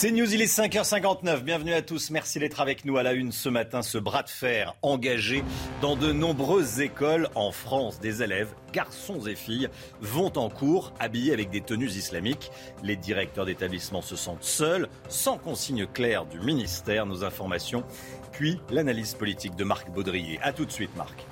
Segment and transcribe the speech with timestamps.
[0.00, 1.42] C'est News, il est 5h59.
[1.42, 2.08] Bienvenue à tous.
[2.08, 3.82] Merci d'être avec nous à la une ce matin.
[3.82, 5.44] Ce bras de fer engagé
[5.82, 8.00] dans de nombreuses écoles en France.
[8.00, 9.68] Des élèves, garçons et filles,
[10.00, 12.50] vont en cours habillés avec des tenues islamiques.
[12.82, 17.04] Les directeurs d'établissement se sentent seuls, sans consigne claire du ministère.
[17.04, 17.84] Nos informations,
[18.32, 20.38] puis l'analyse politique de Marc Baudrier.
[20.40, 21.26] A tout de suite, Marc.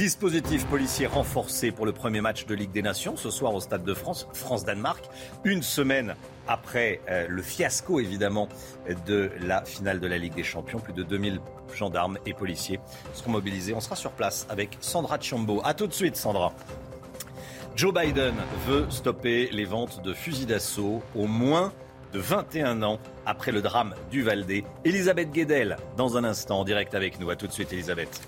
[0.00, 3.84] Dispositif policier renforcé pour le premier match de Ligue des Nations ce soir au Stade
[3.84, 5.04] de France, France-Danemark.
[5.44, 6.14] Une semaine
[6.50, 8.48] après euh, le fiasco évidemment
[9.06, 10.80] de la finale de la Ligue des Champions.
[10.80, 11.40] Plus de 2000
[11.74, 12.80] gendarmes et policiers
[13.14, 13.72] seront mobilisés.
[13.72, 15.62] On sera sur place avec Sandra Chambo.
[15.64, 16.52] A tout de suite Sandra.
[17.76, 18.34] Joe Biden
[18.66, 21.72] veut stopper les ventes de fusils d'assaut au moins
[22.12, 24.64] de 21 ans après le drame du Valdez.
[24.84, 27.30] Elisabeth Guedel, dans un instant, en direct avec nous.
[27.30, 28.20] A tout de suite, Elisabeth.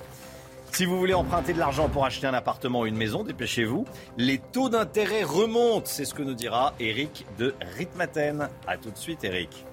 [0.73, 3.85] Si vous voulez emprunter de l'argent pour acheter un appartement ou une maison, dépêchez-vous.
[4.17, 8.49] Les taux d'intérêt remontent, c'est ce que nous dira Eric de Ritmaten.
[8.67, 9.67] A tout de suite, Eric.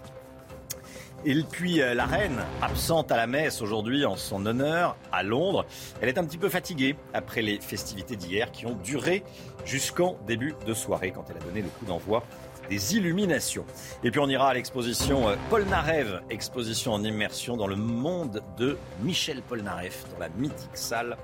[1.23, 5.65] Et puis euh, la reine, absente à la messe aujourd'hui en son honneur à Londres,
[6.01, 9.23] elle est un petit peu fatiguée après les festivités d'hier qui ont duré
[9.65, 12.23] jusqu'en début de soirée quand elle a donné le coup d'envoi
[12.69, 13.65] des illuminations.
[14.03, 18.77] Et puis on ira à l'exposition euh, Polnareff, exposition en immersion dans le monde de
[19.01, 21.17] Michel Polnareff, dans la mythique salle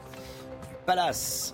[0.67, 1.53] du Palace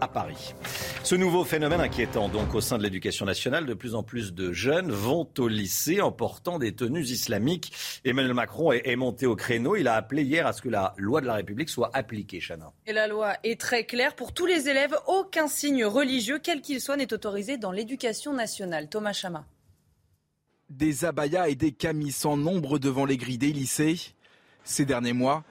[0.00, 0.54] à Paris.
[1.02, 4.52] Ce nouveau phénomène inquiétant donc au sein de l'éducation nationale, de plus en plus de
[4.52, 7.72] jeunes vont au lycée en portant des tenues islamiques.
[8.04, 9.76] Emmanuel Macron est, monté au créneau.
[9.76, 12.72] Il a appelé hier à ce que la loi de la République soit appliquée, Chana.
[12.86, 14.96] Et la loi est très claire pour tous les élèves.
[15.06, 18.88] Aucun signe religieux, quel qu'il soit, n'est autorisé dans l'éducation nationale.
[18.88, 19.46] Thomas Chama.
[20.70, 24.00] Des abayas et des camis sans nombre devant les grilles des lycées.
[24.64, 25.44] Ces derniers mois,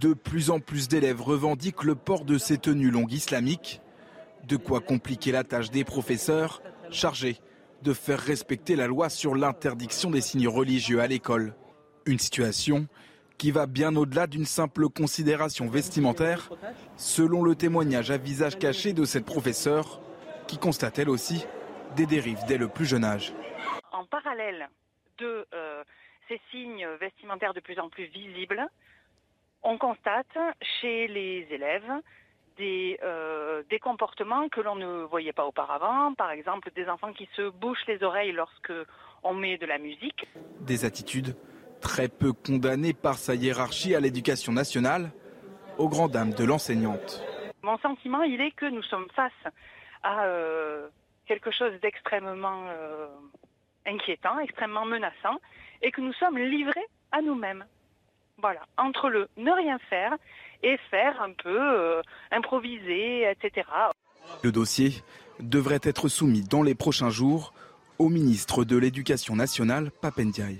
[0.00, 3.80] de plus en plus d'élèves revendiquent le port de ces tenues longues islamiques,
[4.44, 7.38] de quoi compliquer la tâche des professeurs chargés
[7.82, 11.54] de faire respecter la loi sur l'interdiction des signes religieux à l'école.
[12.06, 12.86] Une situation
[13.38, 16.48] qui va bien au-delà d'une simple considération vestimentaire,
[16.96, 20.00] selon le témoignage à visage caché de cette professeure,
[20.46, 21.44] qui constate elle aussi
[21.96, 23.32] des dérives dès le plus jeune âge.
[23.90, 24.68] En parallèle
[25.18, 25.82] de euh,
[26.28, 28.64] ces signes vestimentaires de plus en plus visibles,
[29.62, 30.38] on constate
[30.80, 31.92] chez les élèves
[32.60, 36.14] euh, des, comportements que l'on ne voyait pas auparavant.
[36.14, 38.72] Par exemple, des enfants qui se bouchent les oreilles lorsque
[39.22, 40.26] on met de la musique.
[40.60, 41.36] Des attitudes
[41.80, 45.10] très peu condamnées par sa hiérarchie à l'éducation nationale,
[45.78, 47.22] aux grandes dames de l'enseignante.
[47.62, 49.32] Mon sentiment, il est que nous sommes face
[50.02, 50.88] à euh,
[51.26, 53.08] quelque chose d'extrêmement euh,
[53.86, 55.38] inquiétant, extrêmement menaçant,
[55.82, 57.64] et que nous sommes livrés à nous-mêmes.
[58.38, 60.16] Voilà, entre le ne rien faire
[60.62, 63.66] et faire un peu euh, improviser, etc.
[64.42, 65.02] Le dossier
[65.40, 67.52] devrait être soumis dans les prochains jours
[67.98, 70.58] au ministre de l'Éducation nationale, Papendiaï.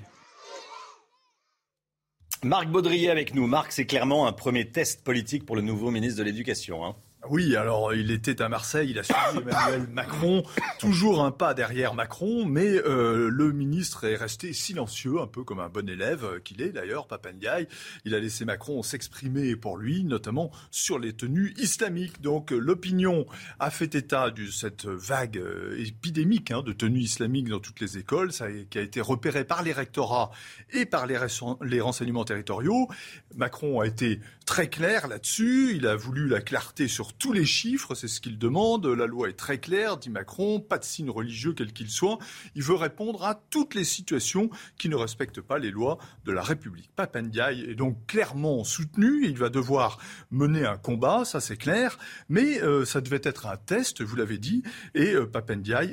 [2.45, 3.47] Marc Baudrier avec nous.
[3.47, 6.85] Marc, c'est clairement un premier test politique pour le nouveau ministre de l'Éducation.
[6.85, 6.97] Hein.
[7.31, 10.43] Oui, alors il était à Marseille, il a suivi Emmanuel Macron,
[10.81, 15.61] toujours un pas derrière Macron, mais euh, le ministre est resté silencieux, un peu comme
[15.61, 17.69] un bon élève euh, qu'il est d'ailleurs, Papendiaï.
[18.05, 22.21] Il a laissé Macron s'exprimer pour lui, notamment sur les tenues islamiques.
[22.21, 23.25] Donc euh, l'opinion
[23.61, 25.41] a fait état de cette vague
[25.78, 29.62] épidémique hein, de tenues islamiques dans toutes les écoles, ça qui a été repéré par
[29.62, 30.32] les rectorats
[30.72, 31.19] et par les,
[31.62, 32.88] les renseignements territoriaux.
[33.37, 37.95] Macron a été très clair là-dessus, il a voulu la clarté sur tous les chiffres,
[37.95, 38.87] c'est ce qu'il demande.
[38.87, 42.19] La loi est très claire, dit Macron, pas de signe religieux quel qu'il soit.
[42.55, 46.43] Il veut répondre à toutes les situations qui ne respectent pas les lois de la
[46.43, 46.91] République.
[46.97, 49.99] Papendiaï est donc clairement soutenu, il va devoir
[50.31, 51.99] mener un combat, ça c'est clair,
[52.29, 54.63] mais euh, ça devait être un test, vous l'avez dit,
[54.95, 55.27] et euh,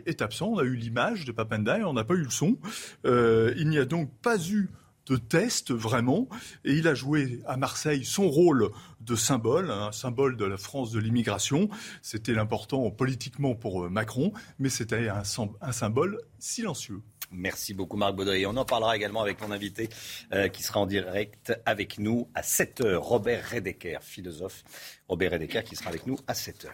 [0.06, 0.48] est absent.
[0.48, 2.58] On a eu l'image de Papendiaï, on n'a pas eu le son.
[3.06, 4.70] Euh, il n'y a donc pas eu
[5.10, 6.28] de test vraiment.
[6.64, 8.70] Et il a joué à Marseille son rôle
[9.02, 11.70] de symbole, un symbole de la France de l'immigration.
[12.02, 15.24] C'était l'important politiquement pour euh, Macron, mais c'était un,
[15.72, 17.02] symbole silencieux.
[17.32, 18.46] Merci beaucoup Marc Baudry.
[18.46, 19.90] On en parlera également avec mon invité
[20.34, 24.64] euh, qui sera en direct avec nous à 7h, Robert Redeker, philosophe.
[25.08, 26.70] Robert Redeker qui sera avec nous à 7h.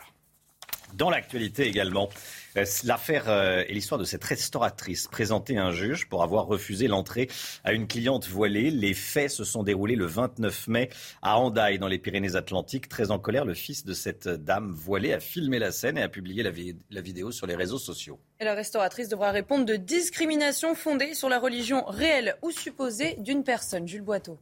[0.94, 2.10] Dans l'actualité également,
[2.58, 6.88] euh, l'affaire euh, et l'histoire de cette restauratrice présentée à un juge pour avoir refusé
[6.88, 7.30] l'entrée
[7.64, 8.72] à une cliente voilée.
[8.72, 10.90] Les faits se sont déroulés le 29 mai
[11.22, 12.88] à Andaille, dans les Pyrénées-Atlantiques.
[12.88, 16.10] Très en colère, le fils de cette dame voilée a filmé la scène et a
[16.10, 16.52] publié la,
[16.92, 18.20] la vidéo sur les réseaux sociaux.
[18.40, 23.44] Et la restauratrice devra répondre de discrimination fondée sur la religion réelle ou supposée d'une
[23.44, 23.88] personne.
[23.88, 24.38] Jules Boiteau.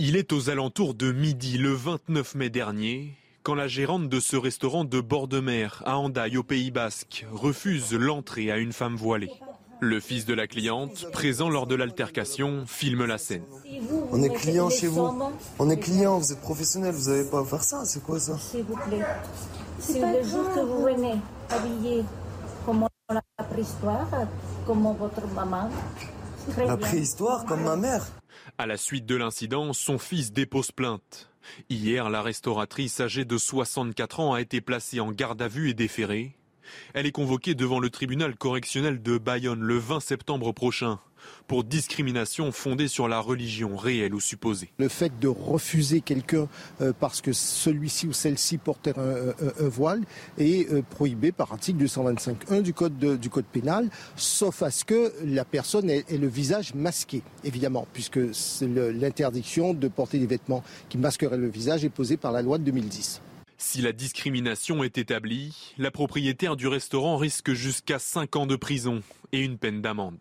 [0.00, 3.14] Il est aux alentours de midi le 29 mai dernier
[3.44, 7.26] quand la gérante de ce restaurant de bord de mer à Andaille au Pays Basque
[7.30, 9.30] refuse l'entrée à une femme voilée.
[9.80, 13.44] Le fils de la cliente, présent lors de l'altercation, filme la scène.
[14.10, 15.10] On est client chez vous.
[15.58, 17.84] On est client, vous êtes professionnel, vous n'avez pas à faire ça.
[17.84, 18.38] C'est quoi ça?
[18.38, 19.04] S'il vous plaît.
[19.78, 21.20] C'est le jour que vous venez
[21.50, 22.02] habillé
[22.64, 24.08] comme la préhistoire,
[24.66, 25.68] comme votre maman.
[26.56, 28.06] la préhistoire, comme ma mère.
[28.56, 31.28] À la suite de l'incident, son fils dépose plainte.
[31.68, 35.74] Hier, la restauratrice âgée de 64 ans a été placée en garde à vue et
[35.74, 36.36] déférée.
[36.94, 40.98] Elle est convoquée devant le tribunal correctionnel de Bayonne le 20 septembre prochain
[41.46, 44.70] pour discrimination fondée sur la religion réelle ou supposée.
[44.78, 46.48] Le fait de refuser quelqu'un
[46.80, 49.34] euh, parce que celui-ci ou celle-ci portait un,
[49.68, 50.02] voile
[50.38, 55.12] est euh, prohibé par article 225.1 du code, du code pénal, sauf à ce que
[55.24, 58.20] la personne ait, ait le visage masqué, évidemment, puisque
[58.60, 62.64] l'interdiction de porter des vêtements qui masqueraient le visage est posée par la loi de
[62.64, 63.20] 2010.
[63.56, 69.02] Si la discrimination est établie, la propriétaire du restaurant risque jusqu'à 5 ans de prison
[69.32, 70.18] et une peine d'amende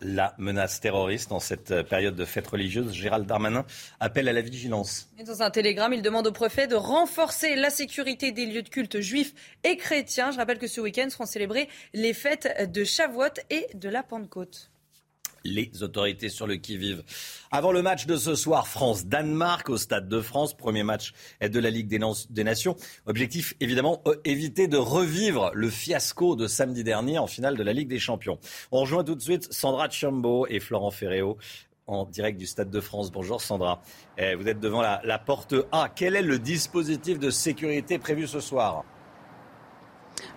[0.00, 2.92] la menace terroriste en cette période de fête religieuse.
[2.92, 3.64] Gérald Darmanin
[3.98, 5.08] appelle à la vigilance.
[5.24, 9.00] dans un télégramme, il demande au préfet de renforcer la sécurité des lieux de culte
[9.00, 10.30] juifs et chrétiens.
[10.30, 14.69] Je rappelle que ce week-end seront célébrées les fêtes de Shavuot et de la Pentecôte
[15.44, 17.02] les autorités sur le qui-vive.
[17.50, 21.70] Avant le match de ce soir, France-Danemark au Stade de France, premier match de la
[21.70, 22.76] Ligue des, Nations.
[23.06, 27.72] Objectif, évidemment, euh, éviter de revivre le fiasco de samedi dernier en finale de la
[27.72, 28.38] Ligue des Champions.
[28.70, 31.38] On rejoint tout de suite Sandra Chambo et Florent Ferréo
[31.86, 33.10] en direct du Stade de France.
[33.10, 33.82] Bonjour Sandra.
[34.16, 35.88] Eh, vous êtes devant la porte A.
[35.94, 38.84] Quel est le dispositif de sécurité prévu ce soir?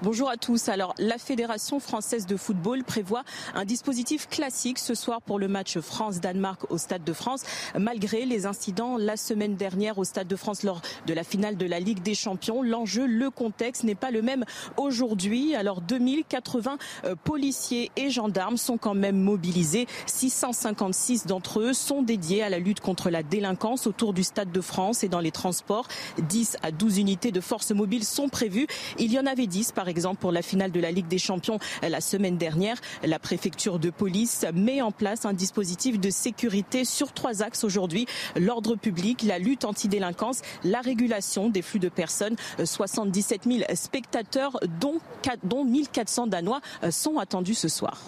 [0.02, 0.70] Bonjour à tous.
[0.70, 5.80] Alors, la Fédération française de football prévoit un dispositif classique ce soir pour le match
[5.80, 7.44] France-Danemark au Stade de France,
[7.78, 11.66] malgré les incidents la semaine dernière au Stade de France lors de la finale de
[11.66, 12.62] la Ligue des Champions.
[12.62, 14.46] L'enjeu, le contexte n'est pas le même
[14.78, 15.56] aujourd'hui.
[15.56, 19.88] Alors, 2080 euh, policiers et gendarmes sont quand même mobilisés.
[20.06, 24.62] 656 d'entre eux sont dédiés à la lutte contre la délinquance autour du Stade de
[24.62, 25.88] France et dans les transports.
[26.20, 28.68] 10 à 12 unités de forces mobiles sont prévues.
[28.98, 31.60] Il y en avait 10 par exemple pour la finale de la Ligue des Champions
[31.81, 32.78] la semaine dernière.
[33.04, 38.06] La préfecture de police met en place un dispositif de sécurité sur trois axes aujourd'hui.
[38.36, 42.36] L'ordre public, la lutte anti-délinquance, la régulation des flux de personnes.
[42.64, 45.00] 77 000 spectateurs, dont,
[45.44, 48.00] dont 1400 Danois, sont attendus ce soir.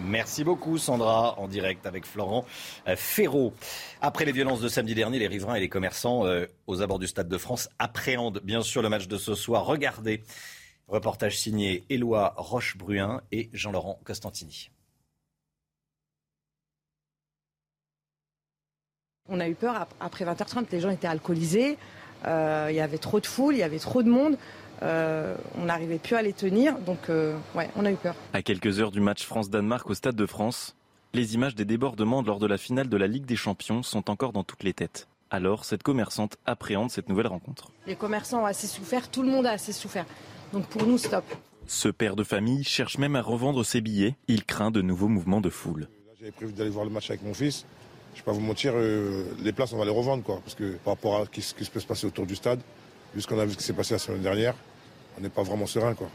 [0.00, 2.44] Merci beaucoup Sandra, en direct avec Florent
[2.88, 3.52] euh, Ferraud.
[4.00, 7.06] Après les violences de samedi dernier, les riverains et les commerçants euh, aux abords du
[7.06, 9.64] Stade de France appréhendent bien sûr le match de ce soir.
[9.64, 10.22] Regardez
[10.88, 14.70] Reportage signé Éloi Rochebruin et Jean-Laurent Costantini.
[19.28, 21.78] On a eu peur après 20h30, les gens étaient alcoolisés,
[22.26, 24.36] euh, il y avait trop de foule, il y avait trop de monde.
[24.82, 28.14] Euh, on n'arrivait plus à les tenir, donc euh, ouais, on a eu peur.
[28.34, 30.76] À quelques heures du match France-Danemark au Stade de France,
[31.14, 34.32] les images des débordements lors de la finale de la Ligue des Champions sont encore
[34.32, 35.08] dans toutes les têtes.
[35.30, 37.70] Alors, cette commerçante appréhende cette nouvelle rencontre.
[37.86, 40.04] Les commerçants ont assez souffert, tout le monde a assez souffert.
[40.54, 41.24] Donc pour nous, stop.
[41.66, 44.14] Ce père de famille cherche même à revendre ses billets.
[44.28, 45.88] Il craint de nouveaux mouvements de foule.
[46.20, 47.66] J'avais prévu d'aller voir le match avec mon fils.
[48.14, 50.22] Je ne vais pas vous mentir, euh, les places, on va les revendre.
[50.22, 52.60] Quoi, parce que par rapport à ce qui peut se passer autour du stade,
[53.16, 54.54] vu ce qu'on a vu ce qui s'est passé la semaine dernière,
[55.18, 55.94] on n'est pas vraiment serein.
[55.94, 56.08] Quoi.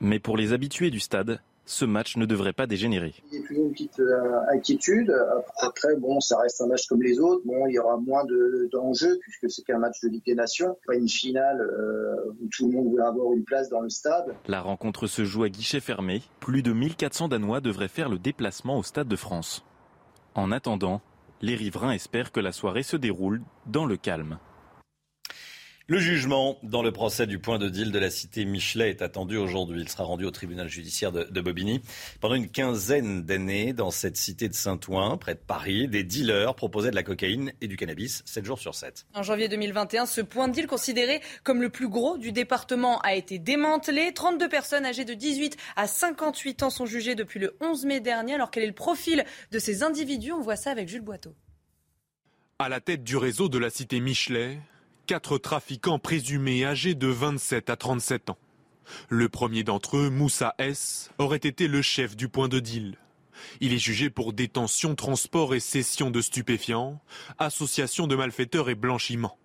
[0.00, 3.14] Mais pour les habitués du stade, ce match ne devrait pas dégénérer.
[3.30, 5.12] Il y a toujours une petite euh, inquiétude.
[5.58, 7.42] Après, bon, ça reste un match comme les autres.
[7.44, 8.24] Bon, il y aura moins
[8.72, 12.68] d'enjeux puisque c'est qu'un match de Ligue des Nations, pas une finale euh, où tout
[12.68, 14.34] le monde veut avoir une place dans le stade.
[14.46, 16.22] La rencontre se joue à guichet fermé.
[16.38, 19.64] Plus de 1400 Danois devraient faire le déplacement au Stade de France.
[20.36, 21.00] En attendant,
[21.42, 24.38] les riverains espèrent que la soirée se déroule dans le calme.
[25.88, 29.36] Le jugement dans le procès du point de deal de la cité Michelet est attendu
[29.36, 29.82] aujourd'hui.
[29.82, 31.80] Il sera rendu au tribunal judiciaire de, Bobigny.
[32.20, 36.90] Pendant une quinzaine d'années, dans cette cité de Saint-Ouen, près de Paris, des dealers proposaient
[36.90, 39.06] de la cocaïne et du cannabis 7 jours sur 7.
[39.14, 43.14] En janvier 2021, ce point de deal considéré comme le plus gros du département a
[43.14, 44.12] été démantelé.
[44.12, 48.34] 32 personnes âgées de 18 à 58 ans sont jugées depuis le 11 mai dernier.
[48.34, 50.32] Alors quel est le profil de ces individus?
[50.32, 51.36] On voit ça avec Jules Boiteau.
[52.58, 54.58] À la tête du réseau de la cité Michelet,
[55.06, 58.38] quatre trafiquants présumés âgés de 27 à 37 ans.
[59.08, 62.98] Le premier d'entre eux, Moussa S, aurait été le chef du point de deal.
[63.60, 67.00] Il est jugé pour détention, transport et cession de stupéfiants,
[67.38, 69.38] association de malfaiteurs et blanchiment.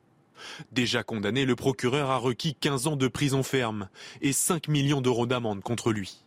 [0.72, 3.90] Déjà condamné, le procureur a requis 15 ans de prison ferme
[4.22, 6.24] et 5 millions d'euros d'amende contre lui.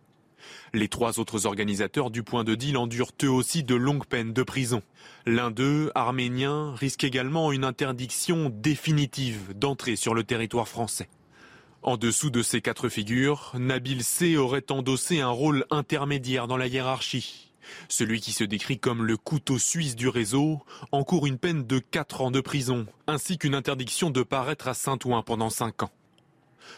[0.73, 4.43] Les trois autres organisateurs du point de deal endurent eux aussi de longues peines de
[4.43, 4.83] prison.
[5.27, 11.09] L'un d'eux, arménien, risque également une interdiction définitive d'entrer sur le territoire français.
[11.83, 16.67] En dessous de ces quatre figures, Nabil C aurait endossé un rôle intermédiaire dans la
[16.67, 17.51] hiérarchie.
[17.89, 22.23] Celui qui se décrit comme le couteau suisse du réseau encourt une peine de 4
[22.23, 25.91] ans de prison, ainsi qu'une interdiction de paraître à Saint-Ouen pendant 5 ans.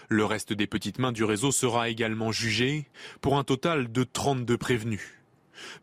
[0.08, 2.86] Le reste des petites mains du réseau sera également jugé
[3.20, 5.16] pour un total de 32 prévenus.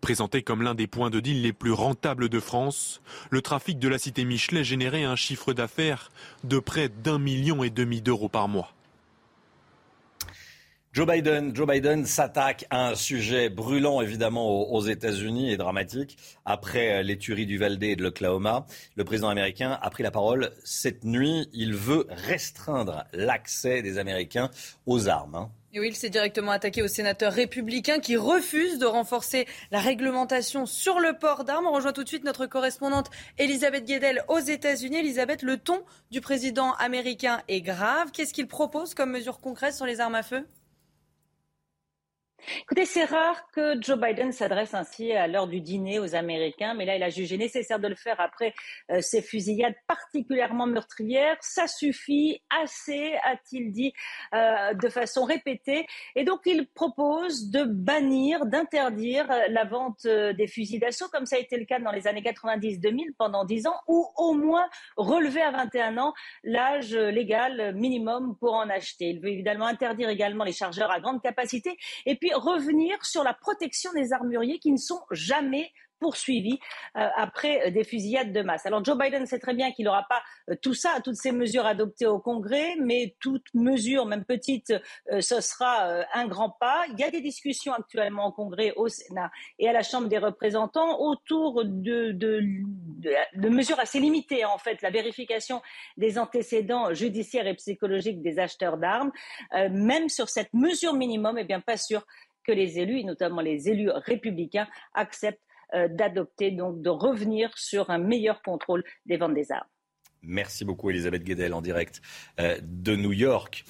[0.01, 3.88] Présenté comme l'un des points de deal les plus rentables de France, le trafic de
[3.88, 6.12] la cité Michelet générait un chiffre d'affaires
[6.43, 8.74] de près d'un million et demi d'euros par mois.
[10.94, 16.20] Joe Biden, Joe Biden s'attaque à un sujet brûlant évidemment aux États-Unis et dramatique.
[16.46, 20.12] Après euh, les tueries du Valdez et de l'Oklahoma, le président américain a pris la
[20.12, 21.50] parole cette nuit.
[21.52, 24.52] Il veut restreindre l'accès des Américains
[24.86, 25.34] aux armes.
[25.34, 25.50] Hein.
[25.74, 30.68] Et oui, il s'est directement attaqué aux sénateurs républicains qui refusent de renforcer la réglementation
[30.68, 31.66] sur le port d'armes.
[31.66, 33.10] On rejoint tout de suite notre correspondante
[33.40, 34.98] Elisabeth Guedel aux États-Unis.
[34.98, 35.82] Elisabeth, le ton
[36.12, 38.12] du président américain est grave.
[38.14, 40.46] Qu'est-ce qu'il propose comme mesure concrète sur les armes à feu?
[42.62, 46.86] Écoutez, c'est rare que Joe Biden s'adresse ainsi à l'heure du dîner aux Américains, mais
[46.86, 48.54] là, il a jugé nécessaire de le faire après
[48.92, 51.38] euh, ces fusillades particulièrement meurtrières.
[51.40, 53.94] Ça suffit, assez, a-t-il dit
[54.34, 55.88] euh, de façon répétée.
[56.16, 61.38] Et donc, il propose de bannir, d'interdire euh, la vente des fusils d'assaut, comme ça
[61.38, 65.42] a été le cas dans les années 90-2000 pendant 10 ans, ou au moins relever
[65.42, 69.12] à 21 ans l'âge légal minimum pour en acheter.
[69.12, 71.78] Il veut évidemment interdire également les chargeurs à grande capacité.
[72.06, 75.72] Et puis, revenir sur la protection des armuriers qui ne sont jamais
[76.04, 76.60] poursuivis
[76.98, 78.66] euh, après euh, des fusillades de masse.
[78.66, 81.66] Alors Joe Biden sait très bien qu'il n'aura pas euh, tout ça, toutes ces mesures
[81.66, 84.74] adoptées au Congrès, mais toute mesure, même petite,
[85.10, 86.84] ce sera un grand pas.
[86.92, 90.18] Il y a des discussions actuellement au Congrès, au Sénat et à la Chambre des
[90.18, 95.62] représentants autour de, de, mesures assez limitées, en fait, la vérification
[95.96, 99.12] des antécédents judiciaires et psychologiques des acheteurs d'armes.
[99.72, 102.06] même sur cette mesure minimum, eh bien, pas sûr
[102.44, 105.42] que les élus, et notamment les élus républicains, acceptent
[105.74, 109.68] euh, d'adopter, donc de revenir sur un meilleur contrôle des ventes des armes.
[110.22, 112.02] Merci beaucoup Elisabeth Guedel en direct
[112.40, 113.66] euh, de New York.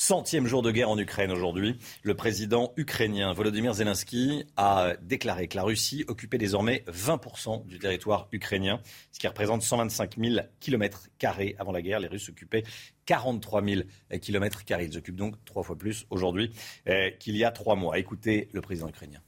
[0.00, 1.78] Centième jour de guerre en Ukraine aujourd'hui.
[2.04, 8.26] Le président ukrainien Volodymyr Zelensky a déclaré que la Russie occupait désormais 20% du territoire
[8.32, 8.80] ukrainien,
[9.12, 11.10] ce qui représente 125 000 km
[11.58, 12.00] avant la guerre.
[12.00, 12.62] Les Russes occupaient
[13.04, 13.82] 43 000
[14.22, 16.50] km Ils occupent donc trois fois plus aujourd'hui
[16.88, 17.98] euh, qu'il y a trois mois.
[17.98, 19.20] Écoutez le président ukrainien.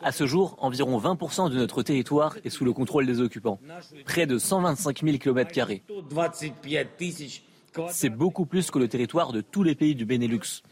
[0.00, 3.60] À ce jour, environ 20% de notre territoire est sous le contrôle des occupants.
[4.04, 5.70] Près de 125 000 km.
[7.90, 10.62] C'est beaucoup plus que le territoire de tous les pays du Benelux.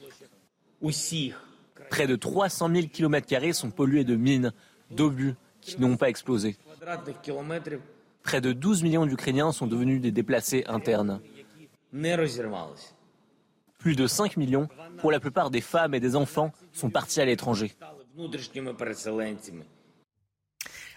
[1.91, 4.53] Près de 300 000 km sont pollués de mines,
[4.91, 6.57] d'obus qui n'ont pas explosé.
[8.23, 11.21] Près de 12 millions d'Ukrainiens sont devenus des déplacés internes.
[13.79, 14.69] Plus de 5 millions,
[14.99, 17.75] pour la plupart des femmes et des enfants, sont partis à l'étranger.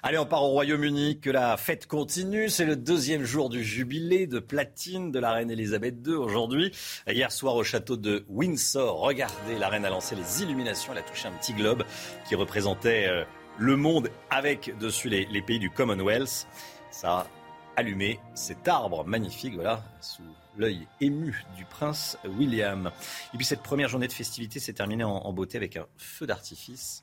[0.04, 2.50] Allez, on part au Royaume-Uni, que la fête continue.
[2.50, 6.72] C'est le deuxième jour du jubilé de platine de la reine Elisabeth II aujourd'hui.
[7.08, 10.94] Hier soir au château de Windsor, regardez, la reine a lancé les illuminations.
[10.94, 11.84] Elle a touché un petit globe
[12.30, 13.24] qui représentait euh,
[13.58, 16.48] le monde avec dessus les, pays du Commonwealth.
[16.92, 17.27] Ça a
[17.75, 20.22] allumé cet arbre magnifique, voilà, sous
[20.58, 22.92] l'œil ému du prince William.
[23.34, 27.01] Et puis cette première journée de festivité s'est terminée en, beauté avec un feu d'artifice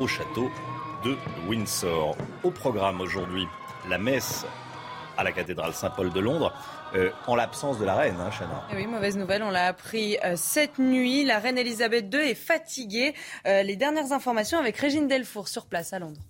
[0.00, 0.50] au château
[1.04, 1.16] de
[1.48, 2.16] Windsor.
[2.42, 3.46] Au programme aujourd'hui,
[3.88, 4.44] la messe
[5.16, 6.52] à la cathédrale Saint-Paul de Londres.
[6.94, 8.62] Euh, en l'absence de la reine, hein, Chana.
[8.72, 11.24] Eh oui, mauvaise nouvelle, on l'a appris euh, cette nuit.
[11.24, 13.12] La reine Elisabeth II est fatiguée.
[13.46, 16.20] Euh, les dernières informations avec Régine Delfour sur place à Londres.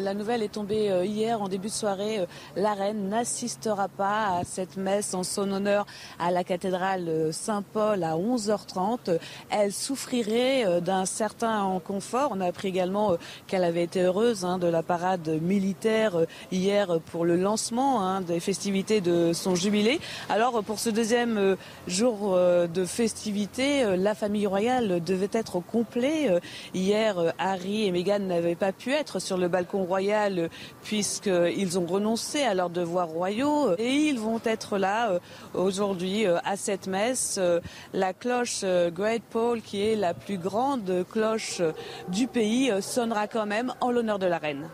[0.00, 2.20] La nouvelle est tombée euh, hier en début de soirée.
[2.20, 5.84] Euh, la reine n'assistera pas à cette messe en son honneur
[6.18, 9.18] à la cathédrale euh, Saint-Paul à 11h30.
[9.50, 12.30] Elle souffrirait d'un certain inconfort.
[12.32, 16.16] On a appris également qu'elle avait été heureuse hein, de la parade militaire
[16.50, 20.00] hier pour le lancement hein, des festivités de son jubilé.
[20.30, 26.40] Alors pour ce deuxième jour de festivités, la famille royale devait être au complet.
[26.72, 30.50] Hier, Harry et Meghan n'avaient pas pu être sur le balcon Royale
[30.82, 35.18] puisqu'ils ont renoncé à leurs devoirs royaux et ils vont être là
[35.54, 37.40] aujourd'hui à cette messe.
[37.92, 41.62] La cloche Great Paul, qui est la plus grande cloche
[42.08, 44.68] du pays, sonnera quand même en l'honneur de la reine.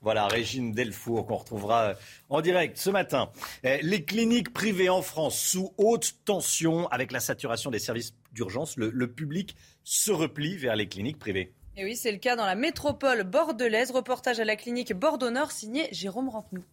[0.00, 1.94] Voilà, Régine Delfour qu'on retrouvera
[2.28, 3.30] en direct ce matin.
[3.64, 8.76] Eh, les cliniques privées en France sous haute tension avec la saturation des services d'urgence.
[8.76, 11.52] Le, public se replie vers les cliniques privées.
[11.80, 13.92] Et oui, c'est le cas dans la métropole bordelaise.
[13.92, 16.64] Reportage à la clinique Bordeaux-Nord signé Jérôme Rampenou.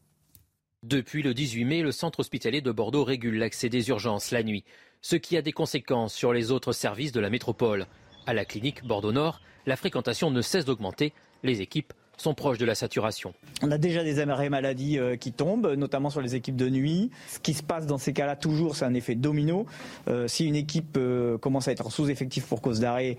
[0.81, 4.63] Depuis le 18 mai, le centre hospitalier de Bordeaux régule l'accès des urgences la nuit,
[5.01, 7.85] ce qui a des conséquences sur les autres services de la métropole.
[8.25, 11.13] À la clinique Bordeaux-Nord, la fréquentation ne cesse d'augmenter.
[11.43, 13.33] Les équipes sont proches de la saturation.
[13.61, 17.11] On a déjà des arrêts maladie euh, qui tombent, notamment sur les équipes de nuit.
[17.27, 19.65] Ce qui se passe dans ces cas-là, toujours, c'est un effet domino.
[20.07, 23.17] Euh, si une équipe euh, commence à être sous-effectif pour cause d'arrêt,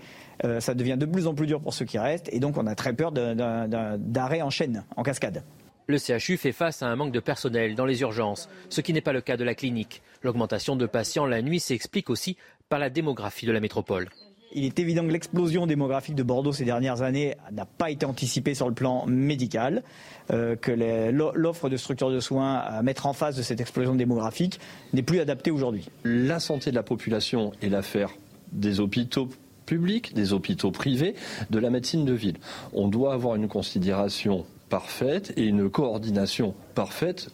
[0.59, 2.29] ça devient de plus en plus dur pour ceux qui restent.
[2.31, 5.43] Et donc, on a très peur d'arrêt en chaîne, en cascade.
[5.87, 9.01] Le CHU fait face à un manque de personnel dans les urgences, ce qui n'est
[9.01, 10.03] pas le cas de la clinique.
[10.21, 12.37] L'augmentation de patients la nuit s'explique aussi
[12.69, 14.09] par la démographie de la métropole.
[14.53, 18.53] Il est évident que l'explosion démographique de Bordeaux ces dernières années n'a pas été anticipée
[18.53, 19.83] sur le plan médical,
[20.31, 20.71] euh, que
[21.11, 24.59] l'offre de structures de soins à mettre en face de cette explosion démographique
[24.93, 25.89] n'est plus adaptée aujourd'hui.
[26.03, 28.13] La santé de la population est l'affaire
[28.51, 29.29] des hôpitaux
[29.65, 31.13] publics, des hôpitaux privés,
[31.49, 32.37] de la médecine de ville.
[32.73, 37.29] On doit avoir une considération parfaite et une coordination parfaite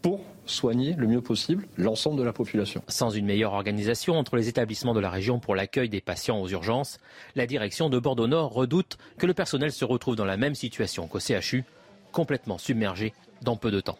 [0.00, 0.20] pour
[0.50, 2.82] soigner le mieux possible l'ensemble de la population.
[2.88, 6.48] Sans une meilleure organisation entre les établissements de la région pour l'accueil des patients aux
[6.48, 6.98] urgences,
[7.36, 11.06] la direction de Bordeaux Nord redoute que le personnel se retrouve dans la même situation
[11.06, 11.64] qu'au CHU,
[12.12, 13.98] complètement submergé dans peu de temps.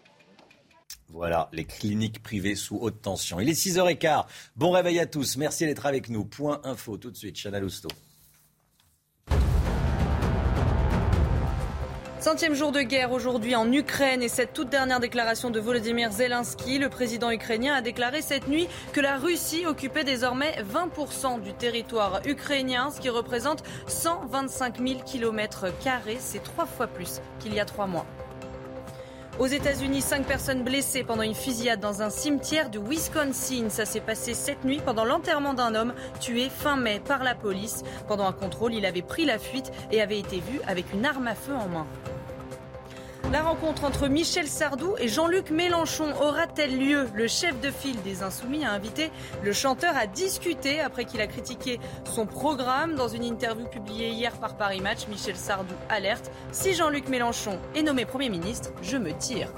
[1.09, 3.41] Voilà, les cliniques privées sous haute tension.
[3.41, 4.27] Il est 6h15.
[4.57, 5.37] Bon réveil à tous.
[5.37, 6.25] Merci d'être avec nous.
[6.25, 7.89] Point info tout de suite, Chanel Housteau.
[12.21, 16.79] Centième jour de guerre aujourd'hui en Ukraine et cette toute dernière déclaration de Volodymyr Zelensky,
[16.79, 22.21] le président ukrainien a déclaré cette nuit que la Russie occupait désormais 20% du territoire
[22.27, 25.69] ukrainien, ce qui représente 125 000 km.
[26.19, 28.05] C'est trois fois plus qu'il y a trois mois.
[29.39, 33.71] Aux États-Unis, cinq personnes blessées pendant une fusillade dans un cimetière du Wisconsin.
[33.71, 37.83] Ça s'est passé cette nuit pendant l'enterrement d'un homme tué fin mai par la police.
[38.07, 41.29] Pendant un contrôle, il avait pris la fuite et avait été vu avec une arme
[41.29, 41.87] à feu en main.
[43.33, 48.25] La rencontre entre Michel Sardou et Jean-Luc Mélenchon aura-t-elle lieu Le chef de file des
[48.25, 49.13] Insoumis a invité
[49.45, 52.97] le chanteur à discuter après qu'il a critiqué son programme.
[52.97, 57.83] Dans une interview publiée hier par Paris Match, Michel Sardou alerte Si Jean-Luc Mélenchon est
[57.83, 59.53] nommé Premier ministre, je me tire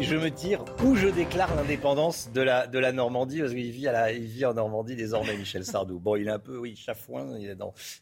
[0.00, 3.86] je me tire ou je déclare l'indépendance de la, de la Normandie, parce qu'il vit,
[4.14, 5.98] il vit en Normandie désormais, Michel Sardou.
[5.98, 7.26] Bon, il est un peu, oui, chafouin,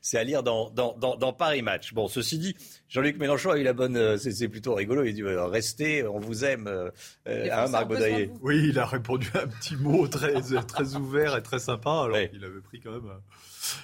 [0.01, 1.95] c'est à lire dans, dans, dans, Paris Match.
[1.95, 2.57] Bon, ceci dit,
[2.89, 6.19] Jean-Luc Mélenchon a eu la bonne, euh, c'est plutôt rigolo, il dit, euh, restez, on
[6.19, 6.91] vous aime, euh,
[7.27, 8.31] hein, Marc Baudaillé.
[8.43, 12.45] Oui, il a répondu un petit mot très, très ouvert et très sympa, alors il
[12.45, 13.11] avait pris quand même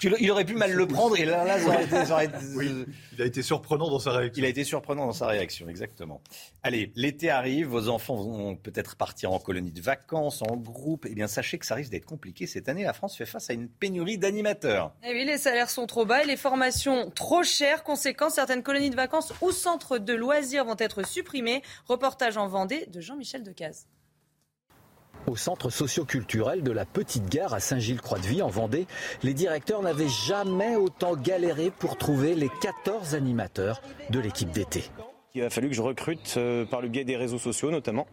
[0.03, 2.37] il aurait pu mal le prendre et là, là ça aurait été,
[3.13, 4.43] il a été surprenant dans sa réaction.
[4.43, 6.21] Il a été surprenant dans sa réaction, exactement.
[6.63, 11.07] Allez, l'été arrive, vos enfants vont peut-être partir en colonie de vacances, en groupe.
[11.09, 12.47] Eh bien, sachez que ça risque d'être compliqué.
[12.47, 14.93] Cette année, la France fait face à une pénurie d'animateurs.
[15.05, 17.85] Eh oui, les salaires sont trop bas et les formations trop chères.
[17.85, 21.63] Conséquence, certaines colonies de vacances ou centres de loisirs vont être supprimées.
[21.87, 23.87] Reportage en Vendée de Jean-Michel Decaze.
[25.27, 28.87] Au centre socioculturel de la Petite Gare à Saint-Gilles-Croix-de-Vie en Vendée,
[29.25, 34.85] les directeurs n'avaient jamais autant galéré pour trouver les 14 animateurs de l'équipe d'été.
[35.35, 38.07] Il a fallu que je recrute euh, par le biais des réseaux sociaux notamment.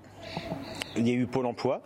[0.96, 1.82] Il y a eu Pôle emploi.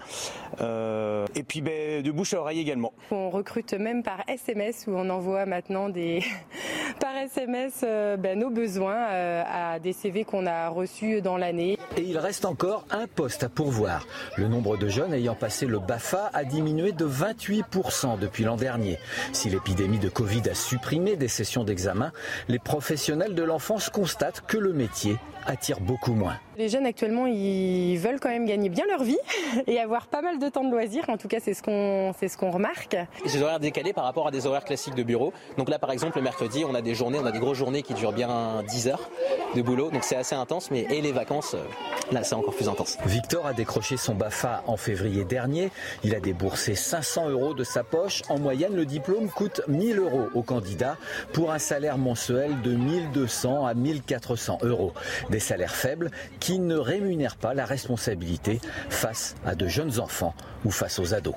[0.61, 2.93] Euh, et puis ben, de bouche à oreille également.
[3.11, 6.23] On recrute même par SMS où on envoie maintenant des
[6.99, 11.77] par SMS euh, ben, nos besoins euh, à des CV qu'on a reçus dans l'année.
[11.95, 14.05] Et il reste encore un poste à pourvoir.
[14.35, 18.97] Le nombre de jeunes ayant passé le BAFA a diminué de 28% depuis l'an dernier.
[19.31, 22.11] Si l'épidémie de Covid a supprimé des sessions d'examen,
[22.47, 26.37] les professionnels de l'enfance constatent que le métier attire beaucoup moins.
[26.57, 29.19] Les jeunes actuellement, ils veulent quand même gagner bien leur vie
[29.67, 31.03] et avoir pas mal de temps de loisirs.
[31.07, 32.97] En tout cas, c'est ce qu'on c'est ce qu'on remarque.
[33.23, 35.33] Des horaires décalés par rapport à des horaires classiques de bureau.
[35.59, 37.83] Donc là, par exemple, le mercredi, on a des journées, on a des grosses journées
[37.83, 39.07] qui durent bien 10 heures
[39.55, 39.91] de boulot.
[39.91, 40.71] Donc c'est assez intense.
[40.71, 42.97] Mais et les vacances, euh, là, c'est encore plus intense.
[43.05, 45.69] Victor a décroché son Bafa en février dernier.
[46.03, 48.23] Il a déboursé 500 euros de sa poche.
[48.29, 50.97] En moyenne, le diplôme coûte 1000 euros au candidat
[51.33, 54.93] pour un salaire mensuel de 1200 à 1400 euros.
[55.29, 60.33] Des salaires faibles qui ne rémunèrent pas la responsabilité face à de jeunes enfants
[60.65, 61.36] ou face aux ados.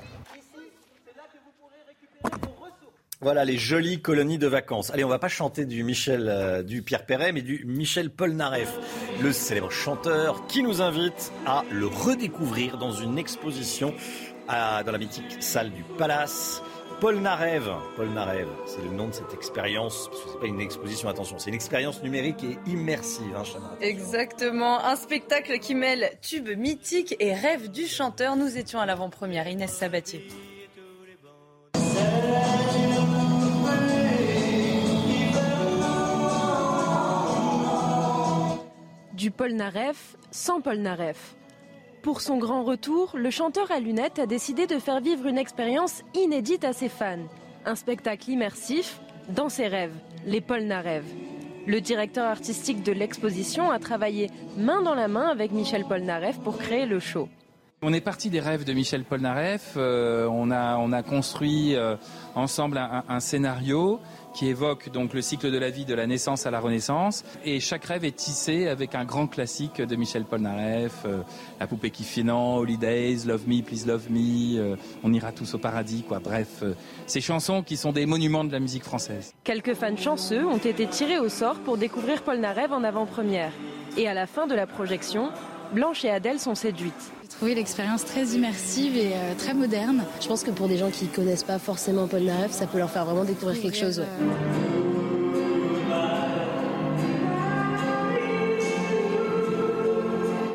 [3.23, 4.89] Voilà les jolies colonies de vacances.
[4.89, 8.73] Allez, on va pas chanter du Michel, euh, du Pierre Perret, mais du Michel Polnareff,
[9.21, 13.93] le célèbre chanteur, qui nous invite à le redécouvrir dans une exposition
[14.47, 16.61] dans la mythique salle du Palace.
[17.01, 17.63] Polnareff,
[17.95, 20.07] Polnareff, c'est le nom de cette expérience.
[20.13, 23.35] Ce n'est pas une exposition, attention, c'est une expérience numérique et immersive.
[23.35, 23.41] Hein,
[23.81, 28.35] Exactement, un spectacle qui mêle tube mythique et rêve du chanteur.
[28.35, 29.47] Nous étions à l'avant-première.
[29.47, 30.27] Inès Sabatier.
[39.13, 41.35] Du Polnareff sans Polnareff.
[42.01, 46.01] Pour son grand retour, le chanteur à lunettes a décidé de faire vivre une expérience
[46.15, 47.27] inédite à ses fans.
[47.63, 49.93] Un spectacle immersif dans ses rêves,
[50.25, 51.03] les Polnareff.
[51.67, 56.57] Le directeur artistique de l'exposition a travaillé main dans la main avec Michel Polnareff pour
[56.57, 57.29] créer le show.
[57.83, 59.73] On est parti des rêves de Michel Polnareff.
[59.77, 61.95] Euh, on, a, on a construit euh,
[62.33, 63.99] ensemble un scénario
[64.33, 67.23] qui évoque donc le cycle de la vie de la naissance à la renaissance.
[67.43, 71.21] Et chaque rêve est tissé avec un grand classique de Michel Polnareff, euh,
[71.59, 75.53] La poupée qui fait non, Holidays, Love Me, Please Love Me, euh, On ira tous
[75.53, 76.19] au paradis, quoi.
[76.19, 76.73] Bref, euh,
[77.07, 79.33] ces chansons qui sont des monuments de la musique française.
[79.43, 83.51] Quelques fans chanceux ont été tirés au sort pour découvrir Polnareff en avant-première.
[83.97, 85.29] Et à la fin de la projection,
[85.73, 90.03] Blanche et Adèle sont séduites trouvé l'expérience très immersive et euh, très moderne.
[90.21, 92.77] Je pense que pour des gens qui ne connaissent pas forcément Paul Nareff, ça peut
[92.77, 94.03] leur faire vraiment découvrir quelque chose.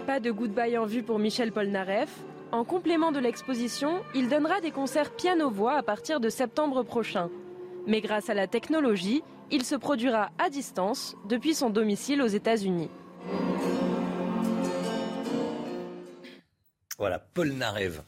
[0.07, 2.11] Pas de goodbye en vue pour Michel Polnareff.
[2.53, 7.29] En complément de l'exposition, il donnera des concerts piano-voix à partir de septembre prochain.
[7.87, 12.89] Mais grâce à la technologie, il se produira à distance depuis son domicile aux États-Unis.
[16.99, 18.01] Voilà, Paul Narev.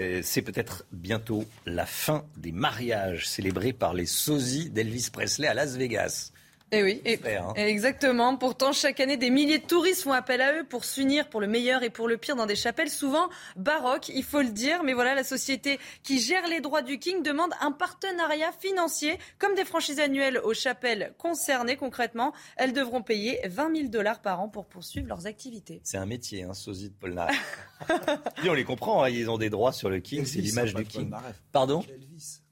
[0.00, 5.54] Euh, c'est peut-être bientôt la fin des mariages célébrés par les sosies d'Elvis Presley à
[5.54, 6.32] Las Vegas.
[6.72, 7.02] Et eh oui,
[7.36, 7.52] hein.
[7.56, 8.36] exactement.
[8.36, 11.48] Pourtant, chaque année, des milliers de touristes font appel à eux pour s'unir pour le
[11.48, 14.84] meilleur et pour le pire dans des chapelles souvent baroques, il faut le dire.
[14.84, 19.56] Mais voilà, la société qui gère les droits du King demande un partenariat financier, comme
[19.56, 21.76] des franchises annuelles aux chapelles concernées.
[21.76, 25.80] Concrètement, elles devront payer 20 000 dollars par an pour poursuivre leurs activités.
[25.82, 27.58] C'est un métier, hein, sosie de Polnareff.
[28.46, 31.10] on les comprend, hein, ils ont des droits sur le King, c'est l'image du King.
[31.50, 31.82] Pardon?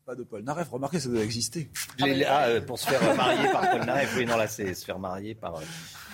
[0.08, 0.70] Pas de Paul Naref.
[0.70, 1.68] Remarquez, ça doit exister.
[2.00, 4.16] Ah, euh, pour se faire marier par Paul Naref.
[4.16, 5.62] Oui, non, là, c'est se faire marier par euh,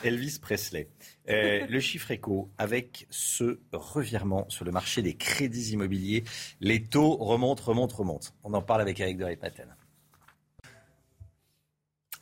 [0.03, 0.89] Elvis Presley.
[1.29, 6.25] Euh, le chiffre éco, avec ce revirement sur le marché des crédits immobiliers,
[6.61, 8.31] les taux remontent, remontent, remontent.
[8.43, 9.69] On en parle avec Eric de Paten.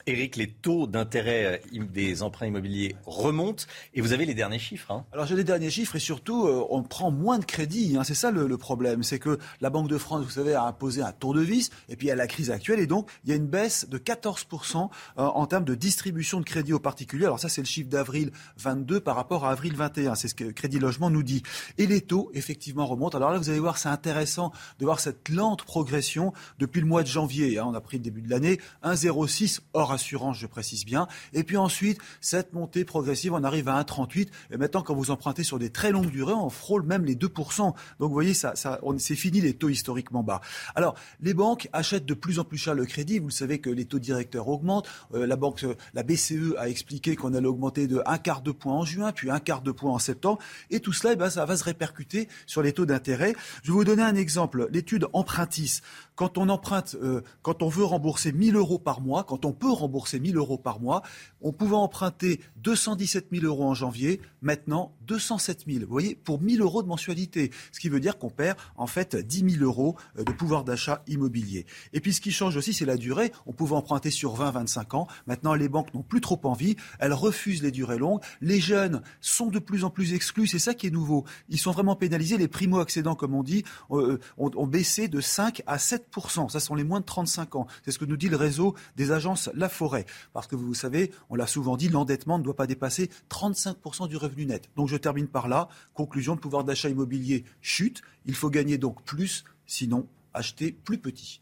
[0.07, 4.91] Eric, les taux d'intérêt euh, des emprunts immobiliers remontent et vous avez les derniers chiffres.
[4.91, 5.05] Hein.
[5.13, 7.97] Alors j'ai les derniers chiffres et surtout euh, on prend moins de crédit.
[7.97, 8.05] Hein.
[8.05, 11.13] C'est ça le, problème, c'est que la Banque de France, vous savez, a imposé un
[11.13, 13.33] tour de vis et puis il y a la crise actuelle et donc il y
[13.33, 17.27] a une baisse de 14% euh, en termes de distribution de crédit aux particuliers.
[17.27, 20.51] Alors ça c'est le chiffre d'avril 22 par rapport à avril 21, c'est ce que
[20.51, 21.43] Crédit Logement nous dit.
[21.79, 23.17] Et les taux effectivement remontent.
[23.17, 27.03] Alors là vous allez voir, c'est intéressant de voir cette lente progression depuis le mois
[27.03, 27.59] de janvier.
[27.59, 27.67] Hein.
[27.69, 31.07] On a pris le début de l'année 1,06 hors assurance, je précise bien.
[31.33, 34.29] Et puis ensuite, cette montée progressive, on arrive à 1,38.
[34.51, 37.57] Et maintenant, quand vous empruntez sur des très longues durées, on frôle même les 2%.
[37.57, 38.55] Donc vous voyez, ça,
[38.99, 40.41] c'est fini les taux historiquement bas.
[40.75, 43.19] Alors, les banques achètent de plus en plus cher le crédit.
[43.19, 44.89] Vous savez que les taux directeurs augmentent.
[45.15, 48.75] Euh, la banque, la BCE a expliqué qu'on allait augmenter de un quart de point
[48.75, 50.39] en juin, puis un quart de point en septembre.
[50.71, 53.35] Et tout cela, eh ben, ça va se répercuter sur les taux d'intérêt.
[53.63, 54.69] Je vais vous donner un exemple.
[54.71, 55.81] L'étude Empruntis
[56.15, 59.71] quand on emprunte, euh, quand on veut rembourser 1000 euros par mois, quand on peut
[59.89, 61.03] 1000 euros par mois,
[61.41, 65.81] on pouvait emprunter 217 000 euros en janvier, maintenant 207 000.
[65.81, 67.51] Vous voyez, pour 1000 euros de mensualité.
[67.73, 71.03] Ce qui veut dire qu'on perd en fait 10 000 euros euh, de pouvoir d'achat
[71.07, 71.67] immobilier.
[71.93, 73.33] Et puis ce qui change aussi, c'est la durée.
[73.47, 75.07] On pouvait emprunter sur 20-25 ans.
[75.27, 76.77] Maintenant, les banques n'ont plus trop envie.
[76.99, 78.21] Elles refusent les durées longues.
[78.41, 80.47] Les jeunes sont de plus en plus exclus.
[80.47, 81.25] C'est ça qui est nouveau.
[81.49, 82.39] Ils sont vraiment pénalisés.
[82.39, 86.85] Les primo-accédants, comme on dit, ont, ont baissé de 5 à 7% ça sont les
[86.85, 87.67] moins de 35 ans.
[87.85, 90.07] C'est ce que nous dit le réseau des agences Forêt.
[90.33, 94.17] Parce que vous savez, on l'a souvent dit, l'endettement ne doit pas dépasser 35% du
[94.17, 94.69] revenu net.
[94.77, 95.69] Donc je termine par là.
[95.95, 98.03] Conclusion, le pouvoir d'achat immobilier chute.
[98.27, 101.41] Il faut gagner donc plus, sinon acheter plus petit.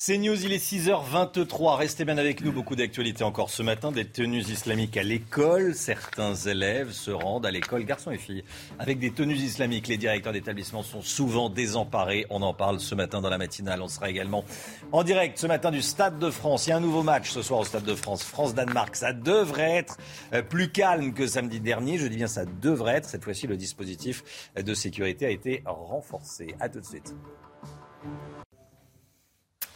[0.00, 1.74] C'est News, il est 6h23.
[1.74, 2.52] Restez bien avec nous.
[2.52, 3.90] Beaucoup d'actualités encore ce matin.
[3.90, 5.74] Des tenues islamiques à l'école.
[5.74, 8.44] Certains élèves se rendent à l'école, garçons et filles,
[8.78, 9.88] avec des tenues islamiques.
[9.88, 12.26] Les directeurs d'établissement sont souvent désemparés.
[12.30, 13.82] On en parle ce matin dans la matinale.
[13.82, 14.44] On sera également
[14.92, 16.68] en direct ce matin du Stade de France.
[16.68, 18.22] Il y a un nouveau match ce soir au Stade de France.
[18.22, 18.94] France-Danemark.
[18.94, 19.96] Ça devrait être
[20.32, 21.98] euh, plus calme que samedi dernier.
[21.98, 23.08] Je dis bien ça devrait être.
[23.08, 24.22] Cette fois-ci, le dispositif
[24.56, 26.54] de sécurité a été renforcé.
[26.60, 27.16] À tout de suite.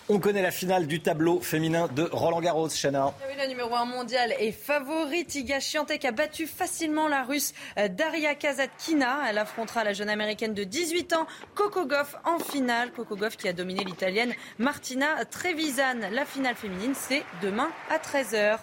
[0.09, 3.15] On connaît la finale du tableau féminin de Roland Garros, Chana.
[3.17, 5.35] Ah oui, la numéro 1 mondiale est favorite.
[5.37, 9.21] Iga Swiatek a battu facilement la russe euh, Daria Kazatkina.
[9.31, 12.91] Elle affrontera la jeune américaine de 18 ans, Coco Goff, en finale.
[12.91, 16.01] Coco Goff qui a dominé l'italienne Martina Trevisan.
[16.11, 18.59] La finale féminine, c'est demain à 13h.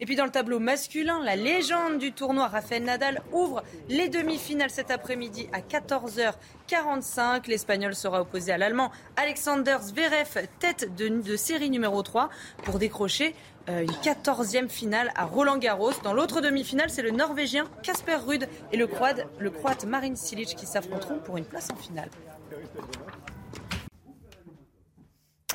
[0.00, 4.70] Et puis dans le tableau masculin, la légende du tournoi, Rafael Nadal, ouvre les demi-finales
[4.70, 7.48] cet après-midi à 14h45.
[7.48, 12.30] L'Espagnol sera opposé à l'Allemand Alexander Zverev, tête de, série numéro 3,
[12.64, 13.34] pour décrocher
[13.68, 15.92] euh, une 14e finale à Roland Garros.
[16.02, 20.54] Dans l'autre demi-finale, c'est le Norvégien Casper Ruud et le Croate, le Croate Marin Cilic
[20.56, 22.10] qui s'affronteront pour une place en finale.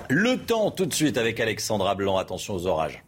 [0.09, 2.17] Le temps tout de suite avec Alexandra Blanc.
[2.17, 3.04] Attention aux orages.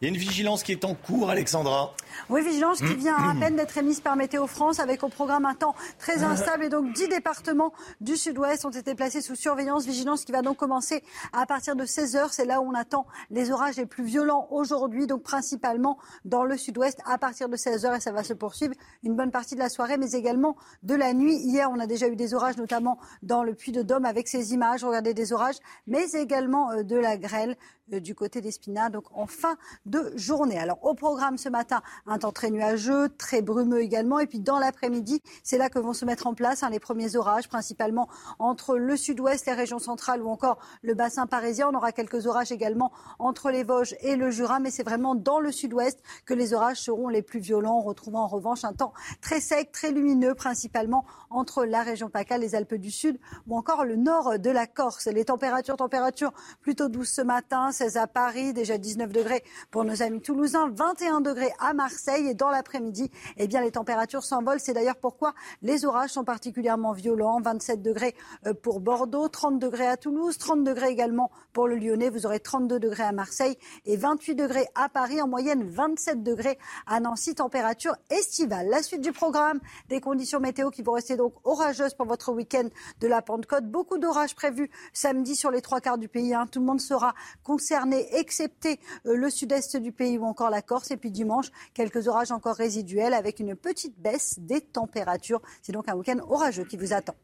[0.00, 1.94] Il y a une vigilance qui est en cours, Alexandra.
[2.28, 5.54] Oui, vigilance qui vient à peine d'être émise par Météo France avec au programme un
[5.54, 9.86] temps très instable et donc 10 départements du sud-ouest ont été placés sous surveillance.
[9.86, 11.02] Vigilance qui va donc commencer
[11.32, 12.32] à partir de 16 heures.
[12.32, 16.56] C'est là où on attend les orages les plus violents aujourd'hui, donc principalement dans le
[16.56, 19.60] sud-ouest à partir de 16 heures et ça va se poursuivre une bonne partie de
[19.60, 21.36] la soirée, mais également de la nuit.
[21.36, 24.52] Hier, on a déjà eu des orages, notamment dans le Puy de Dôme avec ces
[24.54, 24.84] images.
[24.84, 27.56] Regardez des orages, mais également euh, de la grêle
[27.92, 30.58] euh, du côté d'Espina, donc en fin de journée.
[30.58, 34.58] Alors au programme ce matin, un temps très nuageux, très brumeux également, et puis dans
[34.58, 38.76] l'après-midi, c'est là que vont se mettre en place hein, les premiers orages, principalement entre
[38.76, 41.68] le sud-ouest, les régions centrales ou encore le bassin parisien.
[41.72, 45.40] On aura quelques orages également entre les Vosges et le Jura, mais c'est vraiment dans
[45.40, 49.40] le sud-ouest que les orages seront les plus violents, retrouvant en revanche un temps très
[49.40, 53.96] sec, très lumineux, principalement entre la région PACA, les Alpes du Sud ou encore le
[53.96, 55.06] nord de la Corse.
[55.06, 60.02] Les températures, températures plutôt douces ce matin, 16 à Paris, déjà 19 degrés pour nos
[60.02, 64.60] amis toulousains, 21 degrés à Marseille et dans l'après-midi, eh bien les températures s'envolent.
[64.60, 67.40] C'est d'ailleurs pourquoi les orages sont particulièrement violents.
[67.40, 68.14] 27 degrés
[68.46, 72.10] euh, pour Bordeaux, 30 degrés à Toulouse, 30 degrés également pour le Lyonnais.
[72.10, 75.20] Vous aurez 32 degrés à Marseille et 28 degrés à Paris.
[75.20, 77.34] En moyenne, 27 degrés à Nancy.
[77.34, 78.68] Température estivale.
[78.68, 82.68] La suite du programme, des conditions météo qui vont rester donc orageuses pour votre week-end
[83.00, 83.64] de la Pentecôte.
[83.64, 86.34] Beaucoup d'orages prévus samedi sur les trois quarts du pays.
[86.34, 86.46] Hein.
[86.50, 90.90] Tout le monde sera concerné, excepté euh, le sud-est du pays ou encore la Corse.
[90.90, 95.42] Et puis dimanche, quelques orages encore résiduels avec une petite baisse des températures.
[95.62, 97.14] C'est donc un week-end orageux qui vous attend.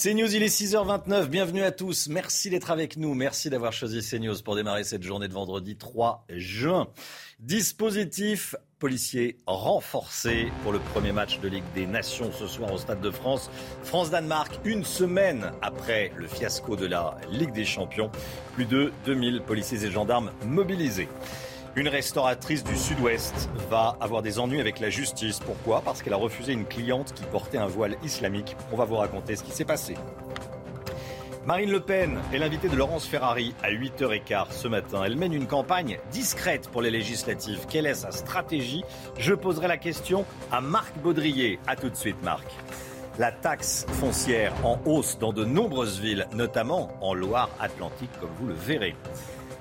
[0.00, 1.26] CNews, il est 6h29.
[1.26, 2.06] Bienvenue à tous.
[2.06, 3.14] Merci d'être avec nous.
[3.14, 6.86] Merci d'avoir choisi CNews pour démarrer cette journée de vendredi 3 juin.
[7.40, 13.00] Dispositif policier renforcé pour le premier match de Ligue des Nations ce soir au Stade
[13.00, 13.50] de France.
[13.82, 18.12] France-Danemark, une semaine après le fiasco de la Ligue des Champions.
[18.54, 21.08] Plus de 2000 policiers et gendarmes mobilisés.
[21.76, 25.38] Une restauratrice du Sud-Ouest va avoir des ennuis avec la justice.
[25.38, 25.80] Pourquoi?
[25.82, 28.56] Parce qu'elle a refusé une cliente qui portait un voile islamique.
[28.72, 29.94] On va vous raconter ce qui s'est passé.
[31.46, 35.02] Marine Le Pen est l'invitée de Laurence Ferrari à 8h15 ce matin.
[35.04, 37.64] Elle mène une campagne discrète pour les législatives.
[37.68, 38.84] Quelle est sa stratégie?
[39.16, 41.58] Je poserai la question à Marc Baudrier.
[41.66, 42.46] A tout de suite, Marc.
[43.18, 48.54] La taxe foncière en hausse dans de nombreuses villes, notamment en Loire-Atlantique, comme vous le
[48.54, 48.94] verrez.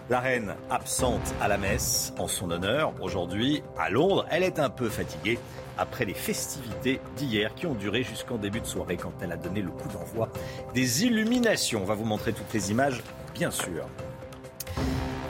[0.10, 4.26] La reine absente à la messe en son honneur aujourd'hui à Londres.
[4.32, 5.38] Elle est un peu fatiguée
[5.78, 9.62] après les festivités d'hier qui ont duré jusqu'en début de soirée quand elle a donné
[9.62, 10.30] le coup d'envoi
[10.74, 11.82] des illuminations.
[11.82, 13.86] On va vous montrer toutes les images, bien sûr.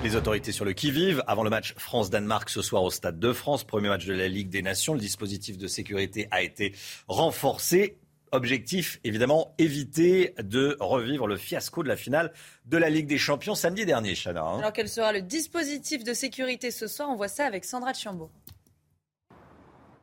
[0.03, 3.63] Les autorités sur le qui-vive avant le match France-Danemark ce soir au Stade de France,
[3.63, 4.93] premier match de la Ligue des Nations.
[4.93, 6.75] Le dispositif de sécurité a été
[7.07, 7.97] renforcé
[8.31, 12.33] Objectif, évidemment, éviter de revivre le fiasco de la finale
[12.65, 14.43] de la Ligue des Champions samedi dernier, Chana.
[14.43, 14.59] Hein.
[14.59, 17.09] Alors quel sera le dispositif de sécurité ce soir?
[17.09, 18.29] On voit ça avec Sandra Chiambo.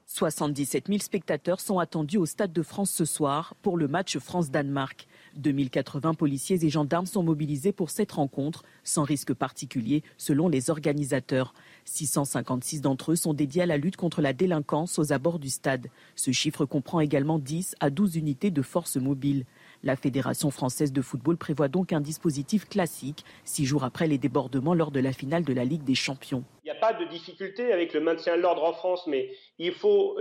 [0.07, 5.09] 77 000 spectateurs sont attendus au Stade de France ce soir pour le match France-Danemark.
[5.35, 11.53] 2080 policiers et gendarmes sont mobilisés pour cette rencontre, sans risque particulier selon les organisateurs.
[11.85, 15.89] 656 d'entre eux sont dédiés à la lutte contre la délinquance aux abords du stade.
[16.17, 19.45] Ce chiffre comprend également 10 à 12 unités de force mobile.
[19.83, 24.75] La Fédération française de football prévoit donc un dispositif classique, six jours après les débordements
[24.75, 26.45] lors de la finale de la Ligue des Champions.
[26.65, 29.73] Il n'y a pas de difficulté avec le maintien de l'ordre en France, mais il
[29.75, 30.17] faut,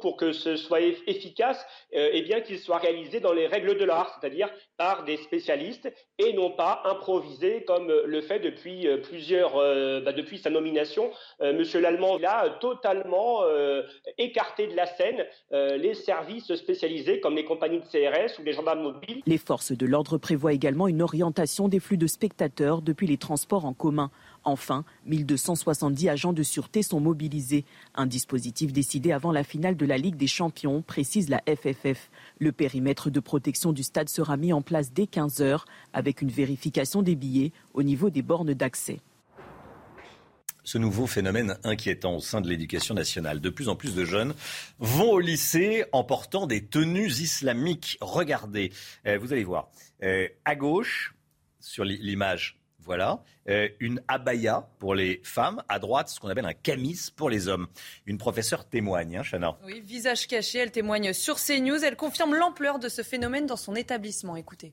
[0.00, 3.84] pour que ce soit efficace, euh, eh bien qu'il soit réalisé dans les règles de
[3.84, 9.56] l'art, c'est-à-dire par des spécialistes et non pas improvisé comme le fait depuis euh, plusieurs,
[9.56, 11.12] euh, bah, depuis sa nomination.
[11.40, 13.42] Monsieur Lallemand a totalement
[14.18, 18.82] écarté de la scène les services spécialisés comme les compagnies de CRS ou les gendarmes
[18.82, 19.22] mobiles.
[19.26, 23.64] Les forces de l'ordre prévoient également une orientation des flux de spectateurs depuis les transports
[23.64, 24.10] en commun.
[24.44, 27.64] Enfin, 1260 70 agents de sûreté sont mobilisés.
[27.94, 32.10] Un dispositif décidé avant la finale de la Ligue des Champions, précise la FFF.
[32.38, 36.30] Le périmètre de protection du stade sera mis en place dès 15 heures avec une
[36.30, 39.00] vérification des billets au niveau des bornes d'accès
[40.66, 43.42] ce nouveau phénomène inquiétant au sein de l'éducation nationale.
[43.42, 44.34] De plus en plus de jeunes
[44.78, 47.98] vont au lycée en portant des tenues islamiques.
[48.00, 48.72] Regardez,
[49.06, 49.68] euh, vous allez voir,
[50.02, 51.14] euh, à gauche,
[51.60, 56.54] sur l'image, voilà, euh, une abaya pour les femmes, à droite, ce qu'on appelle un
[56.54, 57.66] camis pour les hommes.
[58.06, 59.56] Une professeure témoigne, hein, Chana.
[59.64, 61.84] Oui, visage caché, elle témoigne sur CNews.
[61.84, 64.36] Elle confirme l'ampleur de ce phénomène dans son établissement.
[64.36, 64.72] Écoutez.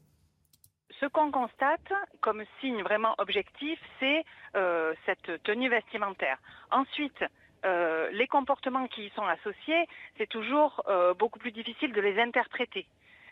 [1.02, 4.24] Ce qu'on constate comme signe vraiment objectif, c'est
[4.56, 6.38] euh, cette tenue vestimentaire.
[6.70, 7.24] Ensuite,
[7.66, 9.88] euh, les comportements qui y sont associés,
[10.20, 12.86] c'est toujours euh, beaucoup plus difficile de les interpréter.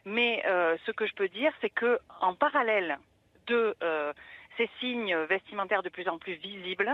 [0.06, 0.42] Mais
[0.86, 2.98] ce que je peux dire, c'est que en parallèle
[3.48, 3.76] de
[4.60, 6.94] ces signes vestimentaires de plus en plus visibles,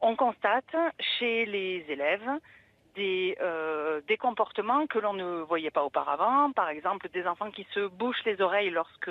[0.00, 0.76] on constate
[1.18, 2.30] chez les élèves
[2.94, 3.36] des,
[4.06, 6.52] des comportements que l'on ne voyait pas auparavant.
[6.52, 9.10] Par exemple, des enfants qui se bouchent les oreilles lorsque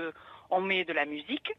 [0.50, 1.52] on met de la musique.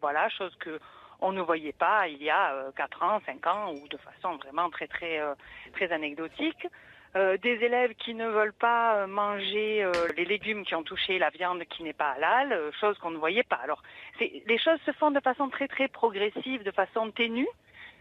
[0.00, 0.78] Voilà, chose que
[1.22, 4.36] on ne voyait pas il y a 4 euh, ans, 5 ans, ou de façon
[4.36, 5.34] vraiment très très euh,
[5.72, 6.66] très anecdotique.
[7.14, 11.62] Euh, des élèves qui ne veulent pas manger les légumes qui ont touché la viande
[11.64, 13.60] qui n'est pas halal, chose qu'on ne voyait pas.
[13.62, 13.82] Alors,
[14.20, 17.48] les choses se font de façon très très progressive, de façon ténue,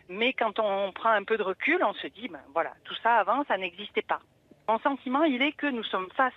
[0.08, 3.18] mais quand on prend un peu de recul, on se dit, ben voilà, tout ça
[3.18, 4.22] avant, ça n'existait pas.
[4.70, 6.34] Mon sentiment, il est que nous sommes face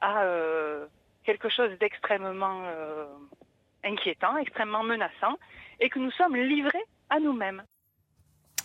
[0.00, 0.24] à
[1.28, 3.04] quelque chose d'extrêmement euh,
[3.84, 5.38] inquiétant, extrêmement menaçant,
[5.78, 7.62] et que nous sommes livrés à nous-mêmes.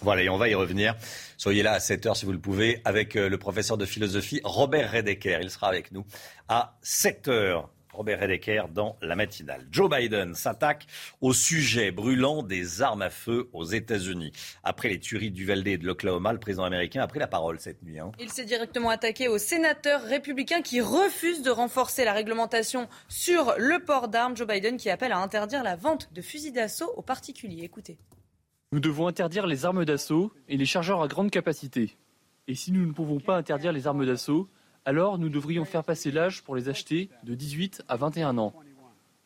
[0.02, 0.96] Voilà, et on va y revenir.
[1.38, 4.42] Soyez là à 7 heures si vous le pouvez avec euh, le professeur de philosophie
[4.44, 5.42] Robert Redeker.
[5.42, 6.06] Il sera avec nous
[6.50, 7.70] à 7 heures.
[7.94, 9.68] Robert Redeker dans la matinale.
[9.72, 10.88] Joe Biden s'attaque
[11.22, 14.32] au sujet brûlant des armes à feu aux États-Unis.
[14.64, 17.60] Après les tueries du Valdez et de l'Oklahoma, le président américain a pris la parole
[17.60, 18.00] cette nuit.
[18.00, 18.12] Hein.
[18.20, 23.80] Il s'est directement attaqué aux sénateurs républicains qui refusent de renforcer la réglementation sur le
[23.84, 24.36] port d'armes.
[24.36, 27.64] Joe Biden qui appelle à interdire la vente de fusils d'assaut aux particuliers.
[27.64, 27.98] Écoutez.
[28.74, 31.96] Nous devons interdire les armes d'assaut et les chargeurs à grande capacité.
[32.48, 34.50] Et si nous ne pouvons pas interdire les armes d'assaut,
[34.84, 38.52] alors nous devrions faire passer l'âge pour les acheter de 18 à 21 ans,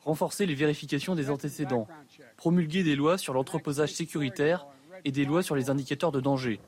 [0.02, 1.88] renforcer les vérifications des antécédents,
[2.36, 4.68] promulguer des lois sur l'entreposage sécuritaire
[5.06, 6.60] et des lois sur les indicateurs de danger,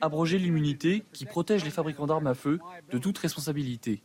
[0.00, 2.60] abroger l'immunité qui protège les fabricants d'armes à feu
[2.92, 4.04] de toute responsabilité.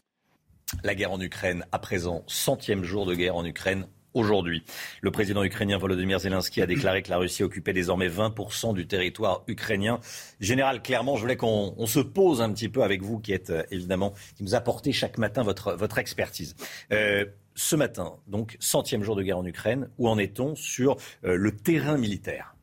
[0.83, 4.63] La guerre en Ukraine, à présent, centième jour de guerre en Ukraine, aujourd'hui.
[5.01, 9.43] Le président ukrainien Volodymyr Zelensky a déclaré que la Russie occupait désormais 20% du territoire
[9.47, 9.99] ukrainien.
[10.39, 13.63] Général, clairement, je voulais qu'on se pose un petit peu avec vous, qui êtes euh,
[13.71, 16.55] évidemment, qui nous apportez chaque matin votre, expertise.
[16.91, 17.25] Euh,
[17.55, 21.55] ce matin, donc, centième jour de guerre en Ukraine, où en est-on sur euh, le
[21.55, 22.56] terrain militaire?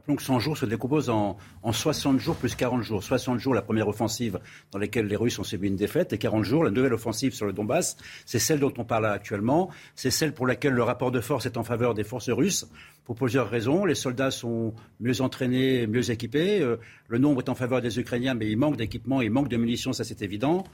[0.00, 1.36] Rappelons que 100 jours se décompose en,
[1.70, 3.02] 60 jours plus 40 jours.
[3.02, 4.40] 60 jours, la première offensive
[4.72, 7.44] dans laquelle les Russes ont subi une défaite, et 40 jours, la nouvelle offensive sur
[7.44, 7.98] le Donbass.
[8.24, 9.68] C'est celle dont on parle actuellement.
[9.94, 12.66] C'est celle pour laquelle le rapport de force est en faveur des forces russes,
[13.04, 13.84] pour plusieurs raisons.
[13.84, 16.62] Les soldats sont mieux entraînés, mieux équipés.
[16.62, 19.58] Euh, le nombre est en faveur des Ukrainiens, mais il manque d'équipement, il manque de
[19.58, 20.64] munitions, ça c'est évident.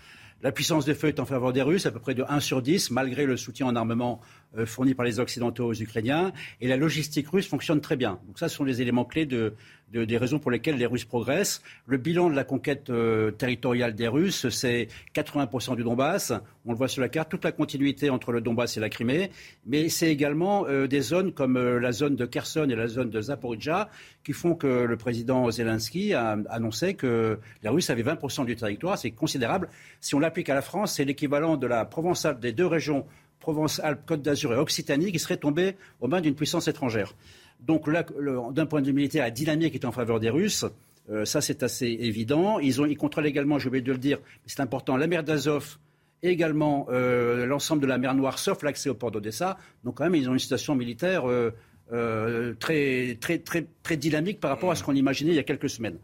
[0.43, 2.61] La puissance de feu est en faveur des Russes, à peu près de 1 sur
[2.61, 4.21] 10, malgré le soutien en armement
[4.57, 6.33] euh, fourni par les Occidentaux aux Ukrainiens.
[6.61, 8.19] Et la logistique russe fonctionne très bien.
[8.27, 9.55] Donc ça, ce sont les éléments clés de,
[9.93, 11.63] des raisons pour lesquelles les Russes progressent.
[11.87, 16.33] Le bilan de la conquête euh, territoriale des Russes, c'est 80% du Donbass.
[16.65, 19.31] On le voit sur la carte, toute la continuité entre le Donbass et la Crimée.
[19.67, 23.21] Mais c'est également euh, des zones comme la zone de Kherson et la zone de
[23.21, 23.91] Zaporizhzhia
[24.25, 28.99] qui font que le président Zelensky a annoncé que les Russes avaient 20% du territoire.
[28.99, 29.69] C'est considérable.
[30.01, 33.07] Si on l'applique à la France, c'est l'équivalent de la Provence-Alpes des deux régions,
[33.41, 37.15] Provence-Alpes, Côte d'Azur et Occitanie, qui seraient tombées aux mains d'une puissance étrangère.
[37.61, 38.05] Donc là,
[38.53, 40.65] d'un point de vue militaire, la dynamique est en faveur des Russes.
[41.11, 42.59] Euh, ça, c'est assez évident.
[42.59, 45.79] Ils, ont, contrôlent également, j'ai oublié de le dire, mais c'est important, la mer d'Azov
[46.23, 49.59] et également euh, l'ensemble de la mer Noire, sauf l'accès au port d'Odessa.
[49.85, 54.71] Donc quand même, ils ont une situation militaire euh, très, très, très dynamique par rapport
[54.71, 55.99] à ce qu'on imaginait il y a quelques semaines.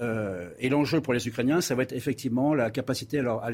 [0.00, 3.50] Euh, et l'enjeu pour les Ukrainiens, ça va être effectivement la capacité à leur, à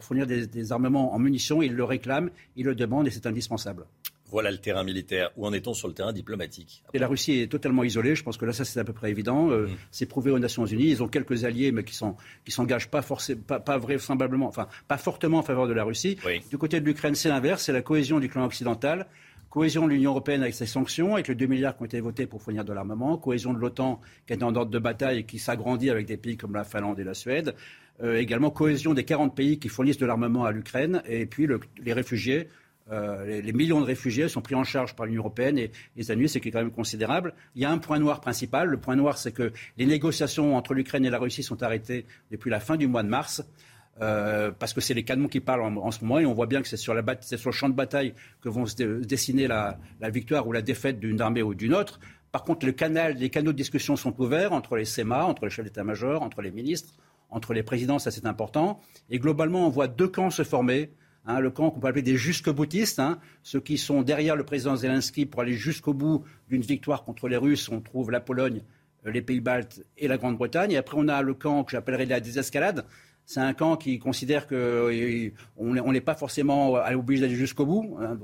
[0.00, 1.62] fournir des, armements en munitions.
[1.62, 3.86] Ils le réclament, ils le demandent et c'est indispensable.
[4.30, 5.30] Voilà le terrain militaire.
[5.36, 8.14] Où en est-on sur le terrain diplomatique Et la Russie est totalement isolée.
[8.14, 9.50] Je pense que là, ça c'est à peu près évident.
[9.50, 9.70] Euh, mm.
[9.90, 10.88] C'est prouvé aux Nations Unies.
[10.88, 14.68] Ils ont quelques alliés, mais qui sont qui s'engagent pas forcément, pas, pas vraisemblablement, enfin
[14.86, 16.16] pas fortement en faveur de la Russie.
[16.48, 17.64] Du côté de l'Ukraine, c'est l'inverse.
[17.64, 19.08] C'est la cohésion du clan occidental.
[19.50, 22.26] Cohésion de l'Union européenne avec ses sanctions, avec les 2 milliards qui ont été votés
[22.26, 23.18] pour fournir de l'armement.
[23.18, 26.36] Cohésion de l'OTAN qui est en ordre de bataille et qui s'agrandit avec des pays
[26.36, 27.56] comme la Finlande et la Suède.
[28.00, 31.02] Euh, également cohésion des 40 pays qui fournissent de l'armement à l'Ukraine.
[31.06, 31.48] Et puis
[31.82, 32.48] les réfugiés
[33.24, 36.28] les, les, millions de réfugiés sont pris en charge par l'Union européenne et les États-Unis,
[36.28, 37.34] c'est quand même considérable.
[37.54, 38.68] Il y a un point noir principal.
[38.68, 42.50] Le point noir, c'est que les négociations entre l'Ukraine et la Russie sont arrêtées depuis
[42.50, 43.44] la fin du mois de mars.
[44.02, 46.62] Euh, parce que c'est les canons qui parlent en, ce moment et on voit bien
[46.62, 49.78] que c'est sur, sur le champ de bataille que vont se dessiner la,
[50.08, 52.00] victoire ou la défaite d'une armée ou d'une autre.
[52.32, 56.22] Par contre, les canaux de discussion sont ouverts entre les SEMA, entre les chefs d'état-major,
[56.22, 56.94] entre les ministres,
[57.28, 58.80] entre les présidents, ça c'est important.
[59.10, 60.90] Et globalement, on voit deux camps se former.
[61.26, 64.74] Hein, le camp qu'on peut appeler des jusque-boutistes, hein, ceux qui sont derrière le président
[64.76, 67.68] Zelensky pour aller jusqu'au bout d'une victoire contre les Russes.
[67.68, 68.62] On trouve la Pologne,
[69.06, 70.72] euh, les Pays-Baltes et la Grande-Bretagne.
[70.72, 72.86] Et après, on a le camp que j'appellerais la désescalade.
[73.26, 77.96] C'est un camp qui considère qu'on euh, n'est pas forcément obligé d'aller jusqu'au bout.
[78.00, 78.18] Hein,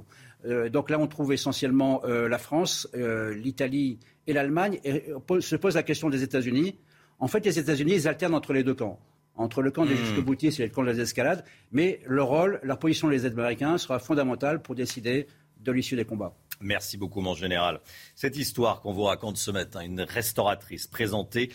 [0.44, 4.80] euh, donc là, on trouve essentiellement euh, la France, l'Italie et l'Allemagne.
[4.84, 5.04] Et
[5.40, 6.78] se pose la question des États-Unis.
[7.18, 8.98] En fait, les États-Unis, ils alternent entre les deux camps.
[9.36, 9.98] Entre le camp des mmh.
[9.98, 11.44] jusque-boutistes et le camp de la escalades.
[11.70, 15.26] Mais leur rôle, la position des Américains sera fondamentale pour décider
[15.60, 16.34] de l'issue des combats.
[16.60, 17.80] Merci beaucoup, mon général.
[18.14, 21.50] Cette histoire qu'on vous raconte ce matin, une restauratrice présentée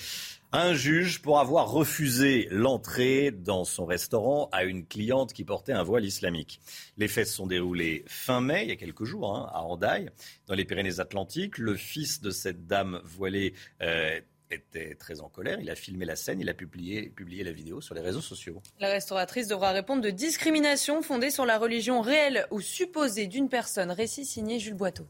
[0.53, 5.83] un juge pour avoir refusé l'entrée dans son restaurant à une cliente qui portait un
[5.83, 6.59] voile islamique.
[6.97, 10.09] Les faits se sont déroulés fin mai, il y a quelques jours, hein, à Andaille,
[10.47, 11.57] dans les Pyrénées-Atlantiques.
[11.57, 15.59] Le fils de cette dame voilée euh, était très en colère.
[15.61, 18.61] Il a filmé la scène, il a publié, publié la vidéo sur les réseaux sociaux.
[18.79, 23.91] La restauratrice devra répondre de discrimination fondée sur la religion réelle ou supposée d'une personne.
[23.91, 25.07] Récit signé Jules Boiteau.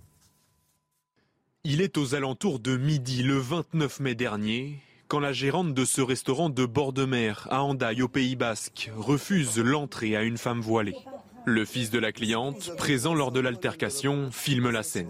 [1.64, 4.80] Il est aux alentours de midi le 29 mai dernier
[5.12, 8.90] quand la gérante de ce restaurant de bord de mer à Andaille au Pays Basque
[8.96, 10.96] refuse l'entrée à une femme voilée.
[11.44, 15.10] Le fils de la cliente, présent lors de l'altercation, filme la scène.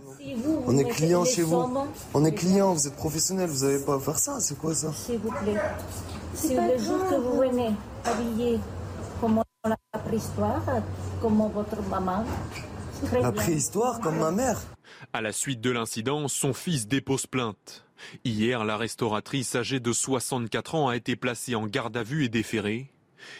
[0.65, 1.63] On est client chez vous.
[2.15, 4.39] On est client, vous êtes professionnel, vous n'avez pas à faire ça.
[4.39, 5.61] C'est quoi ça S'il vous plaît.
[6.33, 7.69] C'est le jour que vous venez
[8.03, 8.59] habillé
[9.19, 10.63] comme la préhistoire,
[11.21, 12.25] comme votre maman.
[13.21, 14.59] La préhistoire, comme ma mère.
[15.13, 17.85] À la suite de l'incident, son fils dépose plainte.
[18.23, 22.29] Hier, la restauratrice âgée de 64 ans a été placée en garde à vue et
[22.29, 22.93] déférée.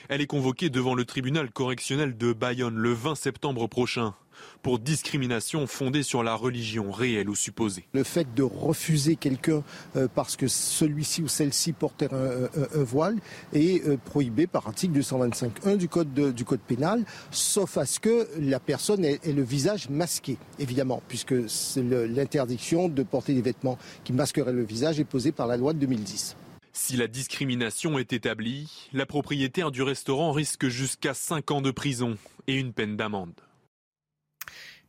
[0.10, 4.16] Elle est convoquée devant le tribunal correctionnel de Bayonne le 20 septembre prochain
[4.62, 7.86] pour discrimination fondée sur la religion réelle ou supposée.
[7.94, 9.64] Le fait de refuser quelqu'un
[9.96, 13.18] euh, parce que celui-ci ou celle-ci portait un, voile
[13.54, 18.28] est euh, prohibé par article 225.1 du code, du code pénal, sauf à ce que
[18.40, 21.36] la personne ait, ait le visage masqué, évidemment, puisque
[21.76, 25.80] l'interdiction de porter des vêtements qui masqueraient le visage est posée par la loi de
[25.80, 26.36] 2010.
[26.74, 32.18] Si la discrimination est établie, la propriétaire du restaurant risque jusqu'à 5 ans de prison
[32.48, 33.34] et une peine d'amende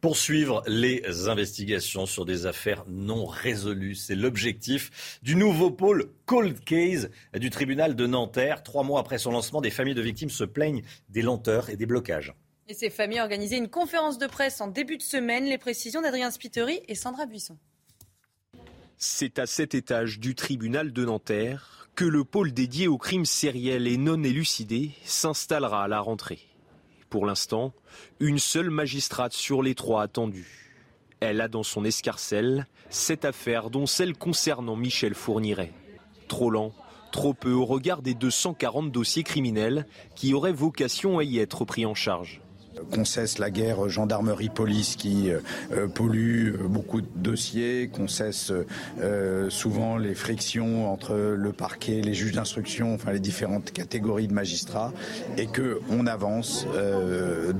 [0.02, 3.94] poursuivre les investigations sur des affaires non résolues.
[3.94, 8.64] C'est l'objectif du nouveau pôle Cold Case du tribunal de Nanterre.
[8.64, 11.86] Trois mois après son lancement, des familles de victimes se plaignent des lenteurs et des
[11.86, 12.34] blocages.
[12.66, 15.44] Et ces familles ont organisé une conférence de presse en début de semaine.
[15.44, 17.56] Les précisions d'Adrien Spiteri et Sandra Buisson.
[18.98, 23.86] C'est à cet étage du tribunal de Nanterre que le pôle dédié aux crimes sériels
[23.86, 26.40] et non élucidés s'installera à la rentrée.
[27.12, 27.74] Pour l'instant,
[28.20, 30.70] une seule magistrate sur les trois attendue.
[31.20, 35.74] Elle a dans son escarcelle cette affaire dont celle concernant Michel Fourniret.
[36.28, 36.72] Trop lent,
[37.12, 39.86] trop peu au regard des 240 dossiers criminels
[40.16, 42.40] qui auraient vocation à y être pris en charge
[42.90, 45.40] qu'on cesse la guerre gendarmerie-police qui euh,
[45.72, 48.52] euh, pollue euh, beaucoup de dossiers, qu'on cesse
[49.48, 54.92] souvent les frictions entre le parquet, les juges d'instruction, enfin les différentes catégories de magistrats,
[55.36, 56.66] et qu'on avance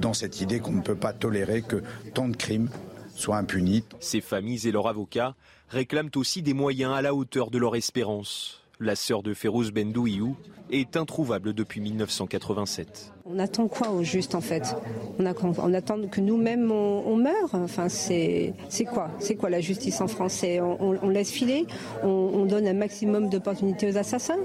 [0.01, 1.83] dans cette idée qu'on ne peut pas tolérer que
[2.15, 2.69] tant de crimes
[3.15, 3.85] soient impunis.
[4.01, 5.35] Ces familles et leurs avocats
[5.69, 8.62] réclament aussi des moyens à la hauteur de leur espérance.
[8.83, 10.35] La sœur de Férouz Bendouiou
[10.73, 13.13] est introuvable depuis 1987.
[13.27, 14.75] On attend quoi au juste en fait?
[15.21, 17.51] On, attend que nous-mêmes on, meure?
[17.53, 18.55] Enfin c'est
[18.93, 19.09] quoi?
[19.21, 21.65] C'est quoi la justice en français on, laisse filer?
[22.03, 24.41] On, donne un maximum d'opportunités aux assassins?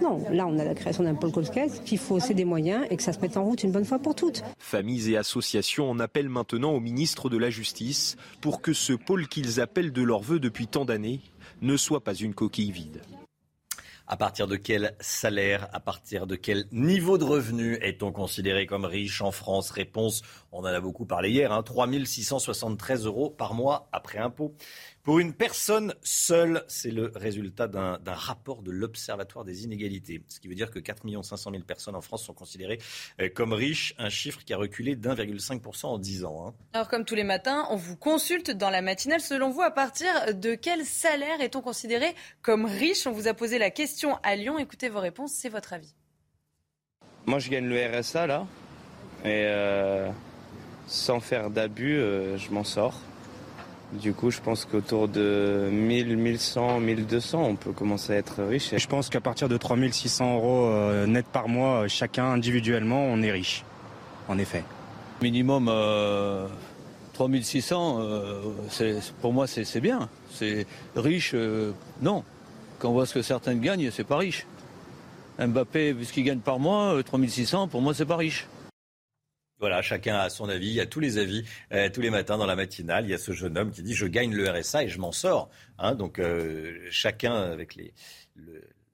[0.00, 2.96] Non, là on a la création d'un pôle qu'il qu'il faut aussi des moyens et
[2.96, 4.44] que ça se mette en route une bonne fois pour toutes.
[4.60, 9.26] Familles et associations en appellent maintenant au ministre de la Justice pour que ce pôle
[9.26, 11.22] qu'ils appellent de leur vœu depuis tant d'années
[11.60, 13.02] ne soit pas une coquille vide.
[14.12, 18.84] À partir de quel salaire, à partir de quel niveau de revenu est-on considéré comme
[18.84, 19.70] riche en France?
[19.70, 24.52] Réponse, on en a beaucoup parlé hier, hein, 3 673 euros par mois après impôt.
[25.10, 30.22] Pour une personne seule, c'est le résultat d'un rapport de l'Observatoire des inégalités.
[30.28, 32.78] Ce qui veut dire que 4 500 000 personnes en France sont considérées
[33.20, 36.46] euh, comme riches, un chiffre qui a reculé d'1,5% en 10 ans.
[36.46, 36.54] Hein.
[36.74, 39.20] Alors comme tous les matins, on vous consulte dans la matinale.
[39.20, 43.04] Selon vous, à partir de quel salaire est-on considéré comme riche?
[43.08, 44.60] On vous a posé la question à Lyon.
[44.60, 45.92] Écoutez vos réponses, c'est votre avis.
[47.26, 48.46] Moi, je gagne le RSA là.
[49.24, 49.42] Et...
[49.46, 50.08] Euh
[50.86, 52.00] sans faire d'abus,
[52.36, 53.00] je m'en sors.
[53.92, 58.72] Du coup, je pense qu'autour de 1000, 1100, 1200, on peut commencer à être riche.
[58.76, 63.32] Je pense qu'à partir de 3600 euros euh, net par mois, chacun individuellement, on est
[63.32, 63.64] riche.
[64.28, 64.62] En effet.
[65.22, 65.68] Minimum
[67.14, 68.40] 3600, euh,
[68.80, 70.08] euh, pour moi, c'est bien.
[70.32, 71.34] C'est riche,
[72.00, 72.22] non.
[72.78, 74.46] Quand on voit ce que certains gagnent, c'est pas riche.
[75.40, 78.46] Mbappé, vu ce qu'il gagne par mois, 3600, pour moi, c'est pas riche.
[79.60, 82.38] Voilà, chacun a son avis, il y a tous les avis euh, tous les matins
[82.38, 83.04] dans la matinale.
[83.04, 85.12] Il y a ce jeune homme qui dit je gagne le RSA et je m'en
[85.12, 85.50] sors.
[85.78, 87.78] Hein, donc euh, chacun avec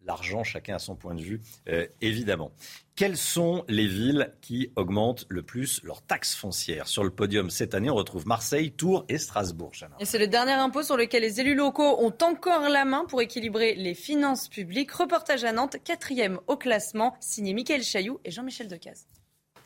[0.04, 2.50] l'argent, chacun a son point de vue, euh, évidemment.
[2.96, 6.88] Quelles sont les villes qui augmentent le plus leurs taxes foncières?
[6.88, 9.70] Sur le podium cette année, on retrouve Marseille, Tours et Strasbourg.
[10.00, 13.20] Et c'est le dernier impôt sur lequel les élus locaux ont encore la main pour
[13.20, 14.90] équilibrer les finances publiques.
[14.90, 19.06] Reportage à Nantes, quatrième au classement, signé Michael Chailloux et Jean-Michel Decaze.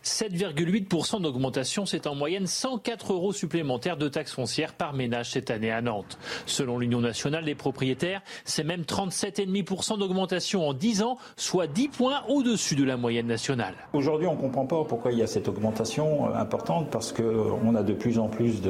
[0.04, 5.70] 7,8% d'augmentation, c'est en moyenne 104 euros supplémentaires de taxes foncières par ménage cette année
[5.70, 6.18] à Nantes.
[6.46, 12.22] Selon l'Union nationale des propriétaires, c'est même 37,5% d'augmentation en 10 ans, soit 10 points
[12.28, 13.74] au-dessus de la moyenne nationale.
[13.92, 17.74] Aujourd'hui, on ne comprend pas pourquoi il y a cette augmentation euh, importante, parce qu'on
[17.74, 18.62] a de plus en plus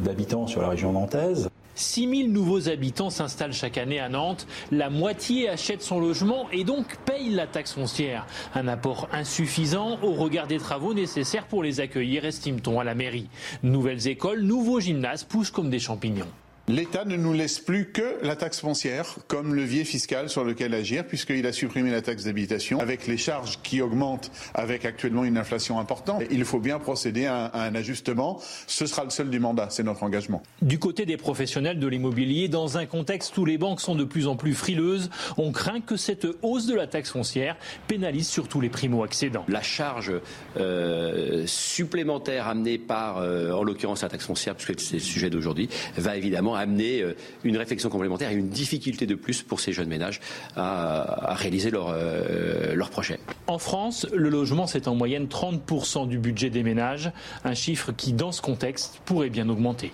[0.00, 1.48] d'habitants sur la région nantaise.
[1.78, 4.46] 6 000 nouveaux habitants s'installent chaque année à Nantes.
[4.72, 8.26] La moitié achète son logement et donc paye la taxe foncière.
[8.54, 13.28] Un apport insuffisant au regard des travaux nécessaires pour les accueillir, estime-t-on à la mairie.
[13.62, 16.28] Nouvelles écoles, nouveaux gymnases poussent comme des champignons.
[16.68, 21.06] L'État ne nous laisse plus que la taxe foncière comme levier fiscal sur lequel agir,
[21.06, 22.80] puisqu'il a supprimé la taxe d'habitation.
[22.80, 27.52] Avec les charges qui augmentent, avec actuellement une inflation importante, il faut bien procéder à
[27.54, 28.40] un, ajustement.
[28.66, 30.42] Ce sera le seul du mandat, c'est notre engagement.
[30.60, 34.26] Du côté des professionnels de l'immobilier, dans un contexte où les banques sont de plus
[34.26, 37.56] en plus frileuses, on craint que cette hausse de la taxe foncière
[37.86, 39.44] pénalise surtout les primo-accédants.
[39.46, 40.12] La charge
[40.56, 45.68] euh, supplémentaire amenée par, euh, en l'occurrence, la taxe foncière, puisque c'est le sujet d'aujourd'hui,
[45.96, 49.88] va évidemment amener euh, une réflexion complémentaire et une difficulté de plus pour ces jeunes
[49.88, 50.20] ménages
[50.56, 53.18] à, réaliser leur, euh, leur projet.
[53.46, 57.12] En France, le logement, c'est en moyenne 30% du budget des ménages,
[57.44, 59.92] un chiffre qui, dans ce contexte, pourrait bien augmenter.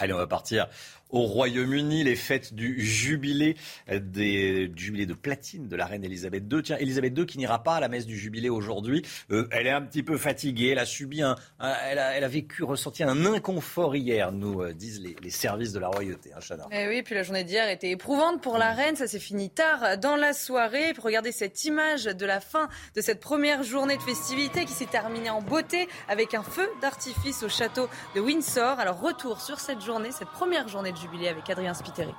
[0.00, 0.68] Allez, on va partir
[1.10, 3.56] au Royaume-Uni, les fêtes du jubilé,
[3.88, 6.62] des jubilés de platine de la reine Elisabeth II.
[6.62, 9.02] Tiens, Elisabeth II qui n'ira pas à la messe du jubilé aujourd'hui.
[9.30, 10.68] Euh, elle est un petit peu fatiguée.
[10.68, 14.72] Elle a subi un, elle, a, elle, a, vécu, ressenti un inconfort hier, nous euh,
[14.72, 16.30] disent les, les, services de la royauté.
[16.34, 16.66] Hein, Chana.
[16.70, 18.96] Eh oui, puis la journée d'hier était éprouvante pour la reine.
[18.96, 20.92] Ça s'est fini tard dans la soirée.
[20.92, 24.86] Puis regardez cette image de la fin de cette première journée de festivité qui s'est
[24.86, 28.78] terminée en beauté avec un feu d'artifice au château de Windsor.
[28.78, 32.14] Alors retour sur cette journée, cette première journée de jubilé avec Adrien Spiteri.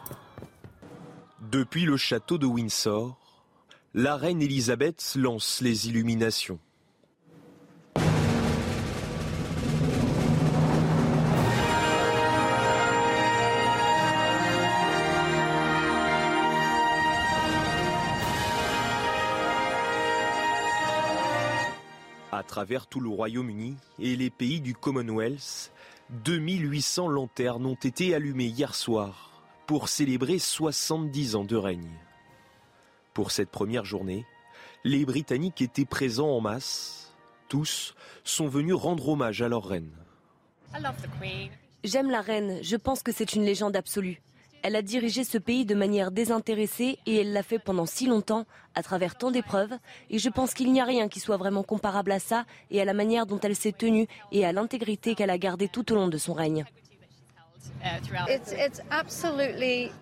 [1.51, 3.17] Depuis le château de Windsor,
[3.93, 6.59] la reine Elisabeth lance les illuminations.
[22.31, 25.71] À travers tout le Royaume-Uni et les pays du Commonwealth,
[26.09, 31.99] 2800 lanternes ont été allumées hier soir pour célébrer 70 ans de règne.
[33.13, 34.25] Pour cette première journée,
[34.83, 37.15] les Britanniques étaient présents en masse.
[37.47, 37.93] Tous
[38.23, 39.91] sont venus rendre hommage à leur reine.
[41.83, 44.21] J'aime la reine, je pense que c'est une légende absolue.
[44.61, 48.45] Elle a dirigé ce pays de manière désintéressée et elle l'a fait pendant si longtemps,
[48.75, 49.73] à travers tant d'épreuves.
[50.09, 52.85] Et je pense qu'il n'y a rien qui soit vraiment comparable à ça et à
[52.85, 56.07] la manière dont elle s'est tenue et à l'intégrité qu'elle a gardée tout au long
[56.07, 56.65] de son règne.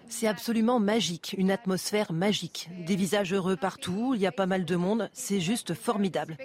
[0.09, 2.69] C'est absolument magique, une atmosphère magique.
[2.85, 6.37] Des visages heureux partout, il y a pas mal de monde, c'est juste formidable.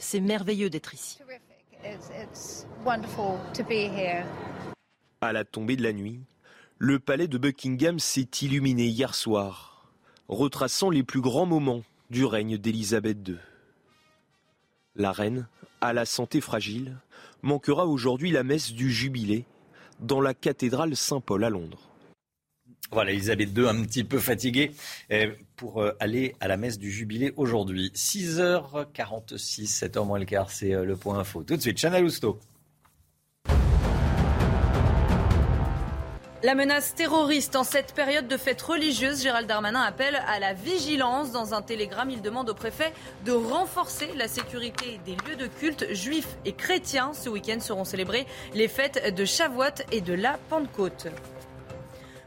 [0.00, 1.18] C'est merveilleux d'être ici.
[5.26, 6.20] À la tombée de la nuit,
[6.78, 9.90] le palais de Buckingham s'est illuminé hier soir,
[10.28, 13.34] retraçant les plus grands moments du règne d'Élisabeth II.
[14.94, 15.48] La reine,
[15.80, 16.98] à la santé fragile,
[17.42, 19.46] manquera aujourd'hui la messe du jubilé
[19.98, 21.90] dans la cathédrale Saint-Paul à Londres.
[22.92, 24.70] Voilà, Elisabeth II un petit peu fatiguée
[25.10, 27.90] eh, pour euh, aller à la messe du jubilé aujourd'hui.
[27.96, 31.42] 6h46, 7h moins le quart, c'est euh, le point info.
[31.42, 32.38] Tout de suite, Chanel Housteau.
[36.46, 41.32] La menace terroriste en cette période de fête religieuse, Gérald Darmanin appelle à la vigilance.
[41.32, 42.92] Dans un télégramme, il demande au préfet
[43.24, 47.14] de renforcer la sécurité des lieux de culte juifs et chrétiens.
[47.14, 51.08] Ce week-end seront célébrées les fêtes de Shavuot et de la Pentecôte.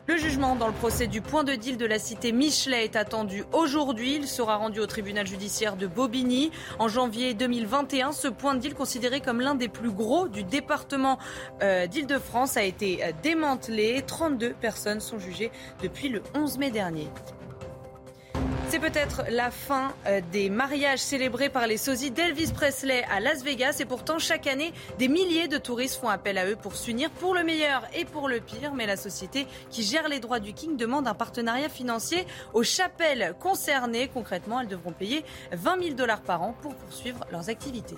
[0.10, 3.44] Le jugement dans le procès du point de deal de la cité Michelet est attendu
[3.54, 4.16] aujourd'hui.
[4.16, 6.50] Il sera rendu au tribunal judiciaire de Bobigny.
[6.80, 11.20] En janvier 2021, ce point de deal considéré comme l'un des plus gros du département
[11.62, 14.02] euh, d'Île-de-France a été euh, démantelé.
[14.02, 15.52] 32 personnes sont jugées
[15.84, 17.08] depuis le 11 mai dernier.
[18.70, 23.44] C'est peut-être la fin euh, des mariages célébrés par les sosies d'Elvis Presley à Las
[23.44, 27.10] Vegas et pourtant chaque année des milliers de touristes font appel à eux pour s'unir
[27.10, 28.74] pour le meilleur et pour le pire.
[28.74, 33.34] Mais la société qui gère les droits du King demande un partenariat financier aux chapelles
[33.40, 34.10] concernées.
[34.14, 37.98] Concrètement, elles devront payer 20 000 dollars par an pour poursuivre leurs activités.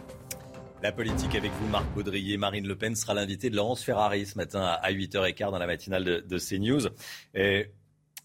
[0.81, 2.37] La politique avec vous, Marc Baudrier.
[2.37, 6.03] Marine Le Pen sera l'invitée de Laurence Ferrari ce matin à 8h15 dans la matinale
[6.03, 6.87] de, de CNews.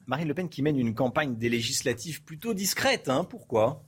[0.06, 3.08] Marine Le Pen qui mène une campagne des législatives plutôt discrète.
[3.08, 3.82] Hein pourquoi?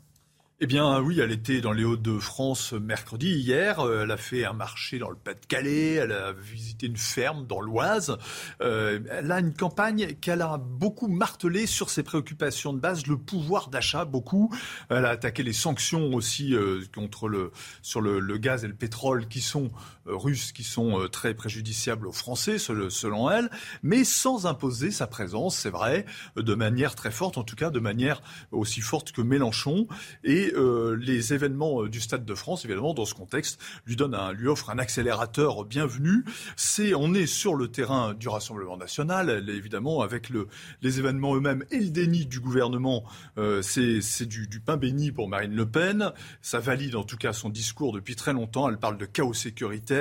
[0.60, 3.78] Eh bien oui, elle était dans les Hauts-de-France mercredi hier.
[3.78, 5.92] Euh, elle a fait un marché dans le Pas-de-Calais.
[5.92, 8.18] Elle a visité une ferme dans l'Oise.
[8.60, 13.16] Euh, elle a une campagne qu'elle a beaucoup martelée sur ses préoccupations de base, le
[13.16, 14.52] pouvoir d'achat beaucoup.
[14.88, 18.74] Elle a attaqué les sanctions aussi euh, contre le sur le, le, gaz et le
[18.74, 19.70] pétrole qui sont
[20.08, 23.50] russes, qui sont très préjudiciables aux Français selon elle,
[23.82, 26.06] mais sans imposer sa présence, c'est vrai,
[26.36, 29.86] de manière très forte, en tout cas de manière aussi forte que Mélenchon
[30.24, 34.16] et euh, les événements euh, du Stade de France, évidemment, dans ce contexte, lui, donne
[34.32, 36.24] lui offrent un accélérateur bienvenu.
[36.56, 40.48] C'est, on est sur le terrain du Rassemblement national, évidemment, avec le,
[40.82, 43.04] les événements eux-mêmes et le déni du gouvernement.
[43.36, 46.12] Euh, c'est, du, pain béni pour Marine Le Pen.
[46.42, 48.68] Ça valide en tout cas son discours depuis très longtemps.
[48.68, 49.97] Elle parle de chaos sécuritaire,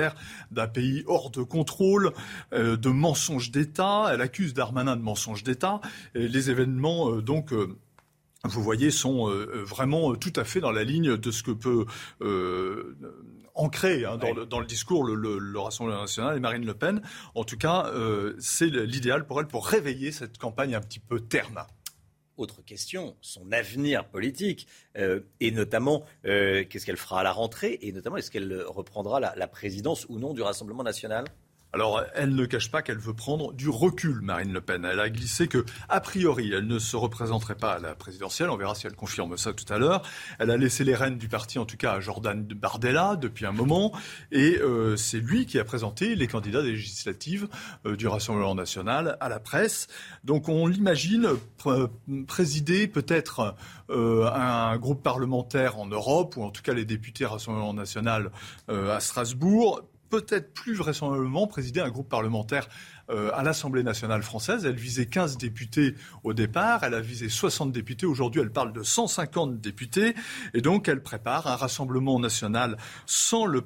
[0.50, 2.12] d'un pays hors de contrôle,
[2.52, 4.08] euh, de mensonges d'État.
[4.12, 5.80] Elle accuse Darmanin de mensonges d'État.
[6.14, 7.52] les événements, euh, donc
[8.44, 11.42] vous voyez, sont euh, euh, vraiment euh, tout à fait dans la ligne de ce
[11.42, 11.86] que peut
[12.22, 12.96] euh,
[13.54, 16.74] ancrer hein, dans, le, dans, le, discours le, le, le, Rassemblement national et Marine Le
[16.74, 17.02] Pen.
[17.34, 21.18] En tout cas, euh, c'est l'idéal pour elle pour réveiller cette campagne un petit peu
[21.20, 21.64] terne.
[22.38, 24.66] Autre question, son avenir politique,
[24.96, 29.48] euh, et notamment qu'est-ce qu'elle fera à la rentrée, et notamment est-ce qu'elle reprendra la
[29.48, 31.24] présidence ou non du Rassemblement national?
[31.74, 34.86] Alors, elle ne cache pas qu'elle veut prendre du recul, Marine Le Pen.
[34.86, 38.48] Elle a glissé que, a priori, elle ne se représenterait pas à la présidentielle.
[38.48, 40.00] On verra si elle confirme ça tout à l'heure.
[40.38, 43.52] Elle a laissé les rênes du parti, en tout cas, à Jordan Bardella depuis un
[43.52, 43.92] moment.
[44.32, 47.48] Et euh, c'est lui qui a présenté les candidats des législatives
[47.84, 49.88] euh, du Rassemblement national à la presse.
[50.24, 51.88] Donc, on l'imagine pr
[52.26, 53.54] présider peut-être
[53.90, 58.30] euh, un groupe parlementaire en Europe, ou en tout cas les députés Rassemblement national
[58.68, 62.68] à Strasbourg peut-être plus vraisemblablement présider un groupe parlementaire
[63.10, 64.66] euh, à l'Assemblée nationale française.
[64.66, 65.94] Elle visait 15 députés
[66.24, 68.04] au départ, elle a visé 60 députés.
[68.04, 70.14] Aujourd'hui, elle parle de 150 députés.
[70.52, 73.62] Et donc, elle prépare un rassemblement national sans, un Le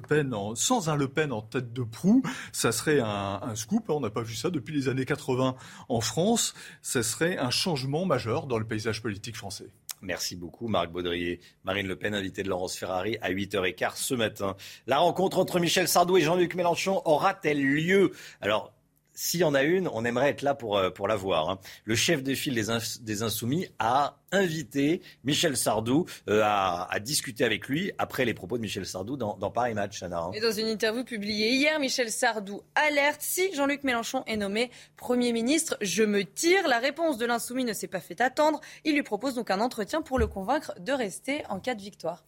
[1.07, 2.23] Pen en tête de proue.
[2.53, 3.89] Ça serait un, un scoop.
[3.89, 5.55] On n'a pas vu ça depuis les années 80
[5.89, 6.53] en France.
[6.81, 9.67] Ça serait un changement majeur dans le paysage politique français.
[10.03, 11.39] Merci beaucoup, Marc Baudrier.
[11.63, 14.57] Marine Le Pen, invitée de Laurence Ferrari à 8h15 ce matin.
[14.85, 18.11] La rencontre entre Michel Sardou et Jean-Luc Mélenchon aura-t-elle lieu?
[18.41, 18.72] Alors,
[19.13, 21.49] s'il y en a une, on aimerait être là pour, euh, pour la voir.
[21.49, 21.59] Hein.
[21.85, 26.99] Le chef de file des, ins des Insoumis a invité Michel Sardou euh, à, à,
[26.99, 30.19] discuter avec lui après les propos de Michel Sardou dans, dans Paris Match, Anna.
[30.19, 30.31] Hein.
[30.33, 35.31] Et dans une interview publiée hier, Michel Sardou alerte si Jean-Luc Mélenchon est nommé Premier
[35.31, 36.67] ministre, je me tire.
[36.67, 38.59] La réponse de l'Insoumis ne s'est pas fait attendre.
[38.83, 42.23] Il lui propose donc un entretien pour le convaincre de rester en cas de victoire.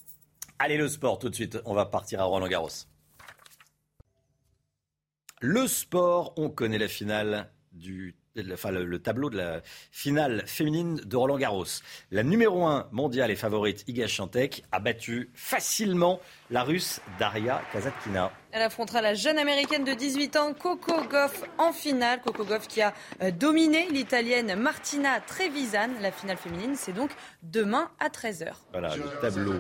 [0.59, 1.57] Allez, le sport tout de suite.
[1.65, 2.69] On va partir à Roland Garros.
[5.41, 7.49] Le sport, on connaît la finale
[8.35, 9.61] le, tableau de la
[9.91, 11.65] finale féminine de Roland Garros.
[12.11, 16.19] La numéro 1 mondiale et favorite Iga Swiatek a battu facilement
[16.49, 18.31] la russe Daria Kazatkina.
[18.51, 22.21] Elle affrontera la jeune américaine de 18 ans Coco Goff en finale.
[22.21, 25.89] Coco Goff qui a euh, dominé l'italienne Martina Trevisan.
[26.01, 27.11] La finale féminine, c'est donc
[27.43, 28.53] demain à 13h.
[28.71, 29.55] Voilà, le tableau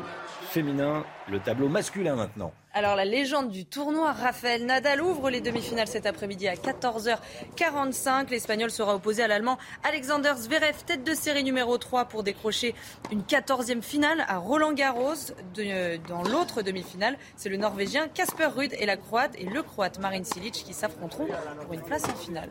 [0.49, 2.53] féminin, le tableau masculin maintenant.
[2.77, 8.29] Alors la légende du tournoi, Rafael Nadal ouvre les demi-finales cet après-midi à 14h45.
[8.29, 12.75] L'Espagnol sera opposé à l'Allemand Alexander Zverev, tête de série numéro 3 pour décrocher
[13.11, 15.13] une 14e finale à Roland Garros.
[15.53, 19.99] De, dans l'autre demi-finale, c'est le Norvégien Casper Ruud et la Croate et le Croate
[19.99, 21.27] Marin Cilic qui s'affronteront
[21.63, 22.49] pour une place en finale.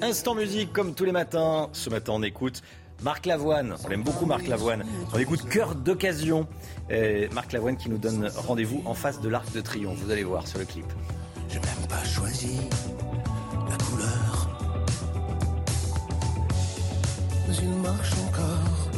[0.00, 1.68] Instant musique comme tous les matins.
[1.72, 2.62] Ce matin on écoute
[3.02, 4.84] Marc Lavoine, on aime beaucoup Marc Lavoine.
[5.12, 6.46] On écoute Cœur d'occasion.
[7.32, 9.98] Marc Lavoine qui nous donne rendez-vous en face de l'Arc de Triomphe.
[9.98, 10.86] Vous allez voir sur le clip.
[11.48, 12.56] Je n'ai même pas choisi
[13.68, 14.48] la couleur.
[17.48, 18.93] Mais il marche encore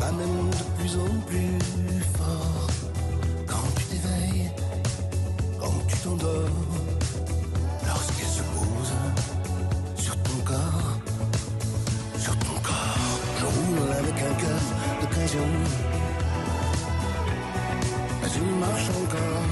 [0.00, 1.58] m'amène de plus en plus
[2.16, 2.66] fort.
[3.46, 4.50] Quand tu t'éveilles,
[5.60, 6.56] quand tu t'endors,
[7.86, 8.92] lorsqu'elle se pose
[10.04, 10.92] sur ton corps,
[12.18, 14.62] sur ton corps, je roule avec un cœur
[15.00, 15.48] d'occasion.
[18.22, 19.48] Mais il marche encore.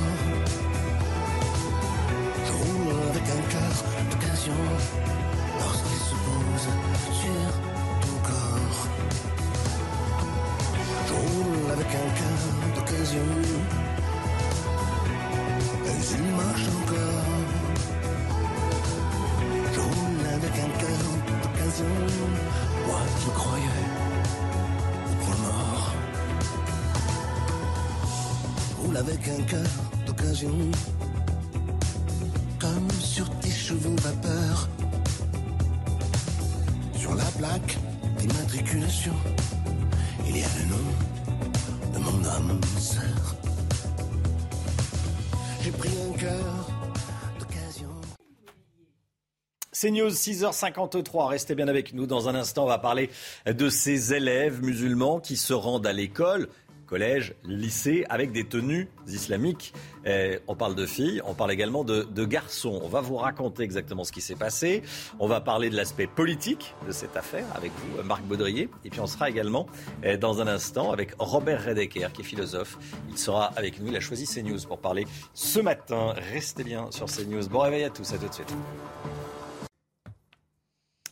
[2.46, 3.74] Je roule avec un cœur
[4.10, 4.60] d'occasion
[5.60, 6.66] lorsqu'il se pose
[7.20, 7.67] sur
[11.10, 12.40] Roule avec un cœur
[12.74, 13.28] d'occasion.
[15.84, 17.38] Mais il marche encore.
[19.76, 21.02] Roule avec un cœur
[21.42, 21.94] d'occasion.
[22.86, 23.84] Moi, je croyais
[25.22, 25.86] au mort.
[28.82, 29.72] Roule avec un cœur
[30.06, 30.56] d'occasion.
[32.58, 34.68] Comme sur tes chevaux vapeur.
[36.94, 37.78] Sur la plaque
[38.18, 39.14] d'immatriculation,
[49.80, 51.28] C'est News 6h53.
[51.28, 52.06] Restez bien avec nous.
[52.06, 53.10] Dans un instant, on va parler
[53.46, 56.48] de ces élèves musulmans qui se rendent à l'école,
[56.88, 59.74] collège, lycée, avec des tenues islamiques.
[60.04, 62.80] Eh, on parle de filles, on parle également de, de garçons.
[62.82, 64.82] On va vous raconter exactement ce qui s'est passé.
[65.18, 68.68] On va parler de l'aspect politique de cette affaire avec vous, Marc Baudrier.
[68.84, 69.66] Et puis on sera également
[70.02, 72.78] eh, dans un instant avec Robert Redeker, qui est philosophe.
[73.10, 73.88] Il sera avec nous.
[73.88, 76.14] Il a choisi CNews pour parler ce matin.
[76.32, 77.48] Restez bien sur CNews.
[77.48, 78.12] Bon réveil à tous.
[78.12, 78.54] À tout de suite.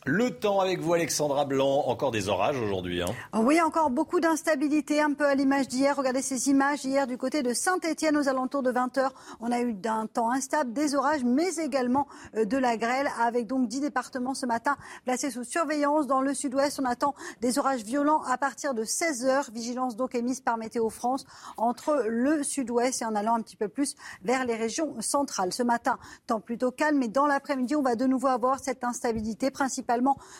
[0.09, 1.83] Le temps avec vous, Alexandra Blanc.
[1.87, 3.01] Encore des orages aujourd'hui.
[3.01, 3.07] Hein.
[3.33, 5.97] Oui, encore beaucoup d'instabilité, un peu à l'image d'hier.
[5.97, 9.09] Regardez ces images hier du côté de Saint-Etienne aux alentours de 20h.
[9.41, 13.47] On a eu d'un temps instable, des orages, mais également euh, de la grêle, avec
[13.47, 16.07] donc 10 départements ce matin placés sous surveillance.
[16.07, 19.51] Dans le sud-ouest, on attend des orages violents à partir de 16h.
[19.51, 21.25] Vigilance donc émise par Météo France
[21.57, 25.51] entre le sud-ouest et en allant un petit peu plus vers les régions centrales.
[25.51, 29.51] Ce matin, temps plutôt calme, mais dans l'après-midi, on va de nouveau avoir cette instabilité,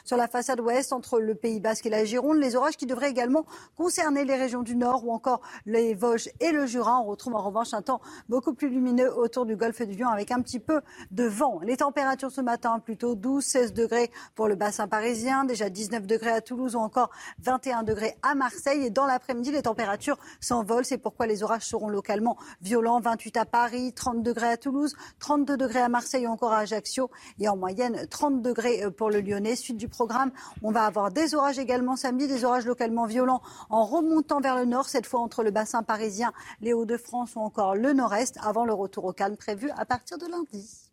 [0.04, 2.38] sur la façade ouest entre le Pays Basque et la Gironde.
[2.38, 3.46] Les orages qui devraient également
[3.76, 7.00] concerner les régions du Nord ou encore les Vosges et le Jura.
[7.02, 10.32] On retrouve en revanche un temps beaucoup plus lumineux autour du golfe du Lion avec
[10.32, 10.82] un petit peu
[11.12, 11.60] de vent.
[11.64, 16.32] Les températures ce matin plutôt 12, 16 degrés pour le bassin parisien, déjà 19 degrés
[16.32, 18.86] à Toulouse ou encore 21 degrés à Marseille.
[18.86, 20.86] Et dans l'après-midi, les températures s'envolent.
[20.86, 23.00] C'est pourquoi les orages seront localement violents.
[23.00, 27.10] 28 à Paris, 30 degrés à Toulouse, 32 degrés à Marseille ou encore à Ajaccio.
[27.40, 29.22] Et en moyenne, 30 degrés pour le
[29.56, 30.32] Suite du programme,
[30.64, 34.66] on va avoir des orages également samedi, des orages localement violents en remontant vers le
[34.66, 38.74] nord, cette fois entre le bassin parisien, les Hauts-de-France ou encore le nord-est, avant le
[38.74, 40.88] retour au calme prévu à partir de lundi.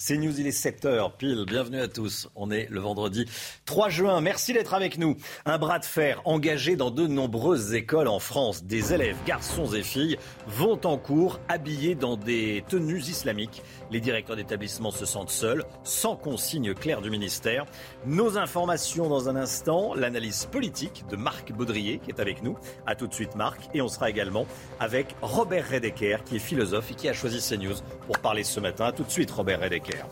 [0.00, 1.44] C'est News, il est 7h pile.
[1.44, 2.28] Bienvenue à tous.
[2.36, 3.26] On est le vendredi
[3.64, 4.20] 3 juin.
[4.20, 5.16] Merci d'être avec nous.
[5.44, 8.62] Un bras de fer engagé dans de nombreuses écoles en France.
[8.62, 10.16] Des élèves, garçons et filles,
[10.46, 13.64] vont en cours habillés dans des tenues islamiques.
[13.90, 17.64] Les directeurs d'établissement se sentent seuls, sans consigne claire du ministère.
[18.04, 22.56] Nos informations dans un instant, l'analyse politique de Marc Baudrier qui est avec nous.
[22.86, 23.68] A tout de suite Marc.
[23.74, 24.46] Et on sera également
[24.80, 27.76] avec Robert Redeker qui est philosophe et qui a choisi CNews
[28.06, 28.86] pour parler ce matin.
[28.86, 30.06] A tout de suite Robert Redeker.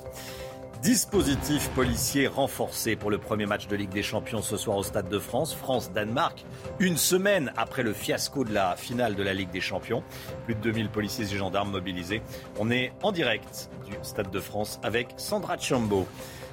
[0.83, 5.09] Dispositif policier renforcé pour le premier match de Ligue des Champions ce soir au Stade
[5.09, 6.45] de France, France-Danemark,
[6.79, 10.05] une semaine après le fiasco de la finale de la Ligue des Champions.
[10.45, 12.23] Plus de 2000 policiers et gendarmes mobilisés.
[12.59, 16.07] On est en direct du Stade de France avec Sandra Chambo.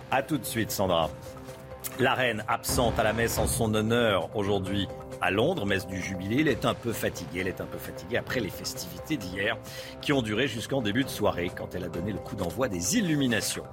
[0.09, 1.09] A tout de suite Sandra.
[1.99, 4.87] La reine absente à la messe en son honneur aujourd'hui
[5.23, 6.41] à Londres, messe du jubilé.
[6.41, 7.39] Elle est un peu fatiguée.
[7.39, 9.57] Elle est un peu fatiguée après les festivités d'hier
[10.01, 12.97] qui ont duré jusqu'en début de soirée quand elle a donné le coup d'envoi des
[12.97, 13.63] illuminations.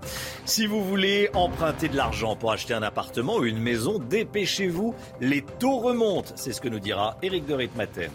[0.44, 4.94] Si vous voulez emprunter de l'argent pour acheter un appartement ou une maison, dépêchez-vous.
[5.20, 6.32] Les taux remontent.
[6.36, 8.12] C'est ce que nous dira Éric de Ritmaten.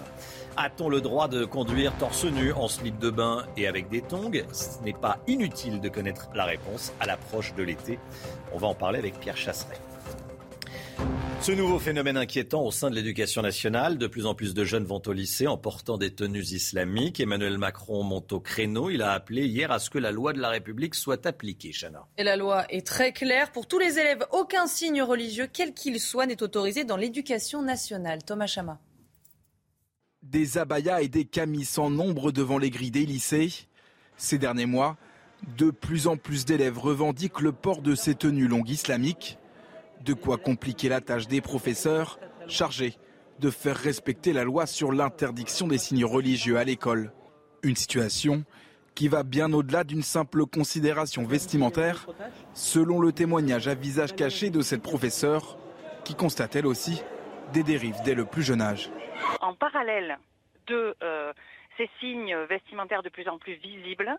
[0.55, 4.31] A-t-on le droit de conduire torse nu, en slip de bain et avec des tongs?
[4.53, 7.99] Ce n'est pas inutile de connaître la réponse à l'approche de l'été.
[8.53, 9.75] On va en parler avec Pierre Chasseret.
[11.41, 14.85] Ce nouveau phénomène inquiétant au sein de l'éducation nationale, de plus en plus de jeunes
[14.85, 17.19] vont au lycée en portant des tenues islamiques.
[17.19, 18.89] Emmanuel Macron monte au créneau.
[18.89, 22.07] Il a appelé hier à ce que la loi de la République soit appliquée, Chana.
[22.17, 23.51] Et la loi est très claire.
[23.51, 28.23] Pour tous les élèves, aucun signe religieux, quel qu'il soit, n'est autorisé dans l'éducation nationale.
[28.23, 28.79] Thomas Chama.
[30.23, 33.67] Des abayas et des camis sans nombre devant les grilles des lycées.
[34.17, 34.97] Ces derniers mois,
[35.57, 39.37] de plus en plus d'élèves revendiquent le port de ces tenues longues islamiques.
[40.05, 42.93] De quoi compliquer la tâche des professeurs chargés
[43.39, 47.11] de faire respecter la loi sur l'interdiction des signes religieux à l'école.
[47.63, 48.43] Une situation
[48.93, 52.07] qui va bien au-delà d'une simple considération vestimentaire,
[52.53, 55.57] selon le témoignage à visage caché de cette professeure,
[56.03, 57.01] qui constate elle aussi
[57.51, 58.91] des dérives dès le plus jeune âge.
[59.41, 60.19] En parallèle
[60.67, 61.33] de euh,
[61.77, 64.15] ces signes vestimentaires de plus en plus visibles,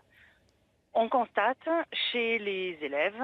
[0.93, 1.69] on constate
[2.11, 3.23] chez les élèves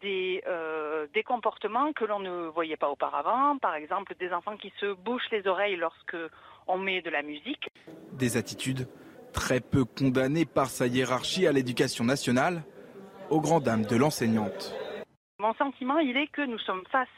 [0.00, 3.58] des, euh, des comportements que l'on ne voyait pas auparavant.
[3.58, 6.16] Par exemple, des enfants qui se bouchent les oreilles lorsque
[6.66, 7.70] on met de la musique.
[8.12, 8.88] Des attitudes
[9.32, 12.62] très peu condamnées par sa hiérarchie à l'éducation nationale,
[13.30, 14.74] aux grandes dames de l'enseignante.
[15.38, 17.08] Mon sentiment, il est que nous sommes face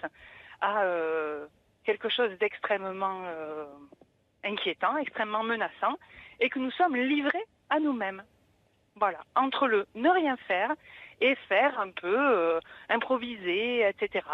[0.61, 1.47] à euh,
[1.85, 3.65] quelque chose d'extrêmement euh,
[4.45, 5.97] inquiétant, extrêmement menaçant,
[6.41, 8.23] et que nous sommes livrés à nous-mêmes.
[8.97, 10.75] Voilà, entre le ne rien faire
[11.23, 12.61] et faire un peu euh,
[12.91, 14.25] improviser, etc.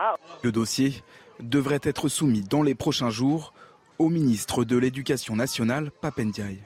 [0.43, 1.03] Le dossier
[1.39, 3.53] devrait être soumis dans les prochains jours
[3.99, 6.59] au ministre de l'Éducation nationale, Papendiaï.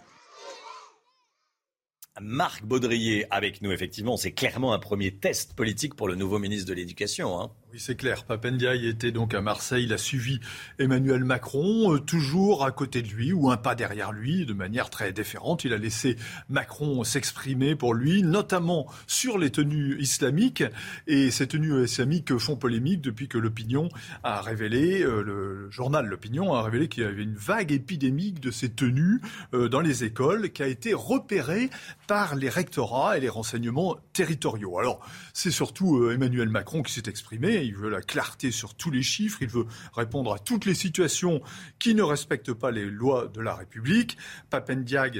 [2.20, 6.68] Marc Baudrier avec nous, effectivement, c'est clairement un premier test politique pour le nouveau ministre
[6.68, 7.40] de l'Éducation.
[7.40, 7.50] Hein.
[7.72, 8.24] Oui, c'est clair.
[8.24, 9.84] Papendiaï était donc à Marseille.
[9.84, 10.40] Il a suivi
[10.78, 14.90] Emmanuel Macron, euh, toujours à côté de lui ou un pas derrière lui, de manière
[14.90, 15.64] très déférente.
[15.64, 16.18] Il a laissé
[16.50, 20.64] Macron s'exprimer pour lui, notamment sur les tenues islamiques.
[21.06, 23.88] Et ces tenues islamiques font polémique depuis que l'opinion
[24.22, 28.50] a révélé, euh, le journal L'Opinion a révélé qu'il y avait une vague épidémique de
[28.50, 29.22] ces tenues
[29.54, 31.70] euh, dans les écoles qui a été repérée
[32.06, 34.78] par les rectorats et les renseignements territoriaux.
[34.78, 35.00] Alors,
[35.32, 39.38] c'est surtout Emmanuel Macron qui s'est exprimé il veut la clarté sur tous les chiffres,
[39.40, 41.42] il veut répondre à toutes les situations
[41.78, 44.16] qui ne respectent pas les lois de la République.
[44.50, 45.18] Papendiaï,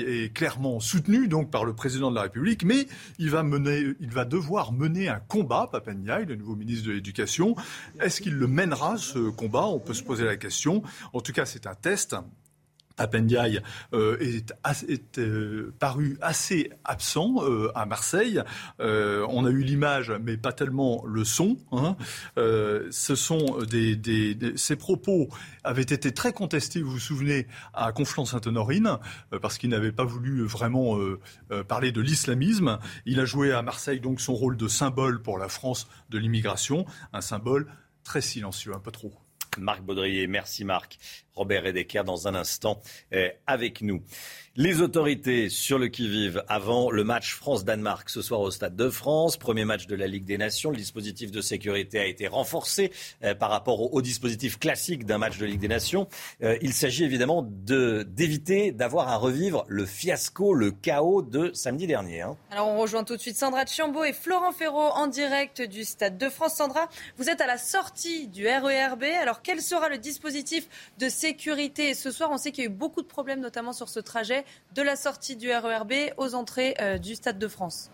[0.00, 2.86] est clairement soutenu par le président de la République, mais
[3.18, 3.44] il va,
[4.00, 7.56] il va devoir mener un combat, Papendiaï, le nouveau ministre de l'Éducation.
[8.00, 9.66] Est-ce qu'il le mènera, ce combat?
[9.66, 10.82] On peut se poser la question.
[11.12, 12.16] En tout cas, c'est un test.
[12.98, 18.42] Apendiaï euh, est, euh, paru assez absent euh, à Marseille.
[18.78, 21.56] on a eu l'image, mais pas tellement le son.
[21.72, 21.96] Hein.
[22.90, 25.28] ces propos
[25.64, 28.98] avaient été très contestés, vous vous souvenez, à Conflans-Sainte-Honorine,
[29.40, 30.98] parce qu'il n'avait pas voulu vraiment
[31.66, 32.78] parler de l'islamisme.
[33.06, 36.86] Il a joué à Marseille donc son rôle de symbole pour la France de l'immigration,
[37.12, 37.66] un symbole
[38.04, 39.12] très silencieux, un peu trop.
[39.58, 40.98] Marc Baudrier, merci Marc.
[41.34, 42.80] Robert Redeker dans un instant
[43.46, 44.02] avec nous.
[44.60, 49.36] Les autorités sur le qui-vive avant le match France-Danemark ce soir au Stade de France.
[49.36, 50.72] Premier match de la Ligue des Nations.
[50.72, 52.90] Le dispositif de sécurité a été renforcé
[53.22, 56.08] euh, par rapport au, dispositif classique d'un match de Ligue des Nations.
[56.42, 62.22] Euh, il s'agit évidemment d'éviter d'avoir à revivre le fiasco, le chaos de samedi dernier.
[62.22, 62.36] Hein.
[62.50, 66.18] Alors on rejoint tout de suite Sandra Chiambo et Florent Ferraud en direct du Stade
[66.18, 66.54] de France.
[66.54, 69.04] Sandra, vous êtes à la sortie du RERB.
[69.22, 70.66] Alors quel sera le dispositif
[70.98, 72.30] de sécurité ce soir?
[72.32, 74.44] On sait qu'il y a eu beaucoup de problèmes, notamment sur ce trajet
[74.74, 77.90] de la sortie du RERB aux entrées euh, du Stade de France.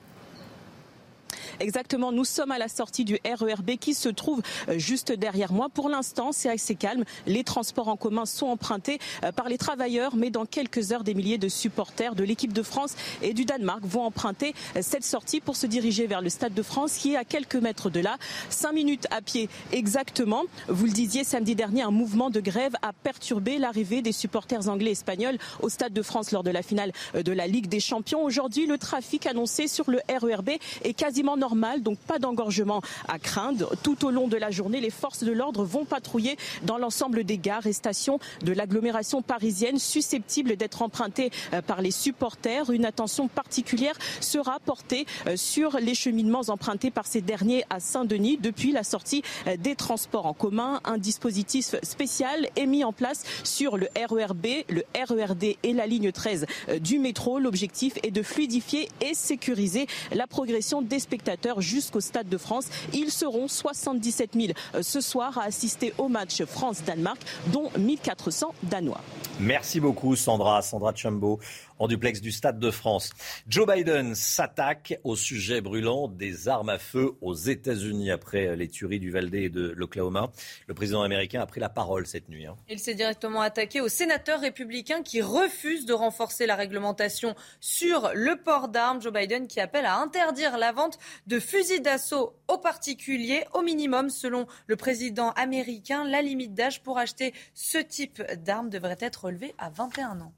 [1.60, 5.68] Exactement, nous sommes à la sortie du RERB qui se trouve euh, juste derrière moi.
[5.68, 7.04] Pour l'instant, c'est assez calme.
[7.26, 11.14] Les transports en commun sont empruntés euh, par les travailleurs, mais dans quelques heures, des
[11.14, 15.40] milliers de supporters de l'équipe de France et du Danemark vont emprunter euh, cette sortie
[15.40, 18.16] pour se diriger vers le Stade de France qui est à quelques mètres de là.
[18.50, 20.44] Cinq minutes à pied exactement.
[20.68, 24.90] Vous le disiez, samedi dernier, un mouvement de grève a perturbé l'arrivée des supporters anglais
[24.90, 28.24] et espagnols au Stade de France lors de la finale de la Ligue des Champions.
[28.24, 30.50] Aujourd'hui, le trafic annoncé sur le RERB
[30.82, 31.36] est quasiment
[31.78, 33.74] donc pas d'engorgement à craindre.
[33.82, 37.38] Tout au long de la journée, les forces de l'ordre vont patrouiller dans l'ensemble des
[37.38, 42.70] gares et stations de l'agglomération parisienne susceptibles d'être empruntées euh, par les supporters.
[42.70, 48.38] Une attention particulière sera portée euh, sur les cheminements empruntés par ces derniers à Saint-Denis
[48.40, 50.80] depuis la sortie euh, des transports en commun.
[50.84, 56.10] Un dispositif spécial est mis en place sur le RERB, le RERD et la ligne
[56.10, 56.46] 13
[56.80, 57.38] du métro.
[57.38, 61.23] L'objectif est de fluidifier et sécuriser la progression des spectateurs
[61.58, 62.66] jusqu'au Stade de France.
[62.92, 69.00] Ils seront 77 000 euh, ce soir à assister au match France-Danemark, dont 1400 Danois.
[69.40, 71.40] Merci beaucoup Sandra, Sandra Chumbo
[71.78, 73.10] en duplex du Stade de France.
[73.48, 79.00] Joe Biden s'attaque au sujet brûlant des armes à feu aux États-Unis après les tueries
[79.00, 80.30] du Valdez et de l'Oklahoma.
[80.66, 82.46] Le président américain a pris la parole cette nuit.
[82.46, 82.56] Hein.
[82.68, 88.36] Il s'est directement attaqué aux sénateurs républicains qui refusent de renforcer la réglementation sur le
[88.36, 89.00] port d'armes.
[89.00, 94.10] Joe Biden qui appelle à interdire la vente de fusils d'assaut aux particuliers au minimum.
[94.10, 99.54] Selon le président américain, la limite d'âge pour acheter ce type d'armes devrait être relevée
[99.58, 100.32] à 21 ans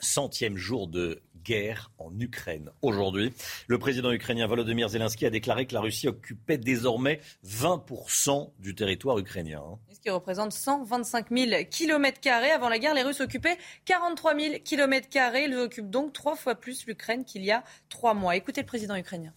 [0.00, 2.70] centième jour de guerre en Ukraine.
[2.82, 3.32] Aujourd'hui,
[3.66, 9.18] le président ukrainien Volodymyr Zelensky a déclaré que la Russie occupait désormais 20% du territoire
[9.18, 9.62] ukrainien.
[9.92, 12.20] Ce qui représente 125 000 km.
[12.54, 15.08] Avant la guerre, les Russes occupaient 43 000 km.
[15.36, 18.36] Ils occupent donc trois fois plus l'Ukraine qu'il y a trois mois.
[18.36, 19.32] Écoutez le président ukrainien.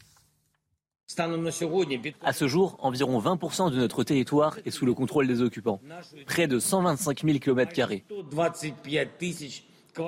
[2.22, 5.80] À ce jour, environ 20% de notre territoire est sous le contrôle des occupants.
[6.26, 7.92] Près de 125 000 km.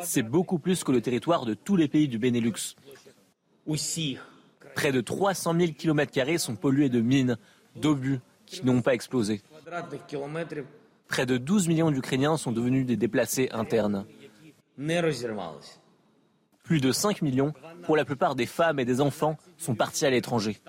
[0.04, 2.76] C'est beaucoup plus que le territoire de tous les pays du Benelux.
[4.76, 7.38] Près de 300 000 km sont pollués de mines,
[7.76, 9.42] d'obus qui n'ont pas explosé.
[11.08, 14.06] Près de 12 millions d'Ukrainiens sont devenus des déplacés internes.
[16.64, 20.10] Plus de 5 millions, pour la plupart des femmes et des enfants, sont partis à
[20.10, 20.62] l'étranger.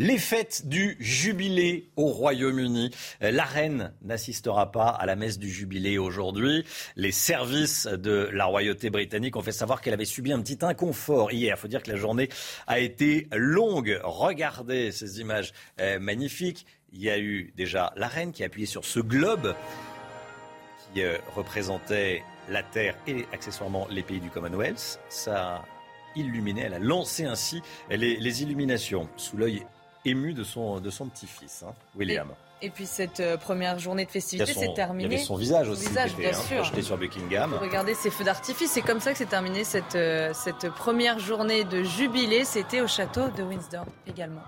[0.00, 2.92] Les fêtes du jubilé au Royaume-Uni.
[3.20, 6.64] La reine n'assistera pas à la messe du jubilé aujourd'hui.
[6.94, 11.32] Les services de la royauté britannique ont fait savoir qu'elle avait subi un petit inconfort
[11.32, 11.56] hier.
[11.56, 12.28] Il faut dire que la journée
[12.68, 14.00] a été longue.
[14.04, 16.64] Regardez ces images euh, magnifiques.
[16.92, 19.52] Il y a eu déjà la reine qui a appuyé sur ce globe
[20.94, 25.00] qui euh, représentait la Terre et accessoirement les pays du Commonwealth.
[25.08, 25.64] Ça a
[26.14, 29.66] illuminé, elle a lancé ainsi les illuminations sous l'œil
[30.04, 32.28] ému de son, de son petit-fils, hein, William.
[32.60, 35.08] Et puis cette euh, première journée de festivité s'est terminée.
[35.08, 36.56] Il y avait son visage aussi visage, qui était bien hein, sûr.
[36.56, 37.54] projeté sur Buckingham.
[37.60, 41.64] Regardez ces feux d'artifice, c'est comme ça que s'est terminée cette, euh, cette première journée
[41.64, 42.44] de jubilé.
[42.44, 44.42] C'était au château de Windsor également.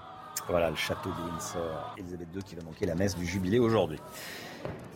[0.49, 1.95] Voilà, le château de Windsor.
[1.99, 4.01] Elisabeth II qui va manquer la messe du jubilé aujourd'hui.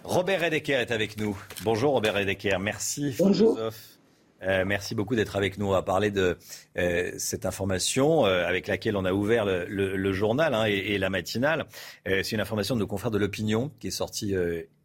[0.02, 1.38] Robert Redeker est avec nous.
[1.62, 3.54] Bonjour Robert Redeker, merci Bonjour.
[3.54, 3.93] philosophe.
[4.42, 5.70] Euh, merci beaucoup d'être avec nous.
[5.70, 6.36] Va parler de
[6.76, 11.66] euh, cette information euh, avec laquelle on a ouvert le, journal hein, et, la matinale.
[12.06, 14.34] C'est une information de nos confrères de l'opinion qui est sortie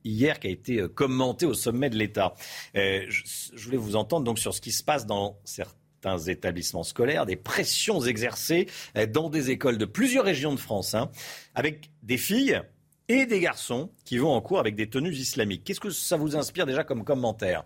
[0.04, 2.34] hier, qui a été commentée au sommet de l'État.
[2.74, 7.36] Je, voulais vous entendre donc sur ce qui se passe dans certains établissements scolaires, des
[7.36, 8.68] pressions exercées
[9.10, 11.12] dans des écoles de plusieurs régions de France, hein,
[11.54, 12.62] avec des filles
[13.08, 15.64] et des garçons qui vont en cours avec des tenues islamiques.
[15.64, 17.66] Qu'est-ce que ça vous inspire déjà comme commentaire?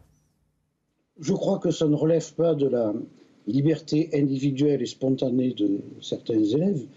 [1.20, 2.92] Je crois que ça ne relève pas de la
[3.46, 6.88] liberté individuelle et spontanée de certains élèves,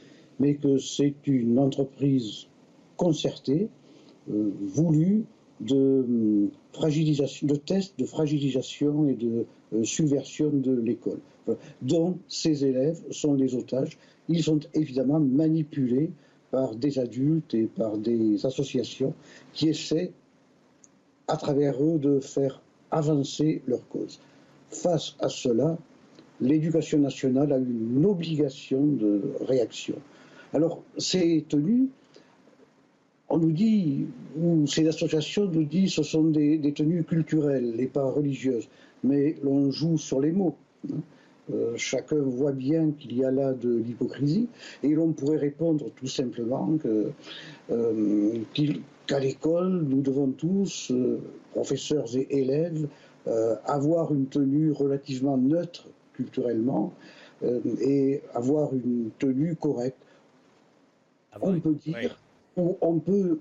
[0.41, 2.47] mais que c'est une entreprise
[2.97, 3.69] concertée,
[4.31, 5.27] euh, voulue
[5.61, 9.45] de hum, fragilisation, de tests de fragilisation et de
[9.75, 11.21] euh, subversion de l'école,
[11.83, 13.99] dont ces élèves sont les otages.
[14.31, 16.11] Ils sont évidemment manipulés
[16.51, 19.12] par des adultes et par des associations
[19.53, 20.12] qui essaient
[21.29, 24.20] à travers eux de faire avancer leur cause.
[24.70, 25.78] Face à cela,
[26.41, 29.97] l'éducation nationale a une obligation de réaction.
[30.53, 31.89] Alors, ces tenues,
[33.28, 34.07] on nous dit,
[34.39, 38.68] ou ces associations nous disent, ce sont des, tenues culturelles et pas religieuses,
[39.03, 40.57] mais l'on joue sur les mots.
[40.91, 40.97] hein.
[41.55, 44.49] Euh, chacun voit bien qu'il y a là de l'hypocrisie,
[44.82, 47.12] et l'on pourrait répondre tout simplement que,
[47.70, 48.39] euh,
[49.07, 51.19] qu'à l'école, nous devons tous, euh,
[51.53, 52.89] professeurs et élèves,
[53.27, 56.93] euh, avoir une tenue relativement neutre culturellement
[57.43, 59.97] euh, et avoir une tenue correcte.
[61.43, 61.95] on peut dire,
[62.57, 63.39] ou on peut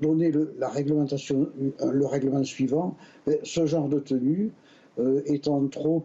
[0.00, 1.48] donner le, la réglementation,
[1.82, 2.96] le règlement suivant,
[3.42, 4.50] ce genre de tenue
[5.26, 6.04] étant trop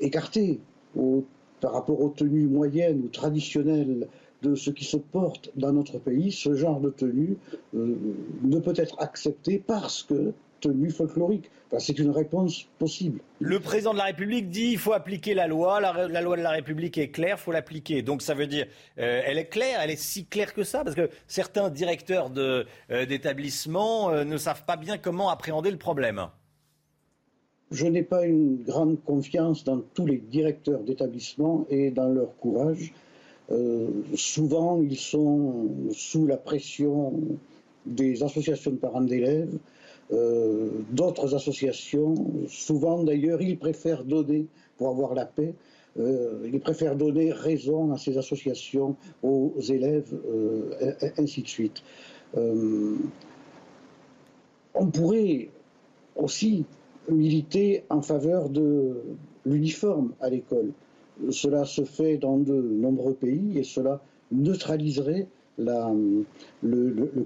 [0.00, 0.58] écarté
[0.96, 1.24] au-
[1.60, 4.08] par rapport aux tenues moyennes ou traditionnelles
[4.42, 7.36] de ce qui se porte dans notre pays, ce genre de tenue
[7.74, 7.96] euh,
[8.42, 10.32] ne peut être accepté parce que
[10.62, 11.50] tenue folklorique.
[11.68, 13.20] Enfin, c'est une réponse possible.
[13.40, 16.42] Le président de la République dit il faut appliquer la loi, la, la loi de
[16.42, 18.00] la République est claire, il faut l'appliquer.
[18.02, 18.66] Donc ça veut dire,
[18.98, 22.64] euh, elle est claire, elle est si claire que ça, parce que certains directeurs euh,
[22.88, 26.28] d'établissements euh, ne savent pas bien comment appréhender le problème.
[27.70, 32.92] Je n'ai pas une grande confiance dans tous les directeurs d'établissement et dans leur courage.
[33.50, 37.12] Euh, souvent, ils sont sous la pression
[37.84, 39.58] des associations de parents d'élèves,
[40.12, 42.14] euh, d'autres associations.
[42.48, 44.46] Souvent, d'ailleurs, ils préfèrent donner,
[44.78, 45.54] pour avoir la paix,
[45.98, 50.14] euh, ils préfèrent donner raison à ces associations, aux élèves,
[51.18, 51.82] ainsi de suite.
[54.74, 55.50] On pourrait
[56.16, 56.64] aussi
[57.10, 58.96] militer en faveur de
[59.44, 60.72] l'uniforme à l'école.
[61.30, 64.00] Cela se fait dans de nombreux pays et cela
[64.30, 65.26] neutraliserait
[65.58, 66.26] le,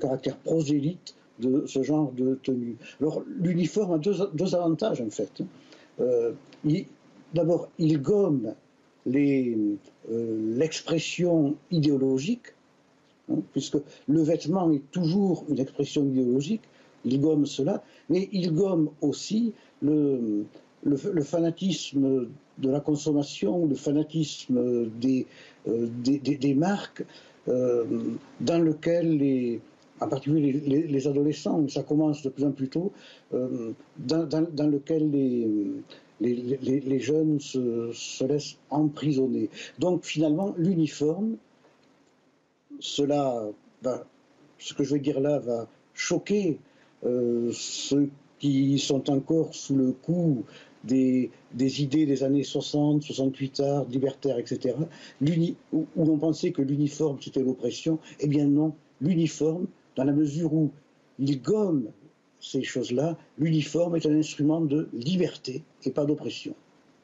[0.01, 2.77] caractère prosélyte de ce genre de tenue.
[3.01, 5.43] Alors l'uniforme a deux, avantages en fait.
[6.01, 6.33] Euh,
[7.35, 8.55] D'abord, il gomme
[9.07, 9.77] euh,
[10.57, 12.55] l'expression idéologique,
[13.31, 13.77] hein, puisque
[14.09, 16.63] le vêtement est toujours une expression idéologique,
[17.05, 20.45] il gomme cela, mais il gomme aussi le,
[20.87, 22.29] le, fanatisme
[22.59, 25.27] de la consommation, le fanatisme des,
[25.69, 27.05] euh, des, marques,
[27.49, 27.85] euh,
[28.41, 29.61] dans lequel les,
[30.01, 32.93] en particulier les, les- les adolescents, ça commence de plus en plus tôt,
[33.35, 35.49] euh, dans, dans- lequel les,
[36.21, 39.51] les, jeunes se, se laissent emprisonner.
[39.79, 41.37] Donc finalement, l'uniforme,
[42.81, 43.43] cela
[43.83, 44.05] va,
[44.59, 46.59] ce que je vais dire là va choquer
[47.05, 48.09] euh, ceux
[48.39, 50.45] qui sont encore sous le coup
[50.85, 51.31] des,
[51.83, 54.77] idées des années 60, 68 arts, libertaires, etc.,
[55.73, 59.67] où, où l'on pensait que l'uniforme c'était l'oppression, eh bien non, l'uniforme,
[59.97, 60.71] dans la mesure où
[61.19, 61.89] il gomme
[62.41, 66.55] ces choses-là, l'uniforme est un instrument de liberté et pas d'oppression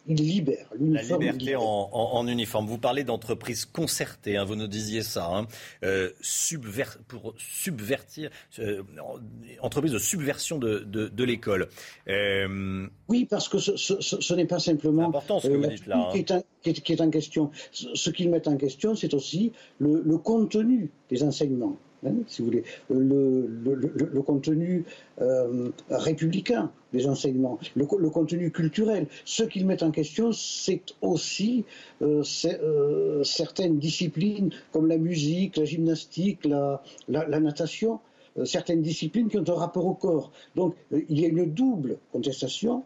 [0.07, 0.66] il libère.
[0.78, 2.66] La liberté En, uniforme.
[2.66, 5.26] Vous parlez d'entreprise concertée, hein, vous nous disiez ça.
[5.26, 5.46] Hein.
[5.84, 6.11] Euh,
[7.09, 8.82] pour subvertir, euh,
[9.61, 11.68] entreprise de subversion de, l'école.
[12.09, 16.18] Euh, oui, parce que ce, n'est pas simplement important, ce que vous dites là, qui,
[16.92, 17.50] est en, question.
[17.72, 21.78] Ce qu'ils mettent en question, c'est aussi le contenu des enseignements.
[22.05, 24.84] Hein, si vous voulez, le, le, contenu
[25.20, 29.07] euh, républicain des enseignements, le, contenu culturel.
[29.24, 31.64] Ce qu'ils mettent en question, c'est aussi
[32.03, 38.00] euh, euh, certaines disciplines comme la musique, la gymnastique, la, la natation,
[38.44, 40.32] certaines disciplines qui ont un rapport au corps.
[40.57, 42.82] Donc il y a une double contestation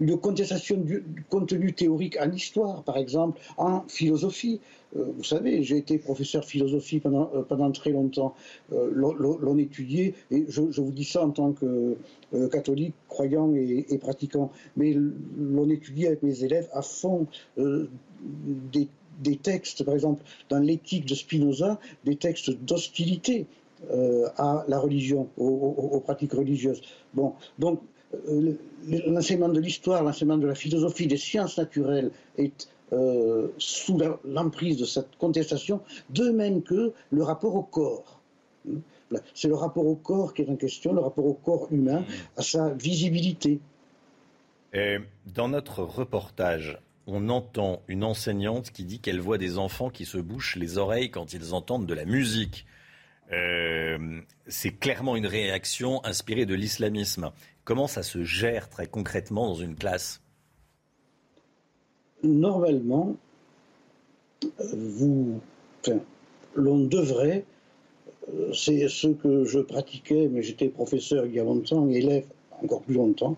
[0.00, 4.60] une contestation du, contenu théorique en histoire, par exemple, en philosophie.
[4.96, 8.34] Euh, vous savez, j'ai été professeur philosophie pendant, euh, très longtemps.
[8.72, 11.96] Euh, l'on étudiait, et je, vous dis ça en tant que
[12.50, 19.94] catholique, croyant et, pratiquant, mais l'on étudiait avec mes élèves à fond des, textes, par
[19.94, 23.46] exemple, dans l'éthique de Spinoza, des textes d'hostilité
[23.90, 26.82] à la religion, aux, aux, pratiques religieuses.
[27.14, 27.80] Bon, donc
[29.06, 34.84] l'enseignement de l'histoire, l'enseignement de la philosophie, des sciences naturelles est euh, sous l'emprise de
[34.84, 38.20] cette contestation, de même que le rapport au corps.
[39.34, 42.04] C'est le rapport au corps qui est en question, le rapport au corps humain,
[42.36, 43.60] à sa visibilité.
[45.34, 50.18] dans notre reportage, on entend une enseignante qui dit qu'elle voit des enfants qui se
[50.18, 52.66] bouchent les oreilles quand ils entendent de la musique.
[53.32, 57.30] Euh, c'est clairement une réaction inspirée de l'islamisme.
[57.64, 60.22] Comment ça se gère très concrètement dans une classe?
[62.22, 63.16] Normalement,
[64.72, 65.40] vous,
[66.54, 67.44] l'on devrait,
[68.32, 72.26] euh, c'est ce que je pratiquais, mais j'étais professeur il y a longtemps, élève
[72.62, 73.36] encore plus longtemps,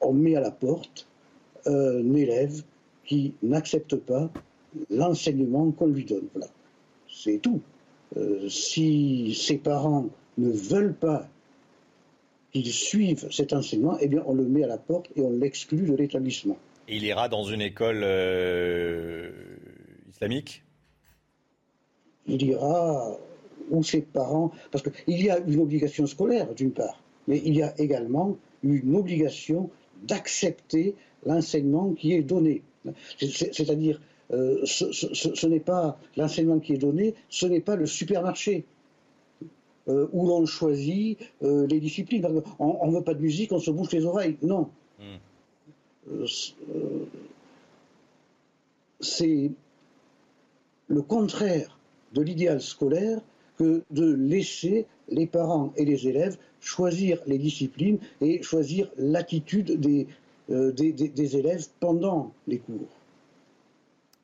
[0.00, 1.06] on met à la porte
[1.66, 2.62] un élève
[3.04, 4.30] qui n'accepte pas
[4.90, 6.26] l'enseignement qu'on lui donne.
[6.34, 6.48] Voilà.
[7.08, 7.60] C'est tout.
[8.16, 10.08] Euh, si ses parents
[10.38, 11.28] ne veulent pas
[12.52, 15.86] qu'ils suivent cet enseignement, eh bien, on le met à la porte et on l'exclut
[15.86, 16.56] de l'établissement.
[16.88, 19.30] Il ira dans une école euh,
[20.10, 20.62] islamique?
[22.26, 23.18] Il ira
[23.70, 24.52] où ses parents.
[24.70, 28.94] Parce qu'il y a une obligation scolaire, d'une part, mais il y a également une
[28.96, 29.70] obligation
[30.02, 30.94] d'accepter
[31.26, 32.62] l'enseignement qui est donné.
[33.18, 34.00] C'est-à-dire,
[34.32, 38.64] euh, ce n'est pas l'enseignement qui est donné, ce n'est pas le supermarché.
[39.86, 42.26] Euh, où l'on choisit euh, les disciplines.
[42.58, 44.38] On ne veut pas de musique, on se bouche les oreilles.
[44.40, 44.70] Non.
[44.98, 46.24] Hmm.
[49.00, 49.50] C'est
[50.88, 51.78] le contraire
[52.14, 53.20] de l'idéal scolaire
[53.58, 60.06] que de laisser les parents et les élèves choisir les disciplines et choisir l'attitude des,
[60.48, 62.88] des élèves pendant les cours.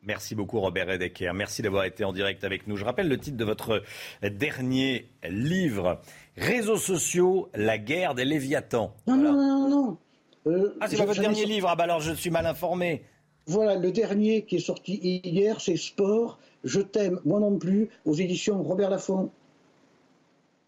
[0.03, 1.35] Merci beaucoup Robert Redeker.
[1.35, 2.77] Merci d'avoir été en direct avec nous.
[2.77, 3.83] Je rappelle le titre de votre
[4.23, 6.01] dernier livre,
[6.37, 8.95] Réseaux sociaux, la guerre des Léviathans.
[9.07, 9.99] Non, non, non, non.
[10.47, 11.69] Euh, ah, c'est pas votre dernier livre.
[11.69, 13.05] Ah bah alors je suis mal informé.
[13.47, 18.15] Voilà, le dernier qui est sorti hier, c'est Sport, Je t'aime, moi non plus, aux
[18.15, 19.31] éditions Robert Laffont.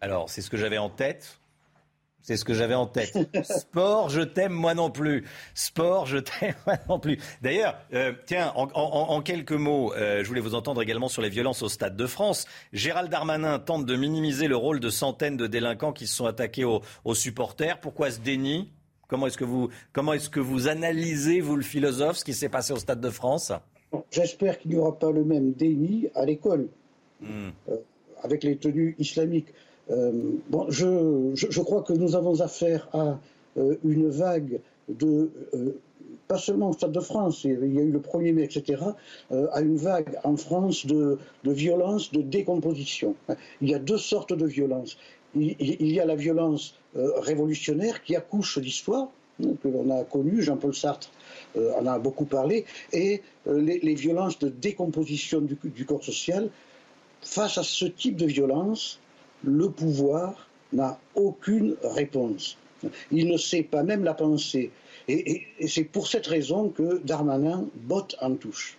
[0.01, 1.39] Alors, c'est ce que j'avais en tête.
[2.23, 3.17] C'est ce que j'avais en tête.
[3.43, 5.25] Sport, je t'aime moi non plus.
[5.55, 7.19] Sport, je t'aime moi non plus.
[7.41, 11.61] D'ailleurs, euh, tiens, en, quelques mots, euh, je voulais vous entendre également sur les violences
[11.61, 12.45] au Stade de France.
[12.71, 16.63] Gérald Darmanin tente de minimiser le rôle de centaines de délinquants qui se sont attaqués
[16.63, 16.81] aux,
[17.13, 17.81] supporters.
[17.81, 18.71] Pourquoi ce déni?
[19.09, 22.49] Comment est-ce que vous comment est-ce que vous analysez vous le philosophe ce qui s'est
[22.49, 23.51] passé au Stade de France?
[24.11, 26.69] J'espère qu'il n'y aura pas le même déni à l'école
[27.19, 27.49] hmm.
[27.69, 27.75] euh,
[28.23, 29.49] avec les tenues islamiques.
[29.91, 30.11] Euh,
[30.49, 33.19] bon, je, je, crois que nous avons affaire à
[33.57, 35.77] euh, une vague de euh,
[36.27, 38.81] pas seulement au Stade de France, il y a eu le 1er mai, etc.,
[39.51, 43.15] à une vague en France de, de, violence, de décomposition.
[43.61, 44.97] Il y a deux sortes de violence.
[45.35, 49.09] Il, y a la violence révolutionnaire qui accouche l'histoire,
[49.43, 51.11] hein, que l'on a connue, Jean-Paul Sartre
[51.57, 56.49] en a beaucoup parlé, et les, les, violences de décomposition du corps social.
[57.21, 58.99] Face à ce type de violence,
[59.43, 62.57] le pouvoir n'a aucune réponse.
[63.11, 64.71] Il ne sait pas même la penser.
[65.07, 68.77] Et, c'est pour cette raison que Darmanin botte en touche.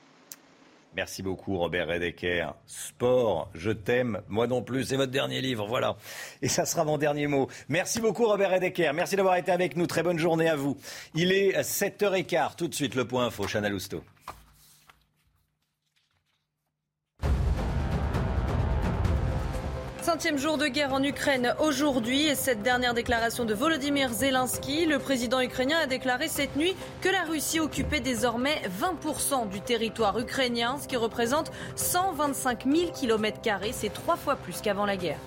[0.97, 2.55] Merci beaucoup Robert Redeker.
[2.67, 5.97] Sport, je t'aime, moi non plus, c'est votre dernier livre, voilà.
[6.41, 7.49] Et ça sera mon dernier mot.
[7.69, 10.77] Merci beaucoup Robert Redeker, merci d'avoir été avec nous, très bonne journée à vous.
[11.17, 14.05] Il est 7h15, tout de suite le point info, Chana Lousteau.
[20.15, 25.01] Centième jour de guerre en Ukraine aujourd'hui et cette dernière déclaration de Volodymyr Zelensky, le
[25.01, 30.77] président ukrainien a déclaré cette nuit que la Russie occupait désormais 20% du territoire ukrainien,
[30.81, 33.41] ce qui représente 125 000 km,
[33.73, 35.19] c'est trois fois plus qu'avant la guerre.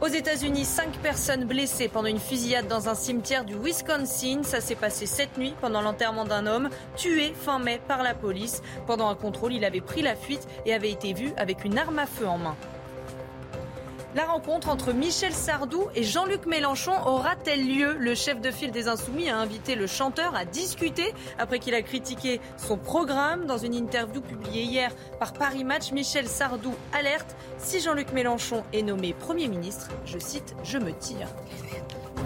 [0.00, 4.44] Aux États-Unis, cinq personnes blessées pendant une fusillade dans un cimetière du Wisconsin.
[4.44, 8.62] Ça s'est passé cette nuit pendant l'enterrement d'un homme tué fin mai par la police.
[8.86, 11.98] Pendant un contrôle, il avait pris la fuite et avait été vu avec une arme
[11.98, 12.56] à feu en main.
[14.14, 17.94] La rencontre entre Michel Sardou et Jean-Luc Mélenchon aura-t-elle lieu?
[17.98, 21.82] Le chef de file des Insoumis a invité le chanteur à discuter après qu'il a
[21.82, 23.44] critiqué son programme.
[23.44, 28.80] Dans une interview publiée hier par Paris Match, Michel Sardou alerte si Jean-Luc Mélenchon est
[28.80, 31.28] nommé Premier ministre, je cite, je me tire.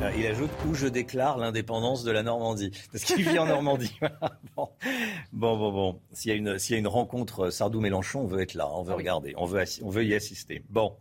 [0.02, 2.70] Euh, il ajoute où je déclare l'indépendance de la Normandie.
[2.92, 3.98] Parce qu'il vit en Normandie.
[4.56, 4.68] bon,
[5.32, 5.72] bon, bon.
[5.72, 6.00] bon.
[6.12, 8.82] S'il y, a une, s'il y a une rencontre Sardou-Mélenchon, on veut être là, on
[8.84, 10.62] veut regarder, on veut, on veut y assister.
[10.70, 10.94] Bon.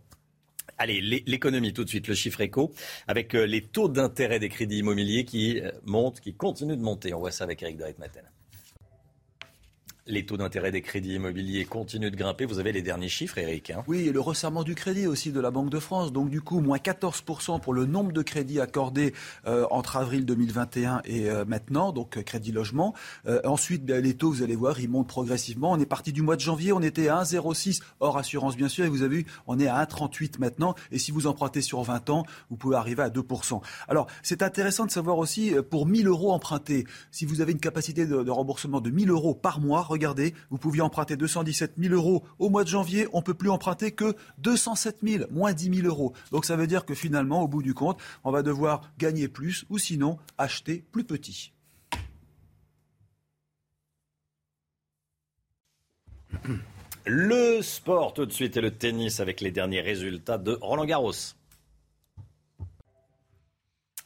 [0.81, 2.73] Allez, l'économie tout de suite, le chiffre éco,
[3.07, 7.13] avec euh, les taux d'intérêt des crédits immobiliers qui euh, montent, qui continuent de monter.
[7.13, 8.21] On voit ça avec Eric Dorit Matin.
[10.07, 12.45] Les taux d'intérêt des crédits immobiliers continuent de grimper.
[12.45, 13.69] Vous avez les derniers chiffres, Eric.
[13.69, 16.11] Hein oui, et le resserrement du crédit aussi de la Banque de France.
[16.11, 19.13] Donc du coup, moins 14% pour le nombre de crédits accordés
[19.45, 22.95] euh, entre avril 2021 et euh, maintenant, donc euh, crédit logement.
[23.43, 25.71] ensuite, ben, les taux, vous allez voir, ils montent progressivement.
[25.71, 28.85] On est parti du mois de janvier, on était à 1,06 hors assurance bien sûr,
[28.85, 30.73] et vous avez vu, on est à 1,38 maintenant.
[30.91, 33.61] Et si vous empruntez sur 20 ans, vous pouvez arriver à 2%.
[33.87, 38.07] Alors, c'est intéressant de savoir aussi, pour 1000 euros empruntés, si vous avez une capacité
[38.07, 42.49] de, remboursement de 1000 euros par mois, regardez, vous pouviez emprunter 217 000 euros au
[42.49, 46.13] mois de janvier, on ne peut plus emprunter que 207 000, moins 10 000 euros.
[46.31, 49.65] Donc ça veut dire que finalement, au bout du compte, on va devoir gagner plus
[49.69, 51.51] ou sinon acheter plus petit.
[57.05, 61.35] Le sport tout de suite et le tennis avec les derniers résultats de Roland Garros.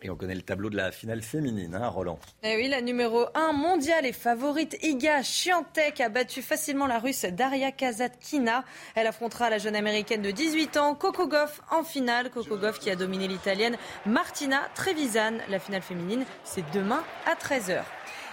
[0.05, 2.19] Et on connaît le tableau de la finale féminine, hein, Roland.
[2.43, 7.25] Eh oui, la numéro 1 mondiale et favorite Iga Swiatek a battu facilement la russe
[7.25, 8.65] Daria Kazatkina.
[8.93, 12.29] Elle affrontera la jeune américaine de 18 ans, Coco Goff, en finale.
[12.29, 15.39] Coco Goff qui a dominé l'italienne Martina Trevisan.
[15.49, 17.81] La finale féminine, c'est demain à 13h.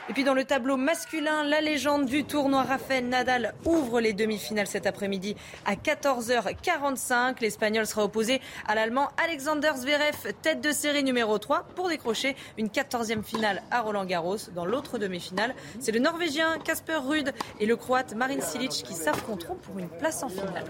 [0.09, 4.67] Et puis dans le tableau masculin, la légende du tournoi Rafael Nadal ouvre les demi-finales
[4.67, 7.37] cet après-midi à 14h45.
[7.41, 12.67] L'Espagnol sera opposé à l'Allemand Alexander Zverev, tête de série numéro 3, pour décrocher une
[12.67, 14.51] 14e finale à Roland Garros.
[14.57, 19.55] Dans l'autre demi-finale, c'est le Norvégien Kasper Ruud et le Croate Marin Cilic qui s'affronteront
[19.55, 20.65] pour une place en finale.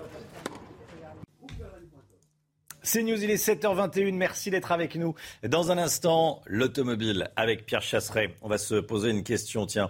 [2.84, 4.12] C'est News, il est 7h21.
[4.12, 5.14] Merci d'être avec nous.
[5.46, 8.34] Dans un instant, l'automobile avec Pierre Chasseret.
[8.42, 9.66] On va se poser une question.
[9.66, 9.88] Tiens,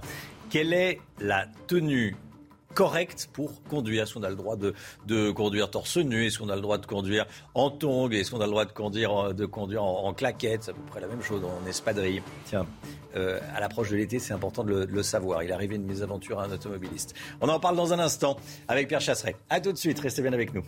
[0.50, 2.14] quelle est la tenue
[2.74, 4.02] correcte pour conduire?
[4.02, 4.74] Est-ce qu'on a le droit de,
[5.06, 6.26] de conduire torse nu?
[6.26, 7.24] Est-ce qu'on a le droit de conduire
[7.54, 8.10] en tongs?
[8.10, 11.00] Est-ce qu'on a le droit de conduire, de conduire en, claquette C'est à peu près
[11.00, 12.22] la même chose en espadrille.
[12.44, 12.66] Tiens,
[13.16, 15.42] euh, à l'approche de l'été, c'est important de le, savoir.
[15.42, 17.14] Il arrivé une mésaventure à un automobiliste.
[17.40, 18.36] On en parle dans un instant
[18.68, 19.36] avec Pierre Chasseret.
[19.48, 20.64] A tout de suite, restez bien avec nous.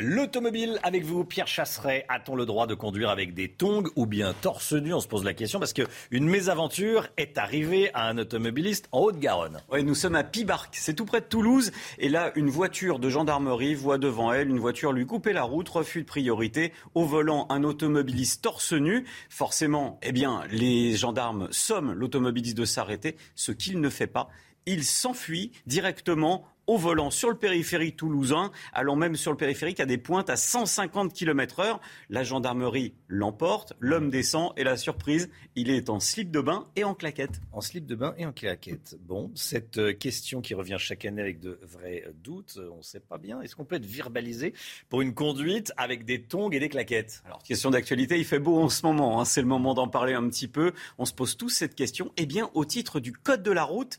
[0.00, 2.04] L'automobile avec vous, Pierre Chasseret.
[2.08, 4.92] A-t-on le droit de conduire avec des tongs ou bien torse nu?
[4.92, 9.60] On se pose la question parce qu'une mésaventure est arrivée à un automobiliste en Haute-Garonne.
[9.70, 11.70] Oui, nous sommes à Pibarc, c'est tout près de Toulouse.
[11.98, 15.68] Et là, une voiture de gendarmerie voit devant elle une voiture lui couper la route,
[15.68, 16.72] refus de priorité.
[16.96, 19.04] Au volant, un automobiliste torse nu.
[19.28, 24.28] Forcément, eh bien, les gendarmes somment l'automobiliste de s'arrêter, ce qu'il ne fait pas.
[24.66, 29.86] Il s'enfuit directement au volant sur le périphérique toulousain, allant même sur le périphérique à
[29.86, 31.80] des pointes à 150 km heure.
[32.10, 36.84] La gendarmerie l'emporte, l'homme descend et la surprise, il est en slip de bain et
[36.84, 37.40] en claquette.
[37.52, 38.96] En slip de bain et en claquette.
[39.00, 43.00] Bon, cette euh, question qui revient chaque année avec de vrais doutes, on ne sait
[43.00, 43.40] pas bien.
[43.40, 44.54] Est-ce qu'on peut être verbalisé
[44.88, 47.22] pour une conduite avec des tongs et des claquettes?
[47.26, 49.24] Alors, question d'actualité, il fait beau en ce moment, hein.
[49.24, 50.72] c'est le moment d'en parler un petit peu.
[50.98, 52.12] On se pose tous cette question.
[52.16, 53.98] Eh bien, au titre du Code de la route,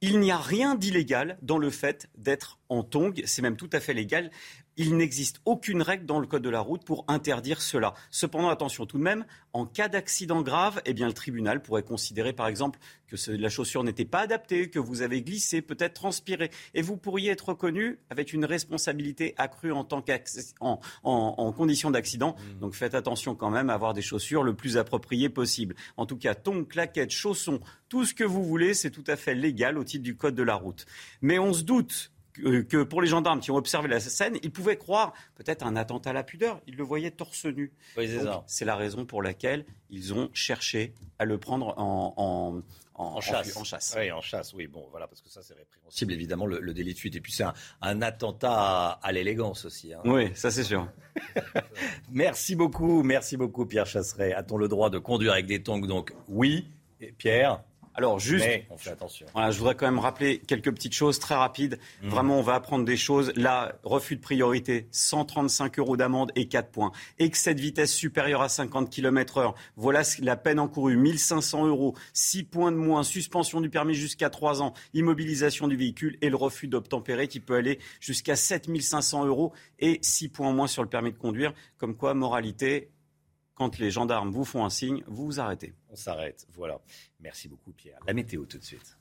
[0.00, 3.12] il n'y a rien d'illégal dans le fait d'être en tongs.
[3.24, 4.30] C'est même tout à fait légal.
[4.82, 7.92] Il n'existe aucune règle dans le code de la route pour interdire cela.
[8.10, 12.32] Cependant, attention tout de même, en cas d'accident grave, eh bien, le tribunal pourrait considérer,
[12.32, 16.80] par exemple, que la chaussure n'était pas adaptée, que vous avez glissé, peut-être transpiré, et
[16.80, 20.02] vous pourriez être reconnu avec une responsabilité accrue en, tant
[20.60, 22.34] en, en, condition d'accident.
[22.38, 22.60] Mmh.
[22.60, 25.74] Donc faites attention quand même à avoir des chaussures le plus appropriées possible.
[25.98, 29.34] En tout cas, tongs, claquettes, chaussons, tout ce que vous voulez, c'est tout à fait
[29.34, 30.86] légal au titre du code de la route.
[31.20, 32.12] Mais on se doute
[32.68, 36.10] que pour les gendarmes qui ont observé la scène, ils pouvaient croire peut-être un attentat
[36.10, 36.60] à la pudeur.
[36.66, 37.72] Ils le voyaient torse nu.
[38.46, 42.62] c'est la raison pour laquelle ils ont cherché à le prendre en,
[42.94, 43.56] en, chasse.
[43.56, 43.94] En, chasse.
[43.98, 44.66] Oui, en chasse, oui.
[44.66, 47.16] Bon, voilà, parce que ça, c'est répréhensible, évidemment, le, délit de fuite.
[47.16, 47.44] Et puis, c'est
[47.80, 49.92] un, attentat à, l'élégance aussi.
[49.92, 50.00] Hein.
[50.04, 50.88] Oui, ça, c'est sûr.
[52.10, 54.32] merci beaucoup, merci beaucoup, Pierre Chasseret.
[54.32, 56.66] A-t-on le droit de conduire avec des tongs Donc, oui.
[57.00, 57.62] Et Pierre
[58.00, 59.26] alors juste, on fait attention.
[59.36, 61.78] je voudrais quand même rappeler quelques petites choses très rapides.
[62.02, 62.08] Mmh.
[62.08, 63.30] Vraiment, on va apprendre des choses.
[63.36, 66.92] Là, refus de priorité, 135 euros d'amende et 4 points.
[67.18, 69.54] Excès de vitesse supérieure à 50 km heure.
[69.76, 71.94] Voilà la peine encourue, 1500 euros.
[72.14, 76.36] 6 points de moins, suspension du permis jusqu'à 3 ans, immobilisation du véhicule et le
[76.36, 80.88] refus d'obtempérer qui peut aller jusqu'à 7500 euros et 6 points en moins sur le
[80.88, 81.52] permis de conduire.
[81.76, 82.92] Comme quoi, moralité,
[83.54, 85.74] quand les gendarmes vous font un signe, vous vous arrêtez.
[85.90, 86.80] On s'arrête, voilà.
[87.20, 87.98] Merci beaucoup Pierre.
[88.06, 88.96] La météo tout de suite.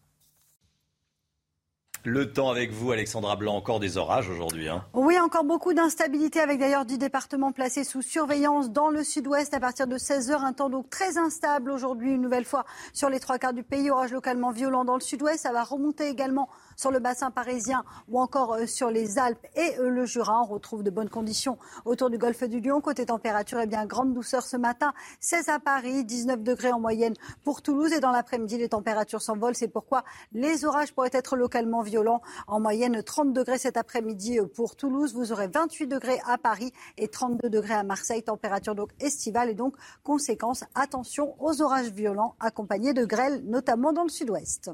[2.06, 4.70] Le temps avec vous, Alexandra Blanc, encore des orages aujourd'hui.
[4.70, 4.86] Hein.
[4.94, 9.60] Oui, encore beaucoup d'instabilité avec d'ailleurs 10 départements placés sous surveillance dans le sud-ouest à
[9.60, 10.32] partir de 16h.
[10.46, 12.64] Un temps donc très instable aujourd'hui, une nouvelle fois
[12.94, 13.92] sur les trois quarts du pays.
[13.92, 15.42] Orage localement violent dans le sud-ouest.
[15.42, 16.48] Ça va remonter également
[16.80, 20.44] sur le bassin parisien ou encore euh, sur les Alpes et euh, le Jura.
[20.44, 22.80] On retrouve de bonnes conditions autour du golfe du Lion.
[22.80, 24.94] Côté température, eh bien, grande douceur ce matin.
[25.20, 27.92] 16 à Paris, 19 degrés en moyenne pour Toulouse.
[27.92, 29.56] Et dans l'après-midi, les températures s'envolent.
[29.56, 32.22] C'est pourquoi les orages pourraient être localement violents.
[32.48, 35.14] En moyenne, 30 degrés cet après-midi euh, pour Toulouse.
[35.14, 38.24] Vous aurez 28 degrés à Paris et 32 degrés à Marseille.
[38.24, 44.04] Température donc estivale et donc conséquence, attention aux orages violents accompagnés de grêle, notamment dans
[44.04, 44.72] le sud-ouest.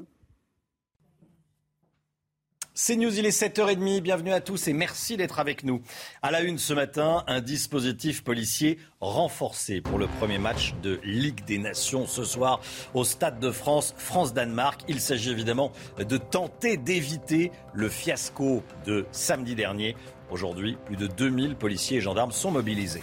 [2.78, 4.02] C'est News, il est 7h30.
[4.02, 5.80] Bienvenue à tous et merci d'être avec nous.
[6.20, 11.42] À la une ce matin, un dispositif policier renforcé pour le premier match de Ligue
[11.46, 12.60] des Nations ce soir
[12.92, 14.82] au Stade de France, France-Danemark.
[14.88, 19.96] Il s'agit évidemment de tenter d'éviter le fiasco de samedi dernier.
[20.30, 23.02] Aujourd'hui, plus de 2000 policiers et gendarmes sont mobilisés.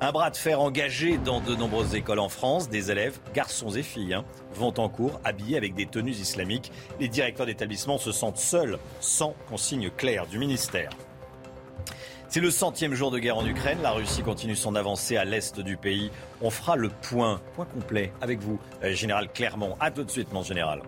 [0.00, 2.68] Un bras de fer engagé dans de nombreuses écoles en France.
[2.68, 6.72] Des élèves, garçons et filles, hein, vont en cours habillés avec des tenues islamiques.
[6.98, 10.90] Les directeurs d'établissement se sentent seuls, sans consigne claire du ministère.
[12.28, 13.78] C'est le centième jour de guerre en Ukraine.
[13.80, 16.10] La Russie continue son avancée à l'est du pays.
[16.42, 19.76] On fera le point, point complet avec vous, euh, général Clermont.
[19.78, 20.82] À tout de suite, mon général.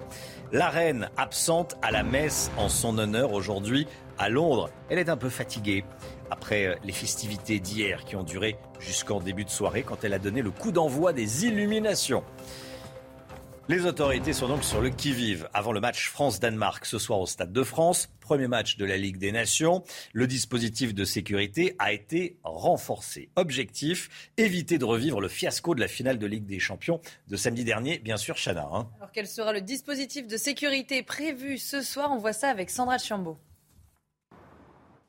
[0.51, 3.87] La reine absente à la messe en son honneur aujourd'hui
[4.19, 4.70] à Londres.
[4.89, 5.85] Elle est un peu fatiguée
[6.31, 10.19] après euh, les festivités d'hier qui ont duré jusqu'en début de soirée quand elle a
[10.19, 12.24] donné le coup d'envoi des illuminations.
[13.69, 17.53] Les autorités sont donc sur le qui-vive avant le match France-Danemark ce soir au Stade
[17.53, 19.82] de France, premier match de la Ligue des Nations.
[20.12, 23.28] Le dispositif de sécurité a été renforcé.
[23.35, 27.65] Objectif, éviter de revivre le fiasco de la finale de Ligue des Champions de samedi
[27.65, 28.69] dernier, bien sûr, Chana.
[28.73, 28.89] Hein.
[28.98, 32.12] Alors quel sera le dispositif de sécurité prévu ce soir?
[32.12, 33.36] On voit ça avec Sandra Chambaud.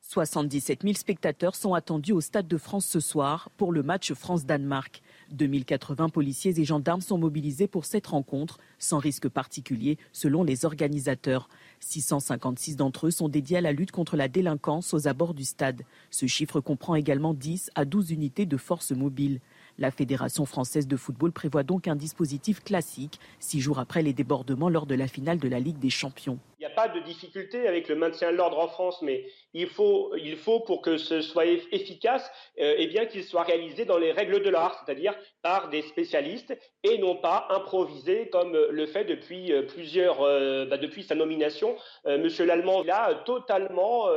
[0.10, 5.02] 77 000 spectateurs sont attendus au Stade de France ce soir pour le match France-Danemark.
[5.32, 11.50] 2080 policiers et gendarmes sont mobilisés pour cette rencontre, sans risque particulier selon les organisateurs.
[11.82, 15.82] 656 d'entre eux sont dédiés à la lutte contre la délinquance aux abords du stade.
[16.10, 19.42] Ce chiffre comprend également 10 à 12 unités de forces mobiles.
[19.78, 24.70] La Fédération française de football prévoit donc un dispositif classique, six jours après les débordements
[24.70, 26.40] lors de la finale de la Ligue des Champions.
[26.60, 29.68] Il n'y a pas de difficulté avec le maintien de l'ordre en France, mais il
[29.68, 32.28] faut, il faut pour que ce soit efficace,
[32.60, 35.14] euh, eh bien qu'il soit réalisé dans les règles de l'art, c'est-à-dire
[35.44, 40.78] par des spécialistes et non pas improvisé comme le fait depuis euh, plusieurs, euh, bah,
[40.78, 41.76] depuis sa nomination,
[42.06, 42.84] Monsieur Lallemand.
[42.90, 44.08] A totalement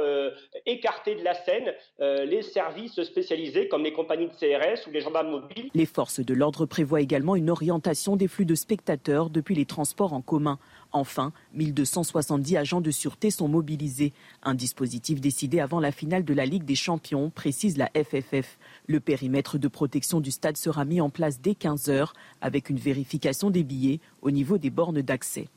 [0.65, 5.31] écarté de la scène les services spécialisés comme les compagnies de CRS ou les gendarmes
[5.31, 5.71] mobiles.
[5.75, 10.13] Les forces de l'ordre prévoient également une orientation des flux de spectateurs depuis les transports
[10.13, 10.59] en commun.
[10.93, 14.13] Enfin, 1270 agents de sûreté sont mobilisés.
[14.43, 18.59] Un dispositif décidé avant la finale de la Ligue des Champions, précise la FFF.
[18.87, 22.79] Le périmètre de protection du stade sera mis en place dès 15 heures avec une
[22.79, 25.49] vérification des billets au niveau des bornes d'accès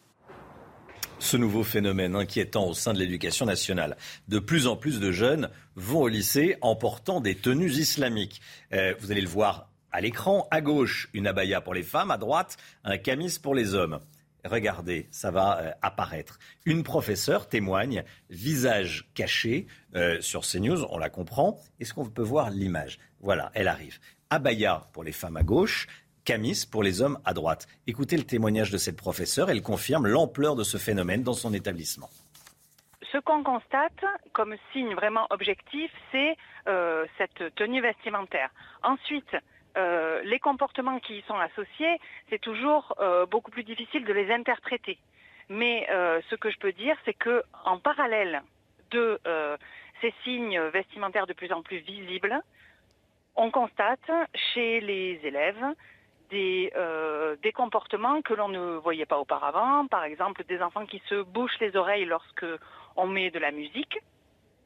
[1.20, 3.96] ce nouveau phénomène inquiétant au sein de l'éducation nationale.
[4.28, 8.42] De plus en plus de jeunes vont au lycée en portant des tenues islamiques.
[8.74, 12.18] Euh, vous allez le voir à l'écran, à gauche, une abaya pour les femmes, à
[12.18, 14.00] droite, un camis pour les hommes.
[14.46, 16.38] Regardez, ça va euh, apparaître.
[16.66, 21.60] Une professeure témoigne, visage caché euh, sur CNews, on la comprend.
[21.80, 23.00] Est-ce qu'on peut voir l'image?
[23.22, 24.00] Voilà, elle arrive.
[24.30, 25.88] Abaya pour les femmes à gauche,
[26.26, 27.68] camis pour les hommes à droite.
[27.88, 32.10] Écoutez le témoignage de cette professeure, elle confirme l'ampleur de ce phénomène dans son établissement.
[33.12, 34.04] Ce qu'on constate
[34.34, 36.36] comme signe vraiment objectif, c'est
[36.68, 38.50] euh, cette tenue vestimentaire.
[38.82, 39.36] Ensuite,
[39.76, 44.32] euh, les comportements qui y sont associés, c'est toujours euh, beaucoup plus difficile de les
[44.32, 44.98] interpréter.
[45.50, 48.42] Mais euh, ce que je peux dire, c'est que en parallèle
[48.92, 49.20] de
[50.02, 52.40] ces signes vestimentaires de plus en plus visibles,
[53.36, 54.12] on constate
[54.54, 55.66] chez les élèves
[56.30, 56.72] des,
[57.42, 59.88] des comportements que l'on ne voyait pas auparavant.
[59.88, 62.46] Par exemple, des enfants qui se bouchent les oreilles lorsque
[62.96, 63.98] on met de la musique.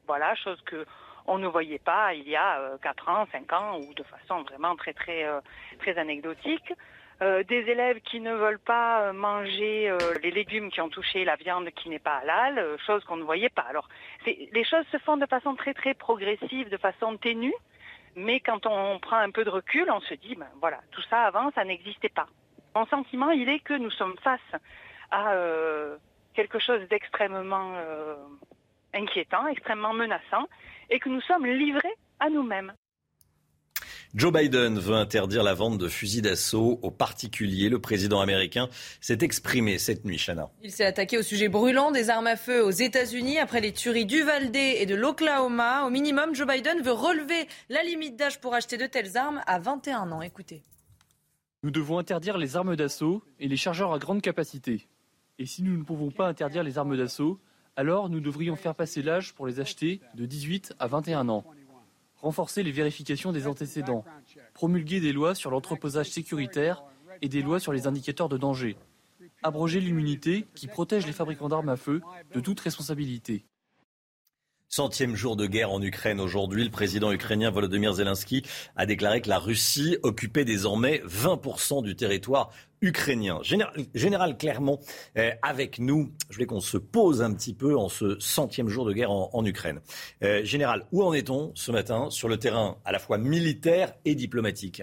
[0.06, 0.84] Voilà, chose que
[1.28, 4.42] on ne voyait pas il y a 4 euh, ans, 5 ans, ou de façon
[4.42, 5.40] vraiment très très euh,
[5.78, 6.72] très anecdotique.
[7.20, 9.92] Euh, des élèves qui ne veulent pas manger
[10.22, 13.48] les légumes qui ont touché la viande qui n'est pas halal, chose qu'on ne voyait
[13.48, 13.66] pas.
[13.68, 13.88] Alors,
[14.24, 17.54] les choses se font de façon très très progressive, de façon ténue,
[18.14, 21.22] mais quand on prend un peu de recul, on se dit, ben voilà, tout ça
[21.22, 22.28] avant, ça n'existait pas.
[22.76, 24.60] Mon sentiment, il est que nous sommes face
[25.10, 25.34] à
[26.34, 27.72] quelque chose d'extrêmement
[28.94, 30.46] inquiétant, extrêmement menaçant,
[30.90, 32.72] et que nous sommes livrés à nous-mêmes.
[34.14, 37.68] Joe Biden veut interdire la vente de fusils d'assaut aux particuliers.
[37.68, 38.70] Le président américain
[39.02, 40.50] s'est exprimé cette nuit, Chana.
[40.62, 44.06] Il s'est attaqué au sujet brûlant des armes à feu aux États-Unis après les tueries
[44.06, 45.84] d'Uvalde et de l'Oklahoma.
[45.84, 49.58] Au minimum, Joe Biden veut relever la limite d'âge pour acheter de telles armes à
[49.58, 50.22] 21 ans.
[50.22, 50.62] Écoutez.
[51.62, 54.86] Nous devons interdire les armes d'assaut et les chargeurs à grande capacité.
[55.38, 57.38] Et si nous ne pouvons pas interdire les armes d'assaut,
[57.78, 61.44] alors nous devrions faire passer l'âge pour les acheter de 18 à 21 ans,
[62.16, 64.04] renforcer les vérifications des antécédents,
[64.52, 66.82] promulguer des lois sur l'entreposage sécuritaire
[67.22, 68.76] et des lois sur les indicateurs de danger,
[69.44, 72.00] abroger l'immunité qui protège les fabricants d'armes à feu
[72.34, 73.44] de toute responsabilité.
[74.70, 78.44] Centième jour de guerre en Ukraine aujourd'hui, le président ukrainien Volodymyr Zelensky
[78.76, 82.50] a déclaré que la Russie occupait désormais 20% du territoire
[82.82, 83.40] ukrainien.
[83.94, 84.78] Général, Clermont
[85.16, 86.12] euh, avec nous.
[86.28, 89.46] Je voulais qu'on se pose un petit peu en ce centième jour de guerre en,
[89.46, 89.80] Ukraine.
[90.22, 94.14] Euh, général, où en est-on ce matin sur le terrain à la fois militaire et
[94.14, 94.82] diplomatique?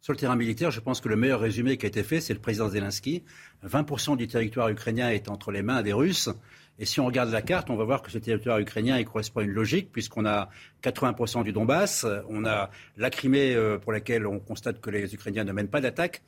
[0.00, 2.34] Sur le terrain militaire, je pense que le meilleur résumé qui a été fait, c'est
[2.34, 3.24] le président Zelensky.
[3.66, 6.30] 20% du territoire ukrainien est entre les mains des Russes.
[6.78, 9.40] Et si on regarde la carte, on va voir que ce territoire ukrainien il correspond
[9.40, 10.50] à une logique, puisqu'on a
[10.82, 15.44] 80% du Donbass, on a la Crimée euh, pour laquelle on constate que les Ukrainiens
[15.44, 16.22] ne mènent pas d'attaque.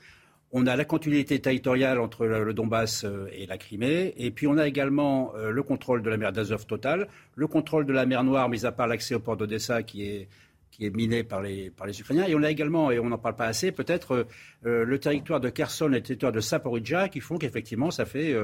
[0.50, 4.56] On a la continuité territoriale entre le Donbass euh, et la Crimée, et puis on
[4.56, 8.24] a également euh, le contrôle de la mer d'Azov total, le contrôle de la mer
[8.24, 10.28] Noire, mis à part l'accès au port d'Odessa qui est,
[10.70, 11.70] qui est miné par les,
[12.00, 12.24] Ukrainiens.
[12.26, 14.26] Et on a également, et on n'en parle pas assez, peut-être
[14.62, 18.34] le territoire de Kherson et le territoire de Saporidja qui font qu'effectivement ça fait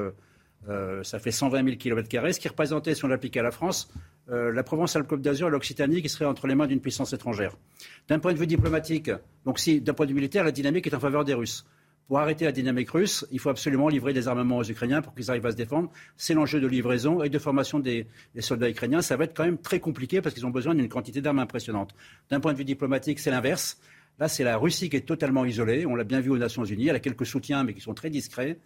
[1.03, 3.89] ça fait 120 000 km, ce qui représentait, si on l'appliquait à la France,
[4.31, 7.57] euh, la Provence-Alpes-Côte d'Azur et l'Occitanie qui serait entre les mains d'une puissance étrangère.
[8.09, 9.11] D'un point de vue diplomatique,
[9.45, 11.67] donc si d'un point de vue militaire, la dynamique est en faveur des Russes.
[12.07, 15.31] Pour arrêter la dynamique russe, il faut absolument livrer des armements aux Ukrainiens pour qu'ils
[15.31, 15.91] arrivent à se défendre.
[16.19, 19.01] C'est l'enjeu de livraison et de formation des, des, soldats ukrainiens.
[19.01, 21.95] Ça va être quand même très compliqué parce qu'ils ont besoin d'une quantité d'armes impressionnante.
[22.29, 23.79] D'un point de vue diplomatique, c'est l'inverse.
[24.19, 25.87] Là, c'est la Russie qui est totalement isolée.
[25.87, 26.89] On l'a bien vu aux Nations Unies.
[26.89, 28.59] Elle a quelques soutiens, mais qui sont très discrets.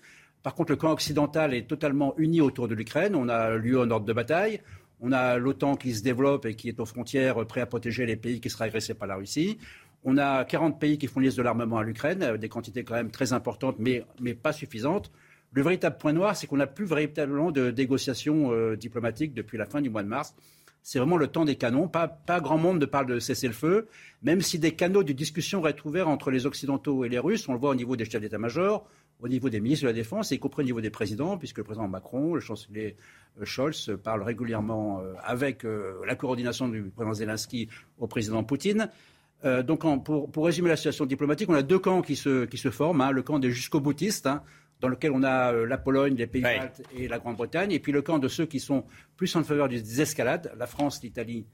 [0.43, 3.15] Par contre, le camp occidental est totalement uni autour de l'Ukraine.
[3.15, 4.61] On a lieu en ordre de bataille.
[5.01, 8.17] On a l'OTAN qui se développe et qui est aux frontières, prêt à protéger les
[8.17, 9.59] pays qui seraient agressés par la Russie.
[10.05, 13.33] On a 40 pays qui fournissent de l'armement à l'Ukraine, des quantités quand même très
[13.33, 14.05] importantes, mais,
[14.35, 15.11] pas suffisantes.
[15.53, 19.65] Le véritable point noir, c'est qu'on n'a plus véritablement de négociations euh, diplomatiques depuis la
[19.65, 20.35] fin du mois de mars.
[20.83, 21.89] C'est vraiment le temps des canons.
[21.89, 23.89] Pas, grand monde ne parle de cessez-le-feu,
[24.23, 27.49] même si des canaux de discussion restent ouverts entre les Occidentaux et les Russes.
[27.49, 28.89] On le voit au niveau des chefs d'état-major,
[29.21, 31.65] au niveau des ministres de la Défense, y compris au niveau des présidents, puisque le
[31.65, 32.97] président Macron, le chancelier
[33.41, 37.69] euh, Scholz parlent régulièrement euh, avec euh, la coordination du président Zelensky
[37.99, 38.89] au président Poutine.
[39.45, 43.01] donc, pour, résumer la situation diplomatique, on a deux camps qui se, qui se forment.
[43.01, 43.13] Hein.
[43.13, 44.43] le camp des jusqu'au-boutistes, hein,
[44.81, 48.19] dans lequel on a la Pologne, les Pays-Baltes et la Grande-Bretagne, et puis le camp
[48.19, 48.85] de ceux qui sont
[49.17, 51.47] plus en faveur des escalades, la France, l'Italie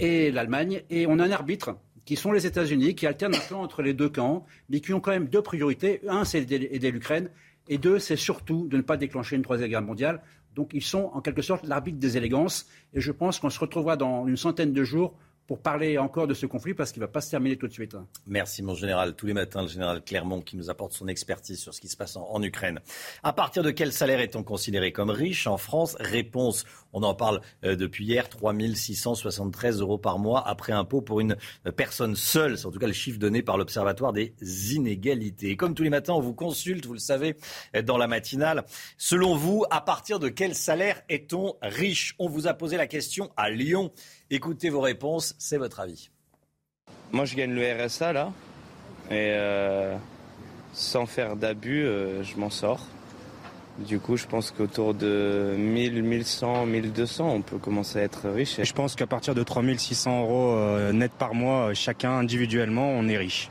[0.00, 0.82] et l'Allemagne.
[0.90, 3.94] Et on a un arbitre qui sont les États-Unis, qui alternent un peu entre les
[3.94, 6.00] deux camps, mais qui ont quand même deux priorités.
[6.08, 7.30] Un, c'est aider l'Ukraine,
[7.68, 10.22] et deux, c'est surtout de ne pas déclencher une troisième guerre mondiale.
[10.54, 13.96] Donc ils sont en quelque sorte l'arbitre des élégances, et je pense qu'on se retrouvera
[13.96, 15.14] dans une centaine de jours
[15.52, 17.74] pour parler encore de ce conflit parce qu'il ne va pas se terminer tout de
[17.74, 17.94] suite.
[17.94, 18.06] Hein.
[18.26, 19.14] Merci mon général.
[19.14, 21.96] Tous les matins, le général Clermont qui nous apporte son expertise sur ce qui se
[21.98, 22.80] passe en, Ukraine.
[23.22, 25.94] À partir de quel salaire est-on considéré comme riche en France?
[26.00, 26.64] Réponse,
[26.94, 31.36] on en parle euh, depuis hier, 3 673 euros par mois après impôt pour une
[31.66, 32.56] euh, personne seule.
[32.56, 34.32] C'est en tout cas le chiffre donné par l'Observatoire des
[34.74, 35.50] inégalités.
[35.50, 37.36] Et comme tous les matins, on vous consulte, vous le savez,
[37.76, 38.64] euh, dans la matinale.
[38.96, 42.14] Selon vous, à partir de quel salaire est-on riche?
[42.18, 43.92] On vous a posé la question à Lyon.
[44.34, 46.08] Écoutez vos réponses, c'est votre avis.
[47.12, 48.32] Moi, je gagne le RSA là,
[49.10, 49.94] et euh,
[50.72, 52.80] sans faire d'abus, euh, je m'en sors.
[53.78, 58.58] Du coup, je pense qu'autour de 1000, 1100, 1200, on peut commencer à être riche.
[58.62, 63.18] Je pense qu'à partir de 3600 euros euh, net par mois, chacun individuellement, on est
[63.18, 63.50] riche.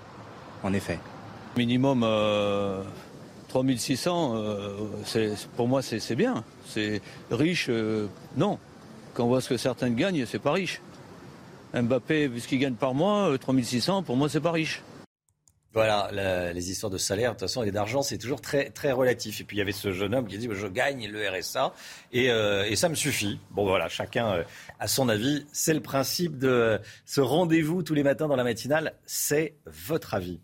[0.63, 0.97] En effet.
[1.57, 2.81] Minimum euh,
[3.49, 4.69] 3600, euh,
[5.05, 6.43] c'est- pour moi, c'est c'est bien.
[6.65, 8.57] C'est riche, euh, non.
[9.13, 10.81] Quand on voit ce que certains gagnent, c'est pas riche.
[11.73, 14.83] Mbappé, vu ce qu'il gagne par mois, euh, 3600, pour moi, c'est pas riche.
[15.73, 16.09] Voilà,
[16.53, 19.39] les histoires de salaire, de toute façon, et d'argent, c'est toujours très, très relatif.
[19.39, 21.73] Et puis il y avait ce jeune homme qui dit Je gagne le RSA
[22.11, 23.39] et, euh, et ça me suffit.
[23.51, 24.43] Bon, voilà, chacun euh,
[24.79, 25.45] a son avis.
[25.53, 28.95] C'est le principe de ce rendez-vous tous les matins dans la matinale.
[29.05, 30.41] C'est votre avis.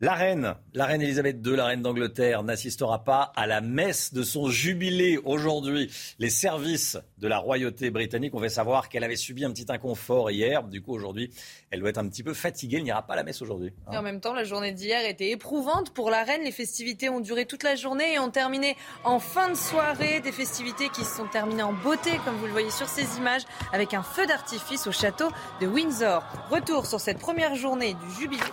[0.00, 4.22] La reine, la reine Elisabeth II, la reine d'Angleterre, n'assistera pas à la messe de
[4.22, 5.90] son jubilé aujourd'hui.
[6.20, 10.30] Les services de la royauté britannique ont fait savoir qu'elle avait subi un petit inconfort
[10.30, 10.62] hier.
[10.62, 11.32] Du coup, aujourd'hui,
[11.72, 12.76] elle doit être un petit peu fatiguée.
[12.76, 13.72] Elle n'ira pas à la messe aujourd'hui.
[13.88, 13.92] hein.
[13.94, 16.42] Et en même temps, la journée d'hier était éprouvante pour la reine.
[16.44, 20.20] Les festivités ont duré toute la journée et ont terminé en fin de soirée.
[20.20, 23.42] Des festivités qui se sont terminées en beauté, comme vous le voyez sur ces images,
[23.72, 25.28] avec un feu d'artifice au château
[25.60, 26.22] de Windsor.
[26.50, 28.44] Retour sur cette première journée du jubilé,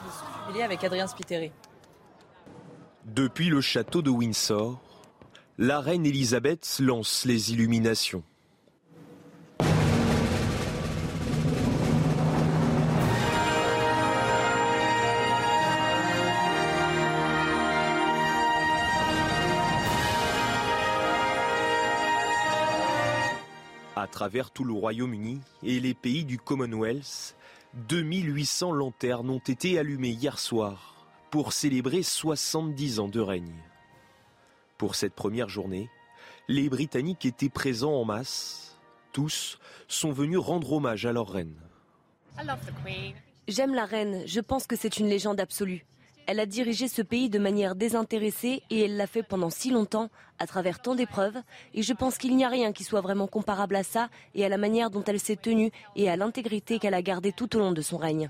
[0.63, 1.51] avec Adrien Spiteri.
[3.05, 4.81] Depuis le château de Windsor,
[5.57, 8.23] la reine Elisabeth lance les illuminations.
[23.95, 27.35] À travers tout le Royaume-Uni et les pays du Commonwealth,
[27.75, 30.95] 2800 lanternes ont été allumées hier soir
[31.29, 33.61] pour célébrer 70 ans de règne.
[34.77, 35.89] Pour cette première journée,
[36.47, 38.79] les Britanniques étaient présents en masse.
[39.11, 41.55] Tous sont venus rendre hommage à leur reine.
[43.47, 45.85] J'aime la reine, je pense que c'est une légende absolue.
[46.27, 50.09] Elle a dirigé ce pays de manière désintéressée et elle l'a fait pendant si longtemps,
[50.39, 51.37] à travers tant d'épreuves,
[51.73, 54.49] et je pense qu'il n'y a rien qui soit vraiment comparable à ça et à
[54.49, 57.71] la manière dont elle s'est tenue et à l'intégrité qu'elle a gardée tout au long
[57.71, 58.29] de son règne.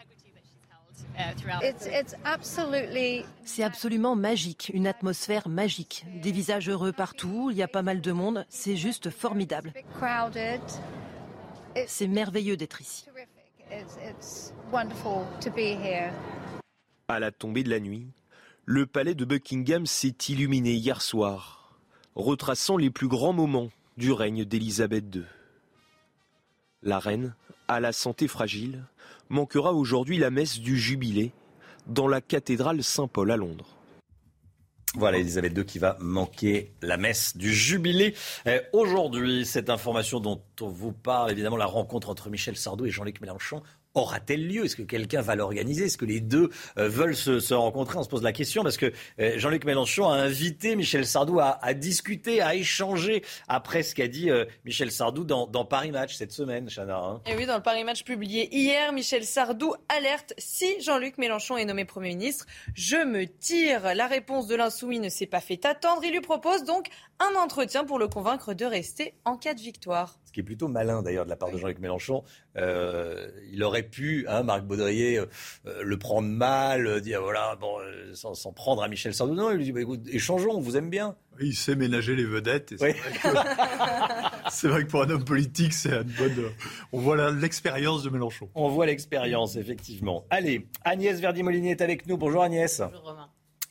[3.43, 6.05] C'est absolument magique, une atmosphère magique.
[6.21, 9.73] Des visages heureux partout, il y a pas mal de monde, c'est juste formidable.
[11.87, 13.05] C'est merveilleux d'être ici.
[17.07, 18.07] À la tombée de la nuit,
[18.65, 21.77] le palais de Buckingham s'est illuminé hier soir,
[22.15, 25.23] retraçant les plus grands moments du règne d'Élisabeth II.
[26.81, 27.35] La reine,
[27.67, 28.85] à la santé fragile,
[29.29, 31.31] manquera aujourd'hui la messe du jubilé
[31.85, 33.75] dans la cathédrale Saint-Paul à Londres.
[34.95, 38.15] Voilà, Elisabeth II qui va manquer la messe du jubilé.
[38.47, 42.91] Euh, Aujourd'hui, cette information dont on vous parle, évidemment, la rencontre entre Michel Sardou et
[42.91, 43.61] Jean-Luc Mélenchon
[43.95, 44.65] aura-t-elle lieu?
[44.65, 45.85] Est-ce que quelqu'un va l'organiser?
[45.85, 47.97] Est-ce que les deux euh, veulent se, se rencontrer?
[47.97, 51.57] On se pose la question parce que euh, Jean-Luc Mélenchon a invité Michel Sardou à,
[51.63, 56.15] à discuter, à échanger après ce qu'a dit euh, Michel Sardou dans, dans Paris Match
[56.15, 56.97] cette semaine, Chana.
[56.97, 57.21] hein.
[57.25, 61.65] Et oui, dans le Paris Match publié hier, Michel Sardou alerte si Jean-Luc Mélenchon est
[61.65, 63.95] nommé Premier ministre, je me tire.
[63.95, 66.01] La réponse de l'insoumis ne s'est pas fait attendre.
[66.03, 66.87] Il lui propose donc
[67.19, 70.19] un entretien pour le convaincre de rester en cas de victoire.
[70.35, 72.21] Qui est plutôt malin d'ailleurs de la part de Jean-Luc Mélenchon.
[72.57, 75.27] Euh, il aurait pu, hein, Marc Baudrier, euh,
[75.65, 79.33] euh, le prendre mal, euh, dire voilà, bon, euh, sans, sans prendre à Michel Sardou.
[79.33, 81.15] Non, il lui dit bah, écoute, échangeons, on vous aime bien.
[81.39, 82.73] Il sait ménager les vedettes.
[82.73, 86.51] et c'est vrai que- C'est vrai que pour un homme politique, c'est une bonne.
[86.91, 88.49] On voit la- l'expérience de Mélenchon.
[88.55, 90.25] On voit l'expérience, effectivement.
[90.29, 92.17] Allez, Agnès Verdi-Molinier est avec nous.
[92.17, 92.81] Bonjour Agnès.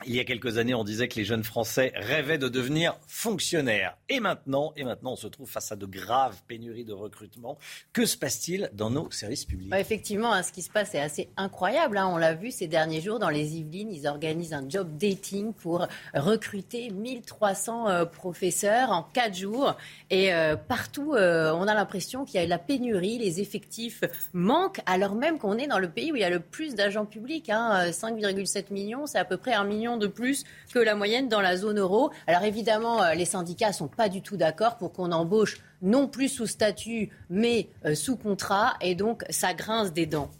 [0.06, 3.96] Il y a quelques années, on disait que les jeunes Français rêvaient de devenir fonctionnaires.
[4.08, 7.56] Et maintenant, et maintenant, on se trouve face à de graves pénuries de recrutement.
[7.92, 9.72] Que se passe-t-il dans nos services publics?
[9.72, 11.96] Ouais, effectivement, hein, ce qui se passe est assez incroyable.
[11.96, 12.08] hein.
[12.12, 13.92] On l'a vu ces derniers jours dans les Yvelines.
[13.92, 19.76] Ils organisent un job dating pour recruter 1300 euh, professeurs en 4 jours.
[20.10, 24.02] Et euh, partout, euh, on a l'impression qu'il y a la pénurie, les effectifs
[24.32, 27.06] manquent, alors même qu'on est dans le pays où il y a le plus d'agents
[27.06, 27.48] publics.
[27.48, 27.86] hein.
[27.86, 31.28] Euh, 5,7 millions, c'est à peu près un million millions de plus que la moyenne
[31.28, 32.10] dans la zone euro.
[32.26, 36.28] Alors évidemment, euh, les syndicats sont pas du tout d'accord pour qu'on embauche non plus
[36.28, 40.30] sous statut, mais euh, sous contrat, et donc ça grince des dents.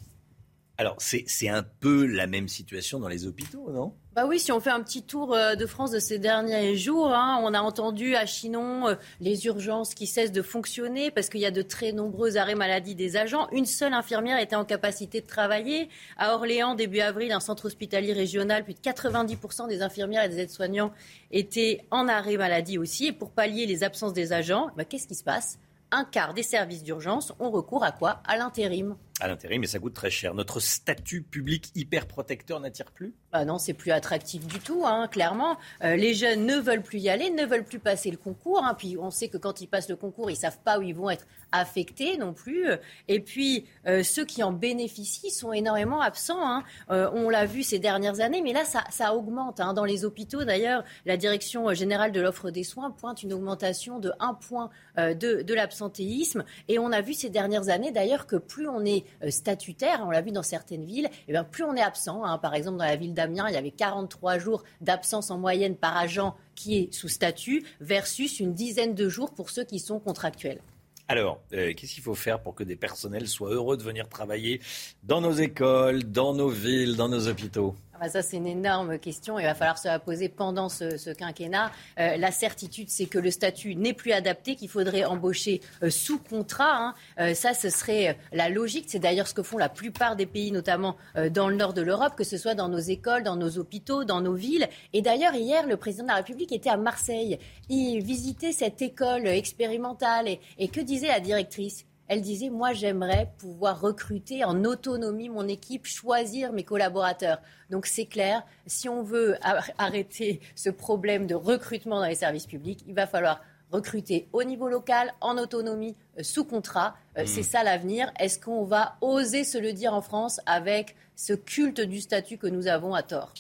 [0.76, 3.94] Alors, c'est un peu la même situation dans les hôpitaux, non?
[4.16, 7.12] Bah oui, si on fait un petit tour euh, de France de ces derniers jours,
[7.12, 11.40] hein, on a entendu à Chinon euh, les urgences qui cessent de fonctionner parce qu'il
[11.40, 13.48] y a de très nombreux arrêts maladie des agents.
[13.52, 15.88] Une seule infirmière était en capacité de travailler.
[16.16, 20.40] À Orléans, début avril, un centre hospitalier régional, plus de 90% des infirmières et des
[20.40, 20.92] aides-soignants
[21.30, 23.06] étaient en arrêt maladie aussi.
[23.06, 25.58] Et pour pallier les absences des agents, bah, qu'est-ce qui se passe?
[25.92, 28.22] Un quart des services d'urgence ont recours à quoi?
[28.26, 30.34] À l'intérim à l'intérim, mais ça coûte très cher.
[30.34, 33.14] Notre statut public hyper protecteur n'attire plus?
[33.34, 35.56] Bah Non, c'est plus attractif du tout, hein, clairement.
[35.82, 38.62] Euh, les jeunes ne veulent plus y aller, ne veulent plus passer le concours.
[38.64, 38.74] Hein.
[38.78, 41.10] puis on sait que quand ils passent le concours, ils savent pas où ils vont
[41.10, 42.68] être affectés non plus.
[43.08, 46.46] Et puis euh, ceux qui en bénéficient sont énormément absents.
[46.46, 46.62] Hein.
[46.90, 49.56] Euh, on l'a vu ces dernières années, mais là, ça, augmente.
[49.56, 54.12] Dans les hôpitaux, d'ailleurs, la Direction générale de l'offre des soins pointe une augmentation de
[54.20, 56.44] 1 point de, de l'absentéisme.
[56.68, 60.20] Et on a vu ces dernières années, d'ailleurs, que plus on est statutaire, on l'a
[60.20, 62.22] vu dans certaines villes, et bien plus on est absent.
[62.38, 66.36] Par exemple, dans la ville il y avait 43 jours d'absence en moyenne par agent
[66.54, 70.60] qui est sous statut, versus une dizaine de jours pour ceux qui sont contractuels.
[71.08, 74.60] Alors, euh, qu'est-ce qu'il faut faire pour que des personnels soient heureux de venir travailler
[75.02, 77.74] dans nos écoles, dans nos villes, dans nos hôpitaux?
[77.94, 79.38] Ah bah ça, c'est une énorme question.
[79.38, 81.70] Il va falloir se la poser pendant ce, quinquennat.
[82.00, 86.18] Euh, la certitude, c'est que le statut n'est plus adapté, qu'il faudrait embaucher euh, sous
[86.18, 86.76] contrat.
[86.76, 86.94] Hein.
[87.20, 88.86] Euh, ça, ce serait la logique.
[88.88, 90.96] C'est d'ailleurs ce que font la plupart des pays, notamment
[91.30, 94.20] dans le nord de l'Europe, que ce soit dans nos écoles, dans nos hôpitaux, dans
[94.20, 94.68] nos villes.
[94.92, 97.38] Et d'ailleurs, hier, le président de la République était à Marseille.
[97.68, 100.26] Il visitait cette école expérimentale.
[100.58, 101.86] et que disait la directrice?
[102.08, 107.40] Elle disait, moi j'aimerais pouvoir recruter en autonomie mon équipe, choisir mes collaborateurs.
[107.70, 109.36] Donc c'est clair, si on veut
[109.78, 113.40] arrêter ce problème de recrutement dans les services publics, il va falloir
[113.70, 116.94] recruter au niveau local, en autonomie, euh, sous contrat.
[117.18, 117.26] Euh, mmh.
[117.26, 118.12] C'est ça l'avenir.
[118.20, 122.46] Est-ce qu'on va oser se le dire en France avec ce culte du statut que
[122.46, 123.32] nous avons à tort?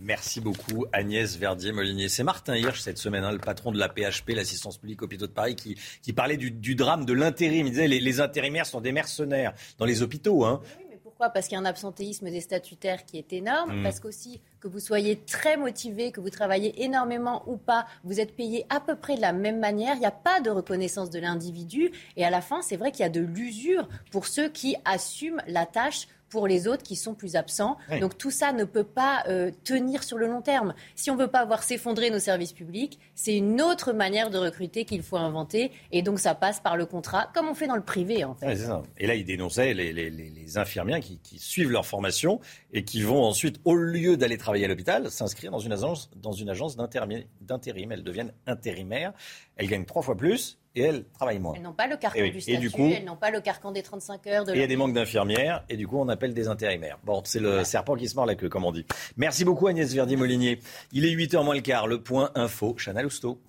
[0.00, 2.08] Merci beaucoup Agnès Verdier-Molinier.
[2.08, 5.32] C'est Martin Hirsch cette semaine, hein, le patron de la PHP, l'assistance publique hôpitaux de
[5.32, 7.66] Paris, qui, qui parlait du, drame de l'intérim.
[7.66, 10.44] Il disait les, les intérimaires sont des mercenaires dans les hôpitaux.
[10.44, 10.60] Hein.
[10.78, 11.30] Oui, mais pourquoi?
[11.30, 13.82] Parce qu'il y a un absentéisme des statutaires qui est énorme, mmh.
[13.82, 18.36] parce qu'aussi que vous soyez très motivé, que vous travaillez énormément ou pas, vous êtes
[18.36, 19.94] payé à peu près de la même manière.
[19.94, 21.90] Il n'y a pas de reconnaissance de l'individu.
[22.16, 25.42] Et à la fin, c'est vrai qu'il y a de l'usure pour ceux qui assument
[25.48, 27.76] la tâche pour les autres qui sont plus absents.
[28.00, 30.74] Donc tout ça ne peut pas euh, tenir sur le long terme.
[30.94, 34.38] Si on ne veut pas voir s'effondrer nos services publics, c'est une autre manière de
[34.38, 35.72] recruter qu'il faut inventer.
[35.92, 38.58] Et donc ça passe par le contrat, comme on fait dans le privé en fait.
[38.98, 42.40] et là, il dénonçait les, infirmières qui, suivent leur formation
[42.72, 46.32] et qui vont ensuite, au lieu d'aller travailler à l'hôpital, s'inscrire dans une agence, dans
[46.32, 47.92] une agence d'intérim.
[47.92, 49.12] Elles deviennent intérimaires.
[49.58, 51.54] Elles gagnent trois fois plus et elles travaillent moins.
[51.56, 54.44] Elles n'ont pas le carcan du statut, elles n'ont pas le carcan des 35 heures.
[54.44, 56.98] De il y a des manques d'infirmières, et du coup, on appelle des intérimaires.
[57.04, 58.86] Bon, c'est le serpent qui se mord la queue, comme on dit.
[59.16, 60.60] Merci beaucoup, Agnès Verdier-Molinier.
[60.92, 63.40] Il est 8h moins le quart, le point info, Chanel Housteau.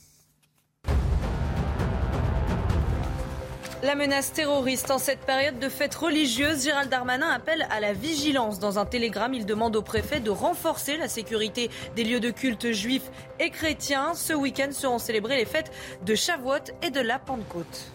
[3.82, 8.60] La menace terroriste en cette période de fête religieuse, Gérald Darmanin appelle à la vigilance.
[8.60, 12.74] Dans un télégramme, il demande au préfet de renforcer la sécurité des lieux de culte
[12.74, 14.16] juifs et chrétiens.
[14.16, 15.72] Ce week-end seront célébrées les fêtes
[16.06, 17.90] de Shavuot et de la Pentecôte.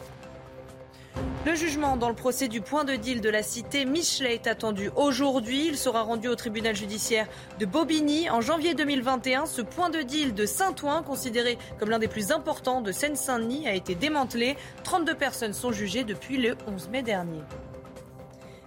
[1.47, 4.91] Le jugement dans le procès du point de deal de la cité Michelet est attendu
[4.97, 5.67] aujourd'hui.
[5.67, 7.29] Il sera rendu au tribunal judiciaire
[7.61, 9.45] de Bobigny en janvier 2021.
[9.45, 13.75] Ce point de deal de Saint-Ouen, considéré comme l'un des plus importants de Seine-Saint-Denis, a
[13.75, 14.57] été démantelé.
[14.85, 17.43] 32 personnes sont jugées depuis le 11 mai dernier.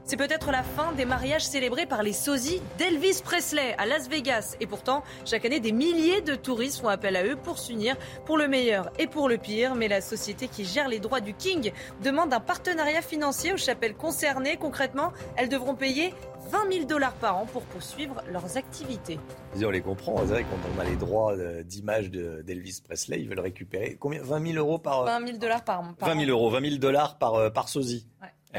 [0.08, 4.56] C'est peut-être la fin des mariages célébrés par les sosies d'Elvis Presley à Las Vegas.
[4.62, 8.38] Et pourtant, chaque année, des milliers de touristes font appel à eux pour s'unir pour
[8.38, 9.76] le meilleur et pour le pire.
[9.76, 11.74] Mais la société qui gère les droits du King
[12.06, 14.56] demande un partenariat financier aux chapelles concernées.
[14.56, 16.14] Concrètement, elles devront payer
[16.52, 19.20] 20 000 dollars par an pour poursuivre leurs activités.
[19.62, 21.36] On les comprend, quand on a les droits
[21.66, 24.22] d'image d'Elvis Presley, ils veulent récupérer combien?
[24.24, 27.18] 20 000 euros par 20 000 dollars par, par 20 000 euros, 20 000 dollars
[27.18, 28.08] par, euh, par sosie.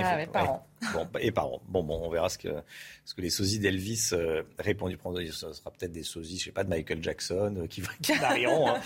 [0.05, 0.66] Ah, par an.
[0.93, 1.62] Bon, et par an.
[1.69, 2.49] Bon, bon, on verra ce que,
[3.05, 4.97] ce que les sosies d'Elvis euh, répondent.
[5.31, 8.69] Ce sera peut-être des sosies, je sais pas, de Michael Jackson euh, qui, qui varieront.
[8.69, 8.81] Hein.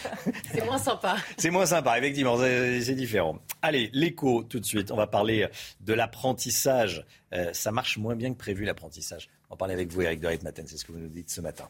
[0.52, 1.16] c'est moins sympa.
[1.36, 3.39] C'est moins sympa, effectivement, c'est différent.
[3.60, 4.90] Allez, l'écho tout de suite.
[4.90, 5.48] On va parler
[5.80, 7.05] de l'apprentissage.
[7.32, 9.28] Euh, ça marche moins bien que prévu, l'apprentissage.
[9.48, 11.40] On va parler avec vous, Eric de Maten, c'est ce que vous nous dites ce
[11.40, 11.68] matin.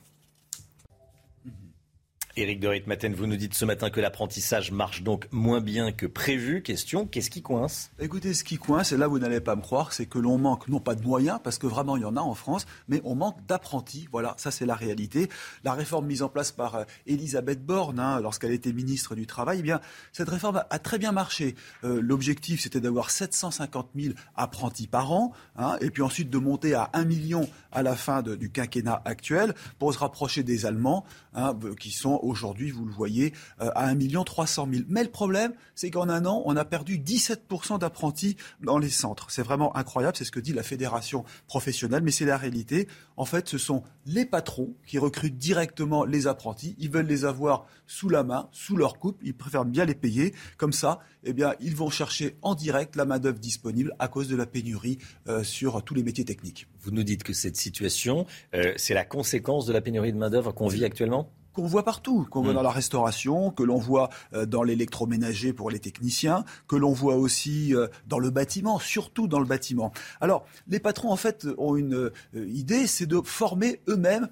[2.35, 6.07] Éric de Ritmaten, vous nous dites ce matin que l'apprentissage marche donc moins bien que
[6.07, 6.63] prévu.
[6.63, 7.91] Question, qu'est-ce qui coince?
[8.01, 10.67] Écoutez, ce qui coince, et là vous n'allez pas me croire, c'est que l'on manque
[10.69, 13.15] non pas de moyens, parce que vraiment il y en a en France, mais on
[13.15, 14.09] manque d'apprentis.
[14.11, 15.29] Voilà, ça c'est la réalité.
[15.63, 19.59] La réforme mise en place par euh, Elisabeth Borne, hein, lorsqu'elle était ministre du Travail,
[19.61, 19.83] eh bien,
[20.13, 21.55] cette réforme a très bien marché.
[21.85, 26.73] Euh, l'objectif, c'était d'avoir 750 000 apprentis par an, hein, et puis ensuite de monter
[26.73, 31.05] à 1 million à la fin du quinquennat actuel, pour se rapprocher des Allemands,
[31.35, 34.85] hein, qui sont aujourd'hui, vous le voyez, euh, à 1 300 000.
[34.89, 39.31] Mais le problème, c'est qu'en un an, on a perdu 17% d'apprentis dans les centres.
[39.31, 42.89] C'est vraiment incroyable, c'est ce que dit la fédération professionnelle, mais c'est la réalité.
[43.17, 46.75] En fait, ce sont les patrons qui recrutent directement les apprentis.
[46.79, 49.19] Ils veulent les avoir sous la main, sous leur coupe.
[49.23, 50.35] Ils préfèrent bien les payer.
[50.57, 54.37] Comme ça, eh bien, ils vont chercher en direct la main-d'œuvre disponible à cause de
[54.37, 56.67] la pénurie euh, sur tous les métiers techniques.
[56.81, 60.53] Vous nous dites que cette situation, euh, c'est la conséquence de la pénurie de main-d'œuvre
[60.53, 61.31] qu'on vit actuellement?
[61.53, 62.57] Qu'on voit partout, qu'on voit mm.
[62.57, 67.17] dans la restauration, que l'on voit euh, dans l'électroménager pour les techniciens, que l'on voit
[67.17, 69.93] aussi euh, dans le bâtiment, surtout dans le bâtiment.
[70.21, 74.29] Alors, les patrons, en fait, ont une euh, idée, c'est de former eux-mêmes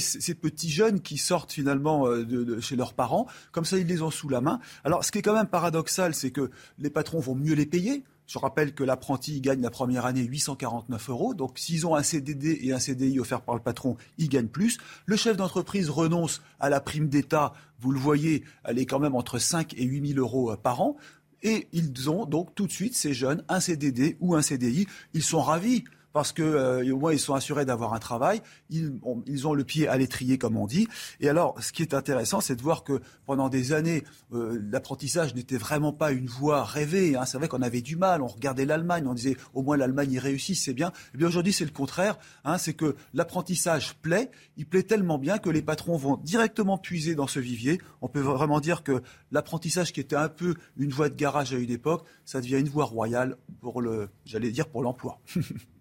[0.00, 3.26] ces petits jeunes qui sortent finalement de, chez leurs parents.
[3.52, 4.60] Comme ça, ils les ont sous la main.
[4.84, 8.04] Alors, ce qui est quand même paradoxal, c'est que les patrons vont mieux les payer.
[8.30, 11.34] Je rappelle que l'apprenti gagne la première année 849 euros.
[11.34, 14.78] Donc, s'ils ont un CDD et un CDI offert par le patron, ils gagnent plus.
[15.04, 17.54] Le chef d'entreprise renonce à la prime d'État.
[17.80, 20.80] Vous le voyez, elle est quand même entre 5 et 8 000 euros euh, par
[20.80, 20.96] an.
[21.42, 24.86] Et ils ont donc tout de suite, ces jeunes, un CDD ou un CDI.
[25.12, 25.82] Ils sont ravis
[26.12, 29.88] parce que euh, au moins ils sont assurés d'avoir un travail, ils ont, le pied
[29.88, 30.88] à l'étrier comme on dit.
[31.20, 35.34] Et alors, ce qui est intéressant, c'est de voir que pendant des années, euh, l'apprentissage
[35.34, 37.16] n'était vraiment pas une voie rêvée.
[37.16, 37.24] Hein.
[37.26, 40.18] C'est vrai qu'on avait du mal, on regardait l'Allemagne, on disait au moins l'Allemagne y
[40.18, 40.88] réussit, c'est bien.
[40.88, 42.18] Et eh bien aujourd'hui, c'est le contraire.
[42.44, 42.58] Hein.
[42.58, 47.26] C'est que l'apprentissage plaît, il plaît tellement bien que les patrons vont directement puiser dans
[47.26, 47.80] ce vivier.
[48.02, 51.56] On peut vraiment dire que l'apprentissage qui était un peu une voie de garage à
[51.56, 55.20] une époque, ça devient une voie royale pour le, j'allais dire pour l'emploi.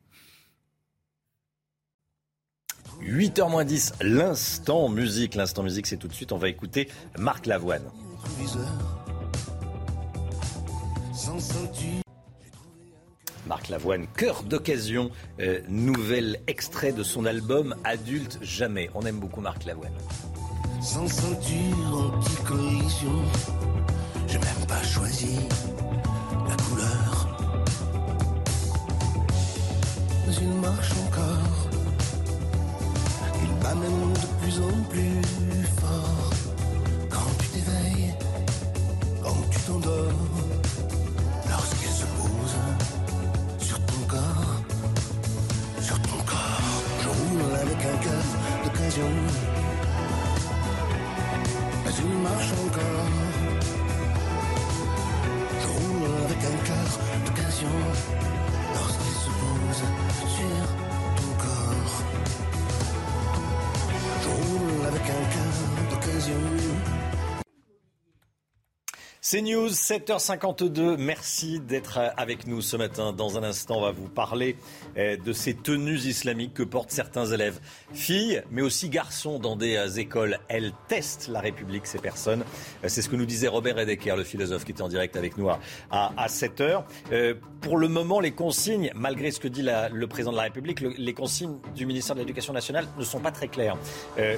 [3.01, 5.35] 8h 10, l'instant musique.
[5.35, 6.31] L'instant musique, c'est tout de suite.
[6.31, 7.83] On va écouter Marc Lavoine.
[13.47, 15.09] Marc Lavoine, cœur d'occasion,
[15.39, 18.89] euh, nouvel extrait de son album Adulte Jamais.
[18.93, 19.93] On aime beaucoup Marc Lavoine.
[20.81, 23.21] Sans ceinture anti-collision,
[24.27, 25.35] j'ai même pas choisi
[26.47, 27.27] la couleur.
[30.41, 31.68] il marche encore
[33.75, 35.21] même de plus en plus
[35.79, 36.29] fort.
[37.09, 38.13] Quand tu t'éveilles,
[39.23, 40.11] quand tu t'endors,
[41.49, 42.55] lorsqu'il se pose
[43.59, 44.55] sur ton corps,
[45.81, 48.25] sur ton corps, je roule avec un cœur
[48.63, 49.11] d'occasion.
[51.85, 53.05] Mais il marche encore.
[55.61, 56.89] Je roule avec un cœur
[57.25, 57.75] d'occasion
[58.73, 59.81] lorsqu'il se pose
[60.35, 60.88] sur
[65.09, 66.78] avec un cœur d'occasion.
[69.31, 70.97] C'est News, 7h52.
[70.97, 73.13] Merci d'être avec nous ce matin.
[73.13, 74.55] Dans un instant, on va vous parler
[74.95, 77.59] eh, de ces tenues islamiques que portent certains élèves,
[77.93, 80.39] filles, mais aussi garçons dans des euh, écoles.
[80.47, 82.43] Elles testent la République, ces personnes.
[82.83, 85.37] Euh, c'est ce que nous disait Robert Redeker, le philosophe qui était en direct avec
[85.37, 85.59] nous à,
[85.91, 86.85] à, 7h.
[87.11, 90.79] Euh, pour le moment, les consignes, malgré ce que dit le président de la République,
[90.81, 93.77] les consignes du ministère de l'Éducation nationale ne sont pas très claires.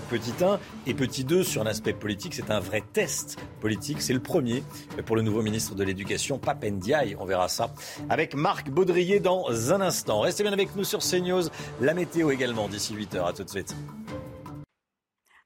[0.10, 4.02] petit 1 et petit 2, sur un aspect politique, c'est un vrai test politique.
[4.02, 4.64] C'est le premier
[5.06, 7.16] pour le nouveau ministre de l'Éducation, Papendiaï.
[7.20, 7.74] On verra ça
[8.10, 10.22] avec Marc Baudrier dans un instant.
[10.22, 11.44] Restez bien avec nous sur CNews.
[11.80, 13.28] La météo également d'ici 8h.
[13.28, 13.76] À tout de suite.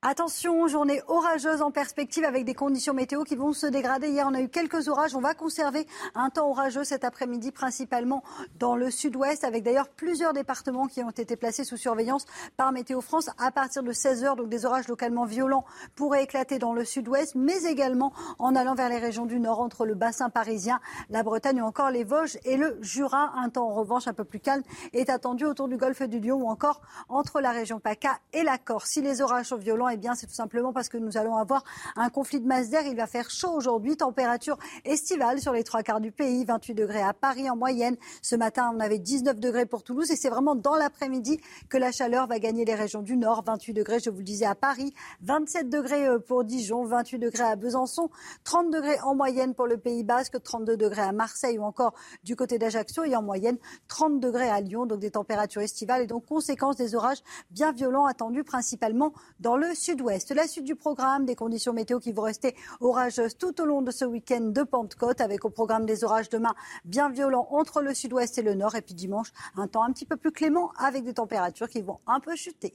[0.07, 4.10] Attention, journée orageuse en perspective avec des conditions météo qui vont se dégrader.
[4.10, 5.15] Hier, on a eu quelques orages.
[5.15, 8.22] On va conserver un temps orageux cet après-midi, principalement
[8.60, 13.02] dans le sud-ouest, avec d'ailleurs plusieurs départements qui ont été placés sous surveillance par Météo
[13.02, 14.36] France à partir de 16 heures.
[14.36, 15.65] Donc des orages localement violents
[15.95, 19.88] pourraient éclater dans le sud-ouest, mais également en allant vers les régions du nord, entre
[19.88, 23.32] le bassin parisien, la Bretagne ou encore les Vosges et le Jura.
[23.38, 24.61] Un temps en revanche un peu plus calme
[24.94, 28.60] est attendu autour du golfe du Lion ou encore entre la région PACA et la
[28.60, 28.91] Corse.
[28.91, 31.64] Si les orages sont violents, eh bien, c'est tout simplement parce que nous allons avoir
[31.96, 32.82] un conflit de masse d'air.
[32.86, 37.02] Il va faire chaud aujourd'hui, température estivale sur les trois quarts du pays, 28 degrés
[37.02, 37.96] à Paris en moyenne.
[38.22, 40.12] Ce matin, on avait 19 degrés pour Toulouse.
[40.12, 41.40] Et c'est vraiment dans l'après-midi
[41.70, 43.44] que la chaleur va gagner les régions du nord.
[43.46, 47.44] 28 degrés, je vous le disais, à Paris, 27 degrés euh, pour Dijon, 28 degrés
[47.46, 48.10] à Besançon,
[48.44, 51.94] 30 degrés en moyenne pour le Pays Basque, 32 degrés à Marseille ou encore
[52.26, 53.06] du côté d'Ajaccio.
[53.06, 53.58] Et en moyenne
[53.88, 54.86] 30 degrés à Lyon.
[54.86, 59.74] Donc des températures estivales et donc conséquence des orages bien violents attendus principalement dans le
[59.74, 60.34] sud sud-ouest.
[60.34, 63.91] La suite du programme, des conditions météo qui vont rester orageuses tout au long de
[63.91, 66.56] ce week-end de Pentecôte, avec au programme des orages demain
[66.86, 68.74] bien violents entre le sud-ouest et le nord.
[68.74, 71.99] Et puis dimanche, un temps un petit peu plus clément avec des températures qui vont
[72.07, 72.74] un peu chuter.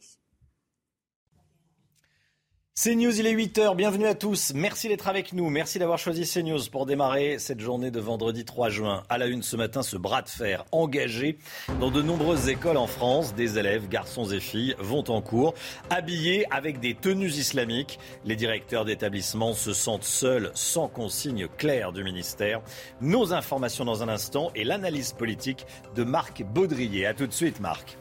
[2.83, 4.53] CNews, il est 8h, bienvenue à tous.
[4.55, 8.71] Merci d'être avec nous, merci d'avoir choisi CNews pour démarrer cette journée de vendredi 3
[8.71, 9.03] juin.
[9.11, 11.37] À la une ce matin, ce bras de fer engagé
[11.79, 13.35] dans de nombreuses écoles en France.
[13.35, 15.53] Des élèves, garçons et filles, vont en cours,
[15.91, 17.99] habillés avec des tenues islamiques.
[18.25, 22.63] Les directeurs d'établissement se sentent seuls, sans consigne claire du ministère.
[23.03, 25.67] Nos informations dans un instant et l'analyse politique
[25.97, 27.05] de Marc Baudrier.
[27.05, 27.99] A tout de suite, Marc.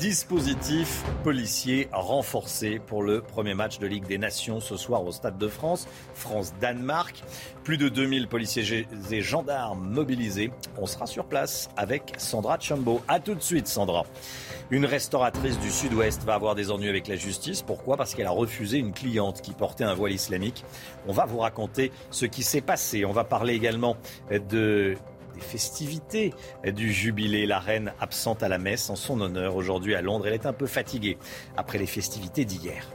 [0.00, 5.38] Dispositif policier renforcé pour le premier match de Ligue des Nations ce soir au Stade
[5.38, 7.24] de France, France-Danemark.
[7.64, 10.52] Plus de 2000 policiers et gendarmes mobilisés.
[10.76, 13.00] On sera sur place avec Sandra Chambo.
[13.08, 14.04] A tout de suite, Sandra.
[14.70, 17.62] Une restauratrice du Sud-Ouest va avoir des ennuis avec la justice.
[17.62, 17.96] Pourquoi?
[17.96, 20.64] Parce qu'elle a refusé une cliente qui portait un voile islamique.
[21.08, 23.04] On va vous raconter ce qui s'est passé.
[23.04, 23.96] On va parler également
[24.30, 24.96] de
[25.38, 26.34] festivités
[26.64, 27.46] du jubilé.
[27.46, 30.26] La reine absente à la messe en son honneur aujourd'hui à Londres.
[30.26, 31.18] Elle est un peu fatiguée
[31.56, 32.88] après les festivités d'hier.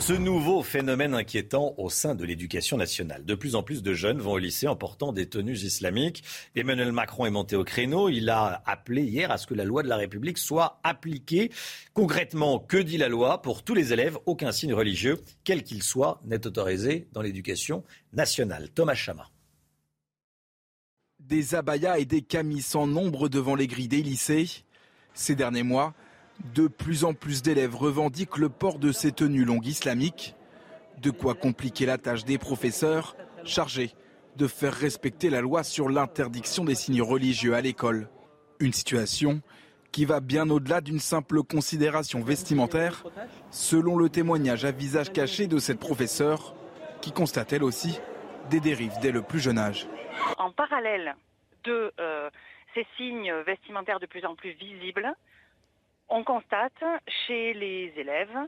[0.00, 3.24] Ce nouveau phénomène inquiétant au sein de l'éducation nationale.
[3.24, 6.22] De plus en plus de jeunes vont au lycée en portant des tenues islamiques.
[6.54, 8.08] Emmanuel Macron est monté au créneau.
[8.08, 11.50] Il a appelé hier à ce que la loi de la République soit appliquée.
[11.94, 13.42] Concrètement, que dit la loi?
[13.42, 17.82] Pour tous les élèves, aucun signe religieux, quel qu'il soit, n'est autorisé dans l'éducation
[18.12, 18.70] nationale.
[18.70, 19.28] Thomas Chama.
[21.28, 24.48] Des abayas et des camis sans nombre devant les grilles des lycées.
[25.12, 25.92] Ces derniers mois,
[26.54, 30.34] de plus en plus d'élèves revendiquent le port de ces tenues longues islamiques.
[31.02, 33.14] De quoi compliquer la tâche des professeurs
[33.44, 33.92] chargés
[34.36, 38.08] de faire respecter la loi sur l'interdiction des signes religieux à l'école.
[38.58, 39.42] Une situation
[39.92, 43.04] qui va bien au-delà d'une simple considération vestimentaire,
[43.50, 46.54] selon le témoignage à visage caché de cette professeure,
[47.02, 47.98] qui constate elle aussi
[48.48, 49.86] des dérives dès le plus jeune âge.
[50.38, 51.14] En parallèle
[51.64, 52.30] de euh,
[52.74, 55.12] ces signes vestimentaires de plus en plus visibles,
[56.08, 56.82] on constate
[57.26, 58.38] chez les élèves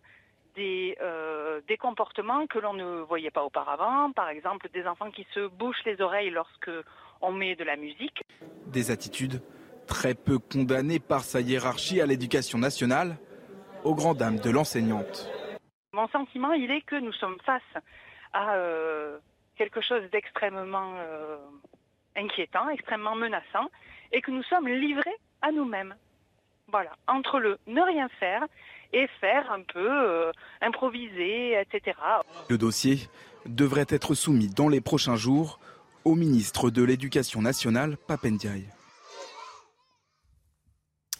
[0.56, 4.12] des, euh, des comportements que l'on ne voyait pas auparavant.
[4.12, 6.70] Par exemple, des enfants qui se bouchent les oreilles lorsque
[7.20, 8.22] on met de la musique.
[8.66, 9.42] Des attitudes
[9.86, 13.16] très peu condamnées par sa hiérarchie à l'éducation nationale,
[13.84, 15.28] aux grandes dames de l'enseignante.
[15.92, 17.62] Mon sentiment, il est que nous sommes face
[18.32, 19.18] à euh,
[19.60, 21.36] quelque chose d'extrêmement euh,
[22.16, 23.68] inquiétant, extrêmement menaçant,
[24.10, 25.94] et que nous sommes livrés à nous-mêmes.
[26.68, 28.46] Voilà, entre le ne rien faire
[28.94, 30.32] et faire un peu euh,
[30.62, 31.98] improviser, etc.
[32.48, 33.10] Le dossier
[33.44, 35.60] devrait être soumis dans les prochains jours
[36.06, 38.64] au ministre de l'Éducation nationale, Papendiaï.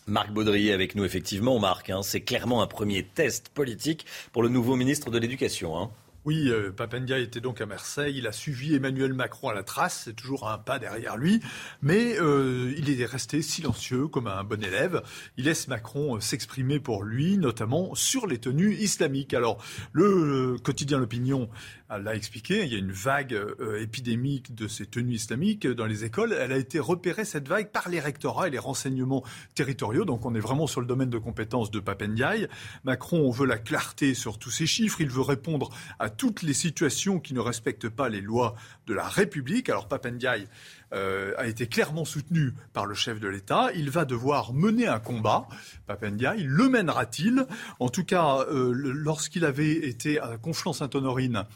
[0.07, 1.91] Marc Baudrier avec nous, effectivement, Marc.
[1.91, 5.79] Hein, c'est clairement un premier test politique pour le nouveau ministre de l'Éducation.
[5.79, 5.91] Hein.
[6.27, 8.17] Oui, euh, Papendia était donc à Marseille.
[8.19, 10.03] Il a suivi Emmanuel Macron à la trace.
[10.05, 11.41] C'est toujours un pas derrière lui.
[11.81, 15.03] Mais euh, il est resté silencieux comme un bon élève.
[15.39, 19.33] Il laisse Macron euh, s'exprimer pour lui, notamment sur les tenues islamiques.
[19.33, 21.49] Alors, le quotidien L'Opinion
[21.89, 22.65] l'a expliqué.
[22.65, 23.37] Il y a une vague
[23.81, 26.37] épidémique de ces tenues islamiques dans les écoles.
[26.39, 29.25] Elle a été repérée, cette vague, par les rectorats et les renseignements
[29.57, 30.05] territoriaux.
[30.05, 32.47] Donc, on est vraiment sur le domaine de compétences de Papendiaï.
[32.85, 35.01] Macron veut la clarté sur tous ces chiffres.
[35.01, 38.55] Il veut répondre à toutes les situations qui ne respectent pas les lois
[38.87, 39.69] de la République.
[39.69, 40.47] Alors Papendiaï
[40.93, 43.71] euh, a été clairement soutenu par le chef de l'État.
[43.75, 45.47] Il va devoir mener un combat.
[45.87, 47.47] Papendiaï le mènera-t-il?
[47.79, 51.47] En tout cas, euh, lorsqu'il avait été à Conflans-Sainte-Honorine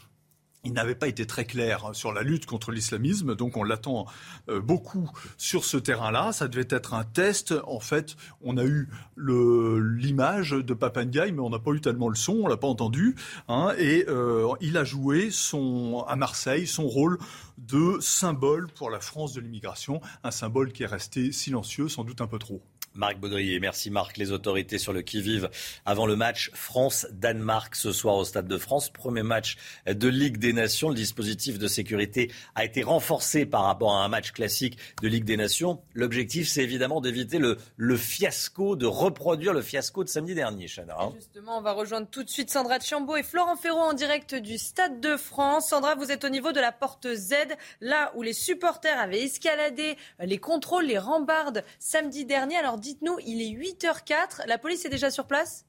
[0.65, 4.05] il n'avait pas été très clair sur la lutte contre l'islamisme, donc on l'attend
[4.49, 6.31] euh, beaucoup sur ce terrain-là.
[6.31, 7.53] Ça devait être un test.
[7.67, 12.15] En fait, on a eu l'image de Papandiaï, mais on n'a pas eu tellement le
[12.15, 13.15] son, on l'a pas entendu.
[13.47, 17.17] Hein, et euh, il a joué son, à Marseille son rôle
[17.57, 22.21] de symbole pour la France de l'immigration, un symbole qui est resté silencieux, sans doute
[22.21, 22.61] un peu trop.
[22.95, 24.15] Marc Baudrier, merci Marc.
[24.15, 25.49] Les autorités sur le qui-vive
[25.85, 28.89] avant le match France-Danemark ce soir au Stade de France.
[28.89, 30.87] Premier match de Ligue des Nations.
[30.87, 35.25] Le dispositif de sécurité a été renforcé par rapport à un match classique de Ligue
[35.25, 35.81] des Nations.
[35.93, 40.95] L'objectif, c'est évidemment d'éviter le, fiasco, de reproduire le fiasco de samedi dernier, Chana.
[40.97, 41.11] Hein.
[41.15, 44.57] Justement, on va rejoindre tout de suite Sandra Chambaud et Florent Ferrand en direct du
[44.57, 45.67] Stade de France.
[45.67, 47.33] Sandra, vous êtes au niveau de la porte Z,
[47.81, 52.55] là où les supporters avaient escaladé les contrôles, les rambardes samedi dernier.
[52.55, 54.47] Alors dites-nous, il est 8h04.
[54.47, 55.65] La police est déjà sur place?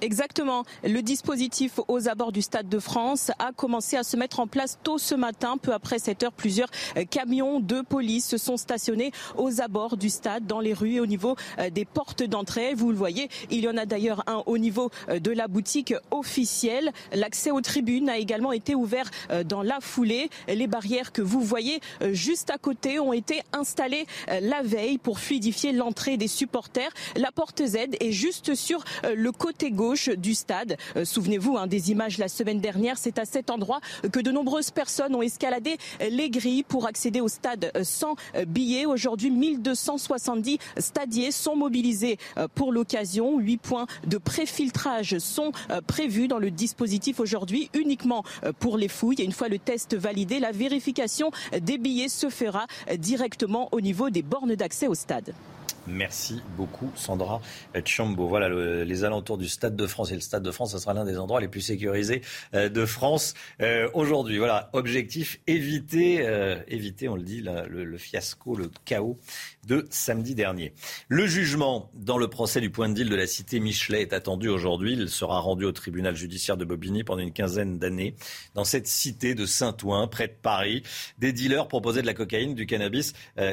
[0.00, 0.64] Exactement.
[0.84, 4.78] Le dispositif aux abords du Stade de France a commencé à se mettre en place
[4.84, 5.56] tôt ce matin.
[5.60, 10.08] Peu après 7 heures, plusieurs euh, camions de police se sont stationnés aux abords du
[10.08, 12.74] stade, dans les rues et au niveau euh, des portes d'entrée.
[12.74, 15.94] Vous le voyez, il y en a d'ailleurs un au niveau euh, de la boutique
[16.12, 16.92] officielle.
[17.12, 19.10] L'accès aux tribunes a également été ouvert
[19.46, 20.30] dans la foulée.
[20.46, 21.80] Les barrières que vous voyez
[22.12, 26.90] juste à côté ont été installées la veille pour fluidifier l'entrée des supporters.
[27.16, 30.76] La porte Z est juste sur le côté gauche du stade.
[30.96, 33.80] Euh, souvenez-vous hein, des images la semaine dernière, c'est à cet endroit
[34.12, 35.78] que de nombreuses personnes ont escaladé
[36.10, 38.84] les grilles pour accéder au stade euh, sans euh, billets.
[38.84, 42.18] Aujourd'hui, 1270 stadiers sont mobilisés
[42.54, 43.38] pour l'occasion.
[43.38, 45.52] Huit points de préfiltrage sont
[45.86, 48.24] prévus dans le dispositif aujourd'hui uniquement
[48.58, 49.20] pour les fouilles.
[49.20, 52.66] Et une fois le test validé, la vérification des billets se fera
[52.96, 55.34] directement au niveau des bornes d'accès au stade.
[55.88, 57.40] Merci beaucoup, Sandra
[57.84, 58.28] Chambo.
[58.28, 58.48] Voilà,
[58.84, 60.12] les alentours du Stade de France.
[60.12, 62.22] Et le Stade de France, ce sera l'un des endroits les plus sécurisés
[62.54, 64.38] euh, de France euh, aujourd'hui.
[64.38, 69.18] Voilà, objectif, éviter, euh, éviter on le dit, le, fiasco, le chaos
[69.66, 70.74] de samedi dernier.
[71.08, 74.48] Le jugement dans le procès du point de deal de la cité Michelet est attendu
[74.48, 74.94] aujourd'hui.
[74.94, 78.14] Il sera rendu au tribunal judiciaire de Bobigny pendant une quinzaine d'années.
[78.54, 80.82] Dans cette cité de Saint-Ouen, près de Paris,
[81.18, 83.12] des dealers proposaient de la cocaïne, du cannabis,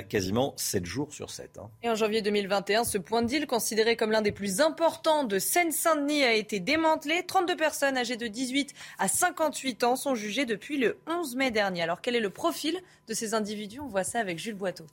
[0.10, 1.58] quasiment 7 jours sur 7.
[1.58, 1.70] Hein.
[1.84, 5.40] Et en janvier 2021, ce point de deal, considéré comme l'un des plus importants de
[5.40, 7.24] Seine-Saint-Denis, a été démantelé.
[7.26, 11.84] 32 personnes âgées de 18 à 58 ans sont jugées depuis le 11 mai dernier.
[11.84, 12.78] Alors quel est le profil
[13.08, 13.80] de ces individus?
[13.80, 14.86] On voit ça avec Jules Boiteau.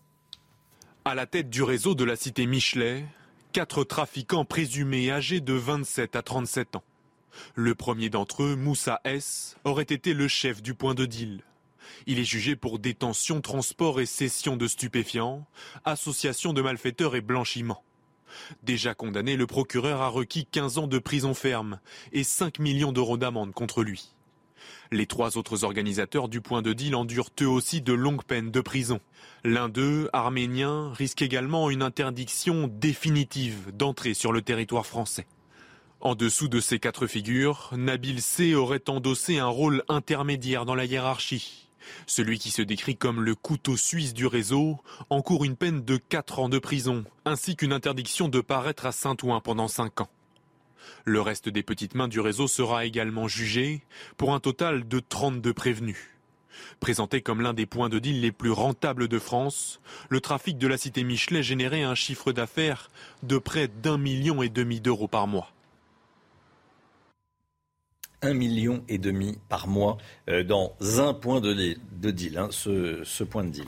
[1.05, 3.05] À la tête du réseau de la cité Michelet,
[3.53, 6.85] quatre trafiquants présumés âgés de 27 à 37 ans.
[7.55, 11.43] Le premier d'entre eux, Moussa S, aurait été le chef du point de deal.
[12.07, 15.47] Il est jugé pour détention, transport et cession de stupéfiants,
[15.85, 17.83] association de malfaiteurs et blanchiment.
[18.63, 21.81] Déjà condamné, le procureur a requis 15 ans de prison ferme
[22.13, 24.15] et 5 millions d'euros d'amende contre lui.
[24.91, 28.61] Les trois autres organisateurs du point de deal endurent eux aussi de longues peines de
[28.61, 29.01] prison.
[29.45, 35.27] L'un d'eux, arménien, risque également une interdiction définitive d'entrer sur le territoire français.
[36.01, 40.85] En dessous de ces quatre figures, Nabil C aurait endossé un rôle intermédiaire dans la
[40.85, 41.69] hiérarchie.
[42.07, 44.79] Celui qui se décrit comme le couteau suisse du réseau
[45.11, 49.41] encourt une peine de 4 ans de prison, ainsi qu'une interdiction de paraître à Saint-Ouen
[49.41, 50.11] pendant 5 ans.
[51.05, 53.83] Le reste des petites mains du réseau sera également jugé,
[54.17, 55.99] pour un total de 32 prévenus.
[56.81, 60.67] Présenté comme l'un des points de deal les plus rentables de France, le trafic de
[60.67, 62.91] la cité Michelet générait un chiffre d'affaires
[63.23, 65.53] de près d'un million et demi d'euros par mois.
[68.23, 69.99] Un million et demi par mois
[70.31, 71.75] euh, dans un point de
[72.11, 73.67] deal, hein, ce, point de deal.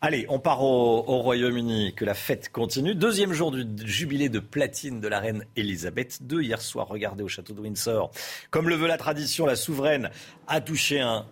[0.00, 2.94] Allez, on part au, Royaume-Uni, que la fête continue.
[2.94, 6.44] Deuxième jour du jubilé de platine de la reine Elisabeth II.
[6.44, 8.12] Hier soir, regardez au château de Windsor.
[8.52, 10.10] Comme le veut la tradition, la souveraine
[10.46, 11.26] a touché un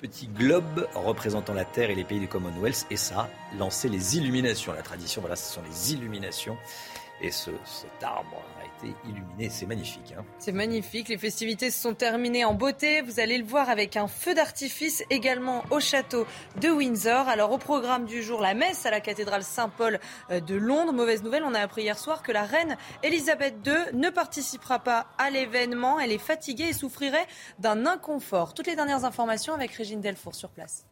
[0.00, 4.16] petit globe représentant la Terre et les pays du Commonwealth et ça a lancé les
[4.16, 4.72] illuminations.
[4.72, 6.56] La tradition, voilà, ce sont les illuminations.
[7.20, 8.42] Et ce, cet arbre
[9.04, 9.50] illuminé.
[9.50, 10.14] C'est magnifique.
[10.16, 10.24] Hein.
[10.38, 11.08] C'est magnifique.
[11.08, 13.02] Les festivités se sont terminées en beauté.
[13.02, 16.26] Vous allez le voir avec un feu d'artifice également au château
[16.60, 17.28] de Windsor.
[17.28, 20.92] Alors au programme du jour, la messe à la cathédrale Saint-Paul euh, de Londres.
[20.92, 25.06] Mauvaise nouvelle, on a appris hier soir que la reine Elisabeth II ne participera pas
[25.18, 25.98] à l'événement.
[26.00, 27.26] Elle est fatiguée et souffrirait
[27.58, 28.54] d'un inconfort.
[28.54, 30.89] Toutes les dernières informations avec Régine Delfour sur place.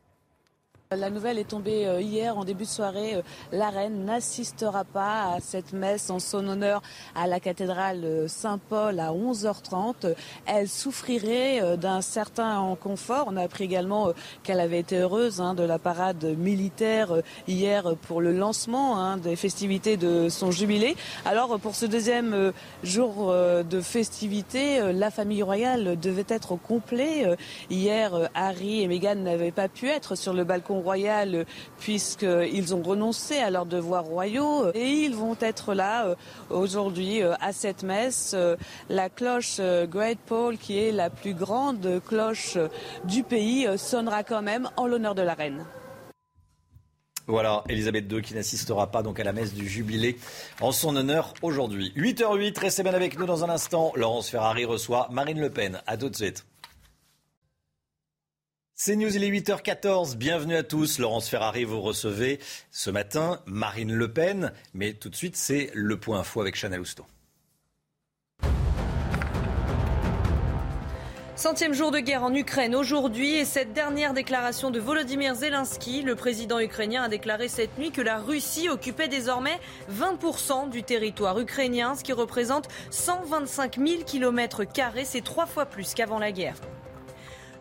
[0.96, 3.16] La nouvelle est tombée euh, hier en début de soirée.
[3.16, 6.80] Euh, la reine n'assistera pas à cette messe en son honneur
[7.14, 10.14] à la cathédrale euh, Saint-Paul à 11h30.
[10.46, 13.26] Elle souffrirait d'un certain inconfort.
[13.28, 17.12] On a appris également qu'elle avait été heureuse hein, de la parade militaire
[17.46, 20.96] hier pour le lancement hein, des festivités de son jubilé.
[21.26, 22.52] Alors pour ce deuxième
[22.82, 27.36] jour de festivités, la famille royale devait être au complet.
[27.68, 31.46] Hier, Harry et Meghan n'avaient pas pu être sur le balcon royal
[31.78, 36.14] puisqu'ils ont renoncé à leurs devoirs royaux et ils vont être là euh,
[36.50, 38.32] aujourd'hui euh, à cette messe.
[38.34, 38.56] Euh,
[38.88, 42.58] la cloche Great Paul, qui est la plus grande cloche
[43.04, 45.64] du pays, sonnera quand même en l'honneur de la reine.
[47.26, 50.18] Voilà, Elisabeth II qui n'assistera pas donc à la messe du jubilé
[50.62, 51.92] en son honneur aujourd'hui.
[51.94, 53.92] 8h08, restez bien avec nous dans un instant.
[53.96, 55.82] Laurence Ferrari reçoit Marine Le Pen.
[55.86, 56.46] À tout de suite.
[58.80, 60.16] C'est News, il est 8h14.
[60.16, 61.00] Bienvenue à tous.
[61.00, 62.38] Laurence Ferrari, vous recevez
[62.70, 64.52] ce matin Marine Le Pen.
[64.72, 67.04] Mais tout de suite, c'est le point info avec Chanel Housteau.
[71.34, 76.14] Centième jour de guerre en Ukraine aujourd'hui et cette dernière déclaration de Volodymyr Zelensky, le
[76.14, 79.58] président ukrainien a déclaré cette nuit que la Russie occupait désormais
[79.90, 84.62] 20% du territoire ukrainien, ce qui représente 125 000 km,
[85.02, 86.54] c'est trois fois plus qu'avant la guerre.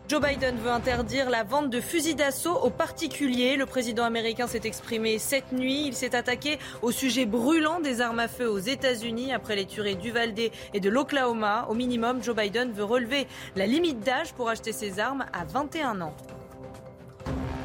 [0.07, 3.57] Joe Biden veut interdire la vente de fusils d'assaut aux particuliers.
[3.57, 5.85] Le président américain s'est exprimé cette nuit.
[5.85, 9.97] Il s'est attaqué au sujet brûlant des armes à feu aux États-Unis après les tueries
[9.97, 10.39] d'Uvalde
[10.73, 11.67] et de l'Oklahoma.
[11.69, 13.27] Au minimum, Joe Biden veut relever
[13.57, 16.15] la limite d'âge pour acheter ses armes à 21 ans.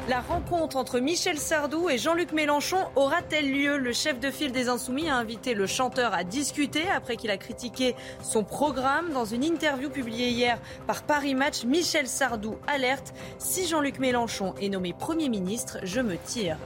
[0.09, 3.77] La rencontre entre Michel Sardou et Jean-Luc Mélenchon aura-t-elle lieu?
[3.77, 7.37] Le chef de file des Insoumis a invité le chanteur à discuter après qu'il a
[7.37, 9.13] critiqué son programme.
[9.13, 14.67] Dans une interview publiée hier par Paris Match, Michel Sardou alerte Si Jean-Luc Mélenchon est
[14.67, 16.57] nommé Premier ministre, je me tire.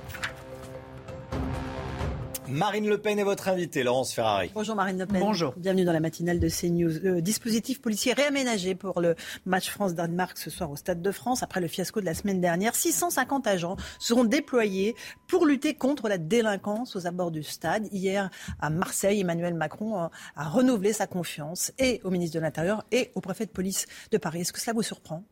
[2.50, 4.52] Marine Le Pen est votre invitée, Laurence Ferrari.
[4.54, 5.20] Bonjour Marine Le Pen.
[5.20, 5.54] Bonjour.
[5.58, 7.00] Bienvenue dans la matinale de CNews.
[7.04, 9.16] Le dispositif policier réaménagé pour le
[9.46, 11.44] match France-Danemark ce soir au Stade de France.
[11.44, 14.96] Après le fiasco de la semaine dernière, 650 agents seront déployés
[15.28, 17.90] pour lutter contre la délinquance aux abords du stade.
[17.92, 18.30] Hier,
[18.62, 23.20] à Marseille, Emmanuel Macron a renouvelé sa confiance et au ministre de l'Intérieur et au
[23.20, 24.42] préfet de police de Paris.
[24.42, 25.26] Est-ce que cela vous surprend?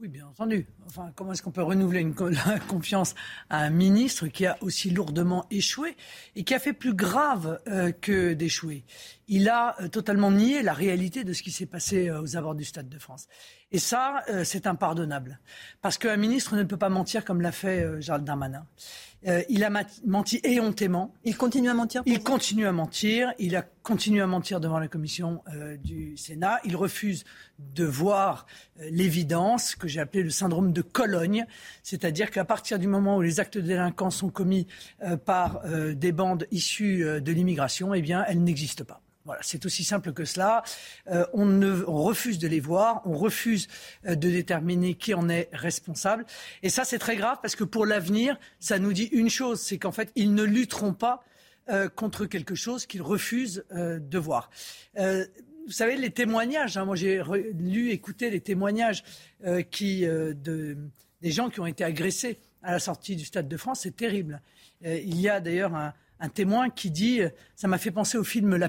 [0.00, 0.66] Oui, bien entendu.
[0.86, 2.14] Enfin, comment est-ce qu'on peut renouveler une
[2.46, 3.14] la confiance
[3.48, 5.96] à un ministre qui a aussi lourdement échoué
[6.34, 8.84] et qui a fait plus grave euh, que d'échouer?
[9.28, 12.56] Il a euh, totalement nié la réalité de ce qui s'est passé euh, aux abords
[12.56, 13.28] du Stade de France.
[13.70, 15.40] Et ça, c'est impardonnable.
[15.82, 18.64] Parce qu'un ministre ne peut pas mentir comme l'a fait Gérald Darmanin.
[19.26, 19.70] Euh, il a
[20.06, 21.14] menti éhontément.
[21.24, 23.32] Il continue à mentir Il continue à mentir.
[23.38, 26.60] Il a continué à mentir devant la commission euh, du Sénat.
[26.64, 27.24] Il refuse
[27.58, 28.46] de voir
[28.80, 31.46] euh, l'évidence que j'ai appelée le syndrome de Cologne.
[31.82, 34.66] C'est-à-dire qu'à partir du moment où les actes de délinquance sont commis
[35.24, 35.62] par
[35.94, 39.03] des bandes issues de l'immigration, eh bien, elles n'existent pas.
[39.24, 40.62] Voilà, c'est aussi simple que cela.
[41.10, 43.68] Euh, on, refuse de les voir, on refuse
[44.06, 46.26] euh, de déterminer qui en est responsable.
[46.62, 49.78] Et ça, c'est très grave parce que pour l'avenir, ça nous dit une chose, c'est
[49.78, 51.24] qu'en fait, ils ne lutteront pas
[51.70, 54.50] euh, contre quelque chose qu'ils refusent de voir.
[54.94, 57.22] vous savez, les témoignages, hein, moi j'ai
[57.58, 59.02] lu, écouté les témoignages
[59.70, 60.76] qui, de,
[61.22, 64.42] des gens qui ont été agressés à la sortie du Stade de France, c'est terrible.
[64.82, 68.24] il y a d'ailleurs un un témoin qui dit, euh, ça m'a fait penser au
[68.24, 68.68] film La,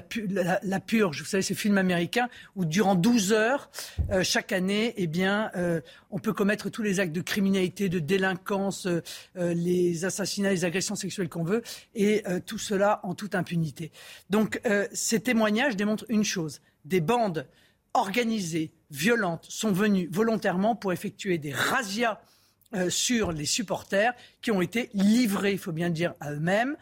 [0.80, 3.70] Purge, vous savez, ce film américain où durant 12 heures,
[4.10, 7.98] euh, chaque année, eh bien, euh, on peut commettre tous les actes de criminalité, de
[7.98, 8.88] délinquance,
[9.34, 11.62] les assassinats, les agressions sexuelles qu'on veut,
[11.94, 13.90] et tout cela en toute impunité.
[14.30, 14.60] Donc,
[14.92, 17.46] ces témoignages démontrent une chose, des bandes
[17.92, 22.20] organisées, violentes, sont venues volontairement pour effectuer des razzias
[22.88, 26.76] sur les supporters qui ont été livrés, il faut bien dire, à eux-mêmes.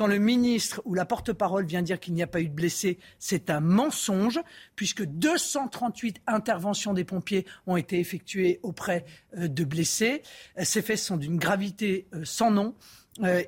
[0.00, 2.98] Quand le ministre ou la porte-parole vient dire qu'il n'y a pas eu de blessés,
[3.18, 4.40] c'est un mensonge,
[4.74, 9.04] puisque 238 interventions des pompiers ont été effectuées auprès
[9.36, 10.22] euh, de blessés.
[10.58, 12.74] Euh, ces faits sont d'une gravité euh, sans nom.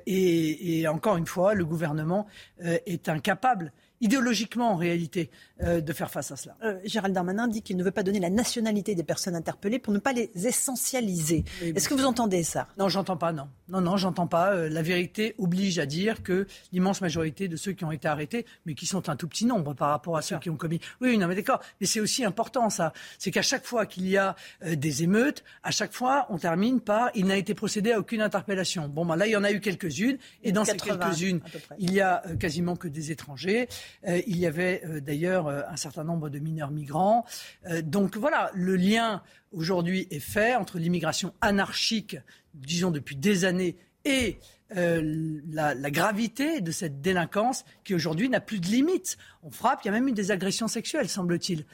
[0.05, 2.27] Et, encore une fois, le gouvernement
[2.59, 3.71] est incapable
[4.03, 5.31] idéologiquement en réalité
[5.61, 6.57] euh, de faire face à cela.
[6.63, 9.93] Euh, Gérald Darmanin dit qu'il ne veut pas donner la nationalité des personnes interpellées pour
[9.93, 11.45] ne pas les essentialiser.
[11.61, 12.67] Est-ce que vous entendez ça?
[12.77, 13.47] Non, j'entends pas, non.
[13.69, 14.53] Non, non, j'entends pas.
[14.53, 18.45] Euh, la vérité oblige à dire que l'immense majorité de ceux qui ont été arrêtés,
[18.65, 20.81] mais qui sont un tout petit nombre par rapport à ceux qui ont commis.
[20.99, 21.61] Oui, non, mais d'accord.
[21.79, 22.91] Mais c'est aussi important, ça.
[23.17, 24.35] C'est qu'à chaque fois qu'il y a
[24.65, 28.89] des émeutes, à chaque fois, on termine par il n'a été procédé à aucune interpellation.
[28.89, 30.17] Bon, ben là, il y en a eu quelques-unes.
[30.43, 31.39] Et dans ces quelques-unes,
[31.79, 33.69] il y a quasiment que des étrangers.
[34.07, 37.25] Euh, il y avait euh, d'ailleurs euh, un certain nombre de mineurs migrants.
[37.83, 39.21] donc voilà, le lien
[39.51, 42.17] aujourd'hui est fait entre l'immigration anarchique,
[42.53, 44.39] disons depuis des années, et
[44.75, 49.17] la, gravité de cette délinquance qui aujourd'hui n'a plus de limites.
[49.43, 51.65] On frappe, il y a même eu des agressions sexuelles, semble-t-il,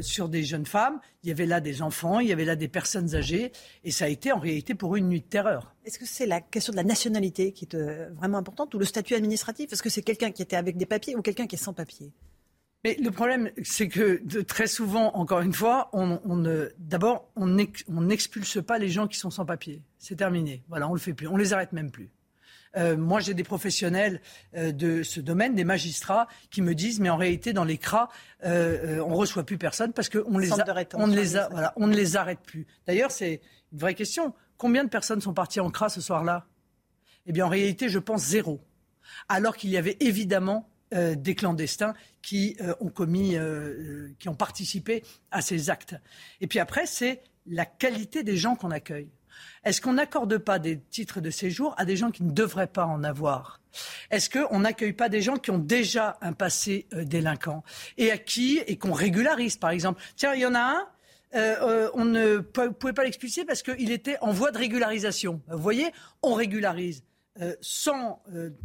[0.00, 1.00] sur des jeunes femmes.
[1.24, 3.52] Il y avait là des enfants, il y avait là des personnes âgées,
[3.84, 5.74] et ça a été en réalité pour une nuit de terreur.
[5.84, 8.84] Est-ce que c'est la question de la nationalité qui est euh, vraiment importante ou le
[8.84, 9.72] statut administratif?
[9.72, 12.12] Est-ce que c'est quelqu'un qui était avec des papiers ou quelqu'un qui est sans papiers?
[12.84, 16.18] Mais le problème, c'est que très souvent, encore une fois, on,
[16.78, 19.82] d'abord, on n'expulse pas les gens qui sont sans papiers.
[19.98, 20.62] C'est terminé.
[20.68, 21.28] Voilà, on le fait plus.
[21.28, 22.10] On les arrête même plus.
[22.76, 24.20] Euh, moi, j'ai des professionnels
[24.56, 28.08] euh, de ce domaine, des magistrats, qui me disent, mais en réalité, dans les CRA,
[28.44, 30.50] euh, on reçoit plus personne parce qu'on les,
[30.94, 31.38] on ne les,
[31.76, 32.66] on ne les arrête plus.
[32.86, 33.40] D'ailleurs, c'est
[33.72, 34.34] une vraie question.
[34.56, 36.46] Combien de personnes sont parties en CRA ce soir-là?
[37.26, 38.60] Eh bien, en réalité, je pense zéro.
[39.28, 44.34] Alors qu'il y avait évidemment euh, des clandestins qui euh, ont commis, euh, qui ont
[44.34, 45.94] participé à ces actes.
[46.40, 49.08] Et puis après, c'est la qualité des gens qu'on accueille.
[49.64, 52.84] Est-ce qu'on n'accorde pas des titres de séjour à des gens qui ne devraient pas
[52.84, 53.60] en avoir?
[54.10, 57.64] Est-ce qu'on n'accueille pas des gens qui ont déjà un passé délinquant
[57.96, 60.02] et à qui et qu'on régularise, par exemple?
[60.16, 60.88] Tiens, il y en a un
[61.94, 65.40] on ne pouvait pas l'expulser parce qu'il était en voie de régularisation.
[65.48, 65.90] Vous voyez,
[66.22, 67.02] on régularise.
[67.60, 68.22] Sans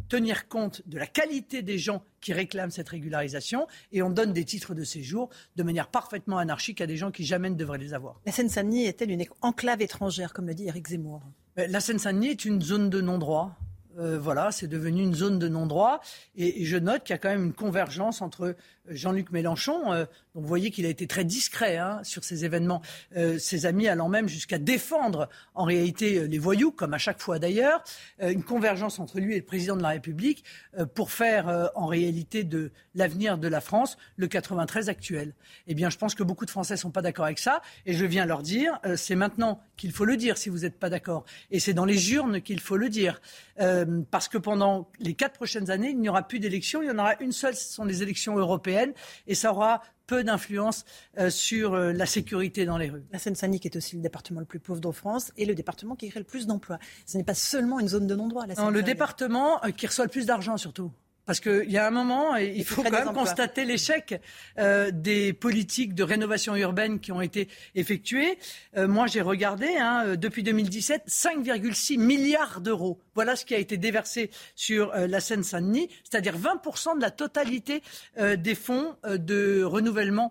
[0.08, 4.44] tenir compte de la qualité des gens qui réclament cette régularisation et on donne des
[4.44, 7.94] titres de séjour de manière parfaitement anarchique à des gens qui jamais ne devraient les
[7.94, 8.20] avoir.
[8.26, 11.22] La Seine-Saint-Denis est-elle une enclave étrangère, comme le dit Eric Zemmour?
[11.56, 13.56] La Seine-Saint-Denis est une zone de non-droit.
[13.98, 16.00] Euh, voilà, c'est devenu une zone de non-droit.
[16.36, 18.54] Et, je note qu'il y a quand même une convergence entre
[18.90, 20.04] Jean-Luc Mélenchon, euh,
[20.34, 22.82] vous voyez qu'il a été très discret hein, sur ces événements,
[23.16, 27.38] euh, ses amis allant même jusqu'à défendre en réalité les voyous, comme à chaque fois
[27.38, 27.82] d'ailleurs,
[28.20, 30.44] une convergence entre lui et le président de la République
[30.94, 35.34] pour faire en réalité de l'avenir de la France le 93 actuel.
[35.66, 38.04] Eh bien, je pense que beaucoup de Français sont pas d'accord avec ça, et je
[38.04, 41.60] viens leur dire, c'est maintenant qu'il faut le dire si vous n'êtes pas d'accord, et
[41.60, 43.20] c'est dans les urnes qu'il faut le dire.
[43.60, 46.82] Euh, parce que pendant les quatre prochaines années, il n'y aura plus d'élections.
[46.82, 48.77] Il y en aura une seule, ce sont les élections européennes,
[49.26, 50.84] et ça aura peu d'influence
[51.18, 53.04] euh, sur euh, la sécurité dans les rues.
[53.12, 56.08] La Seine-Saint-Denis est aussi le département le plus pauvre de France et le département qui
[56.08, 56.78] crée le plus d'emplois.
[57.06, 58.46] Ce n'est pas seulement une zone de non-droit.
[58.56, 60.90] Non, le département qui reçoit le plus d'argent surtout.
[61.28, 64.18] Parce qu'il y a un moment, il faut quand même constater l'échec
[64.58, 68.38] euh, des politiques de rénovation urbaine qui ont été effectuées.
[68.78, 72.98] Euh, moi, j'ai regardé, hein, euh, depuis 2017, 5,6 milliards d'euros.
[73.18, 77.82] Voilà ce qui a été déversé sur la Seine-Saint-Denis, c'est-à-dire 20% de la totalité
[78.16, 80.30] des fonds de renouvellement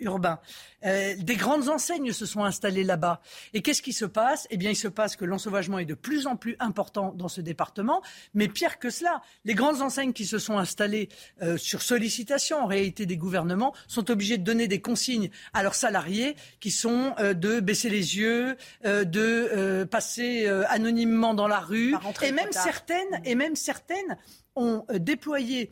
[0.00, 0.40] urbain.
[0.82, 3.20] des grandes enseignes se sont installées là-bas.
[3.52, 4.46] Et qu'est-ce qui se passe?
[4.48, 7.42] Eh bien, il se passe que l'ensauvagement est de plus en plus important dans ce
[7.42, 8.00] département.
[8.32, 11.08] Mais pire que cela, les grandes enseignes qui se sont installés
[11.42, 15.74] euh, sur sollicitation en réalité des gouvernements sont obligés de donner des consignes à leurs
[15.74, 21.94] salariés qui sont euh, de baisser les yeux, euh, de passer anonymement dans la rue.
[22.22, 24.16] Et même, certaines, et même certaines
[24.54, 25.70] ont déployé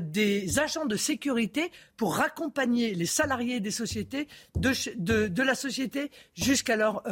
[0.00, 6.10] des agents de sécurité pour raccompagner les salariés des sociétés de, de, de la société
[6.34, 7.02] jusqu'à leur,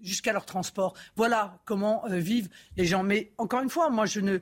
[0.00, 0.94] jusqu'à leur transport.
[1.16, 3.02] Voilà comment vivent les gens.
[3.02, 4.38] Mais encore une fois, moi, je ne,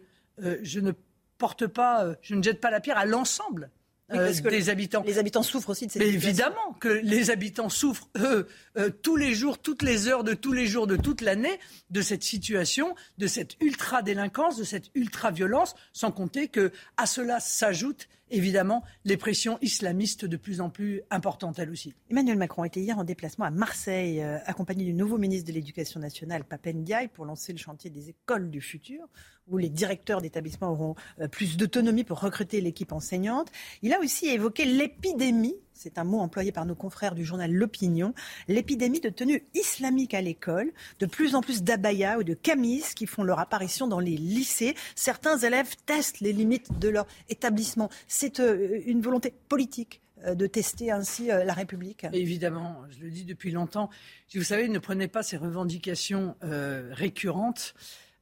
[0.63, 0.93] je ne
[1.39, 3.71] porte pas, euh, je ne jette pas la pierre à l'ensemble
[4.13, 5.03] euh, des habitants.
[5.05, 8.47] Les habitants souffrent aussi de ces Mais évidemment que les habitants souffrent, eux,
[8.77, 11.59] euh, tous les jours, toutes les heures de tous les jours de toute l'année,
[11.91, 18.09] de cette situation, de cette ultra-délinquance, de cette ultra-violence, sans compter que à cela s'ajoute
[18.31, 21.95] évidemment les pressions islamistes de plus en plus importantes elles aussi.
[22.11, 26.45] Emmanuel Macron était hier en déplacement à Marseille, accompagné du nouveau ministre de l'Éducation nationale,
[26.45, 29.07] Papen Ndiaye, pour lancer le chantier des écoles du futur
[29.49, 33.51] où les directeurs d'établissements auront euh, plus d'autonomie pour recruter l'équipe enseignante.
[33.83, 38.15] Il a aussi évoqué l'épidémie, c'est un mot employé par nos confrères du journal L'Opinion,
[38.49, 43.07] l'épidémie de tenue islamique à l'école, de plus en plus d'abayas ou de camis qui
[43.07, 44.75] font leur apparition dans les lycées.
[44.95, 47.91] Certains élèves testent les limites de leur étabbissement.
[48.09, 53.25] C'est euh, une volonté politique euh, de tester ainsi la République Évidemment, je le dis
[53.25, 53.91] depuis longtemps.
[54.35, 57.75] Vous savez, ne prenez pas ces revendications récurrentes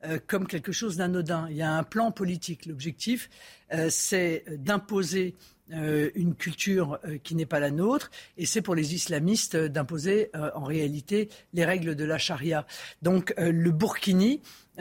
[0.07, 1.47] euh, comme quelque chose d'anodin.
[1.51, 2.67] Il y a un plan politique.
[2.67, 3.31] L'objectif,
[3.73, 5.35] euh, c'est d'imposer
[5.73, 10.65] euh, une culture qui n'est pas la nôtre, et c'est pour les islamistes d'imposer en
[10.65, 12.67] réalité les règles de la charia.
[13.03, 14.41] Donc le burkini,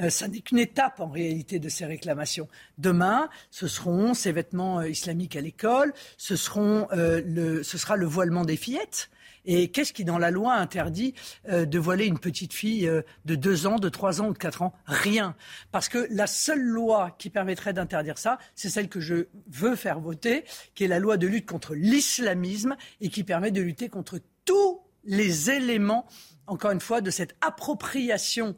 [0.10, 2.48] ça n'est qu'une étape en réalité de ces réclamations.
[2.78, 9.10] Demain, ce seront ces vêtements islamiques à l'école, ce, ce sera le voilement des fillettes.
[9.46, 11.14] Et qu'est-ce qui, dans la loi, interdit
[11.50, 14.38] euh, de voiler une petite fille euh, de 2 ans, de 3 ans ou de
[14.38, 14.74] 4 ans?
[14.86, 15.36] Rien.
[15.72, 20.00] Parce que la seule loi qui permettrait d'interdire ça, c'est celle que je veux faire
[20.00, 20.46] voter,
[20.76, 24.82] qui est la loi de lutte contre l'islamisme et qui permet de lutter contre tous
[25.04, 26.06] les éléments,
[26.48, 28.56] encore une fois, de cette appropriation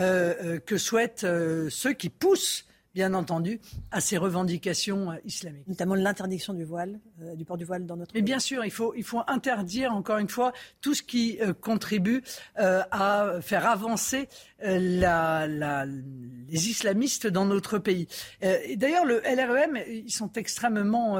[0.00, 1.26] euh, que souhaitent
[1.68, 3.60] ceux qui poussent bien entendu,
[3.90, 5.66] à ces revendications euh, islamiques.
[5.66, 8.70] Notamment l'interdiction du voile, euh, du port du voile dans notre Mais bien sûr, il
[8.70, 12.22] faut, il faut interdire, encore une fois, tout ce qui euh, contribue
[12.56, 14.28] à faire avancer
[14.64, 18.08] les islamistes dans notre pays.
[18.40, 21.18] et d'ailleurs, le LREM, ils sont extrêmement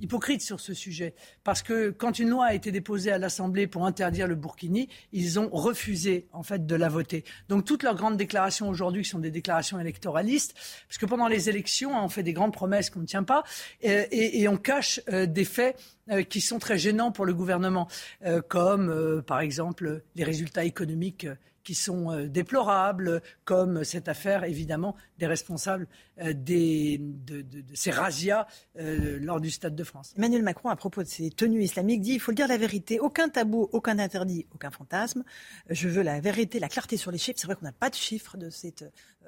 [0.00, 1.14] hypocrites sur ce sujet.
[1.44, 5.38] Parce que quand une loi a été déposée à l'Assemblée pour interdire le burkini, ils
[5.38, 7.24] ont refusé, en fait, de la voter.
[7.48, 10.54] Donc, toutes leurs grandes déclarations aujourd'hui, sont des déclarations électoralistes,
[11.00, 13.42] que pendant les élections, hein, on fait des grandes promesses qu'on ne tient pas
[13.80, 15.80] et, on cache euh, des faits
[16.10, 17.88] euh, qui sont très gênants pour le gouvernement,
[18.26, 21.26] euh, comme par exemple les résultats économiques
[21.70, 27.90] qui sont déplorables, comme cette affaire évidemment des responsables euh, des, de, de, de, ces
[27.90, 28.46] razzias
[28.78, 30.14] euh, lors du Stade de France.
[30.16, 33.00] Emmanuel Macron, à propos de ces tenues islamiques, dit il faut dire la vérité.
[33.00, 35.24] Aucun tabou, aucun interdit, aucun fantasme.
[35.68, 37.38] Je veux la vérité, la clarté sur les chiffres.
[37.40, 38.84] C'est vrai qu'on n'a pas de chiffres de cette,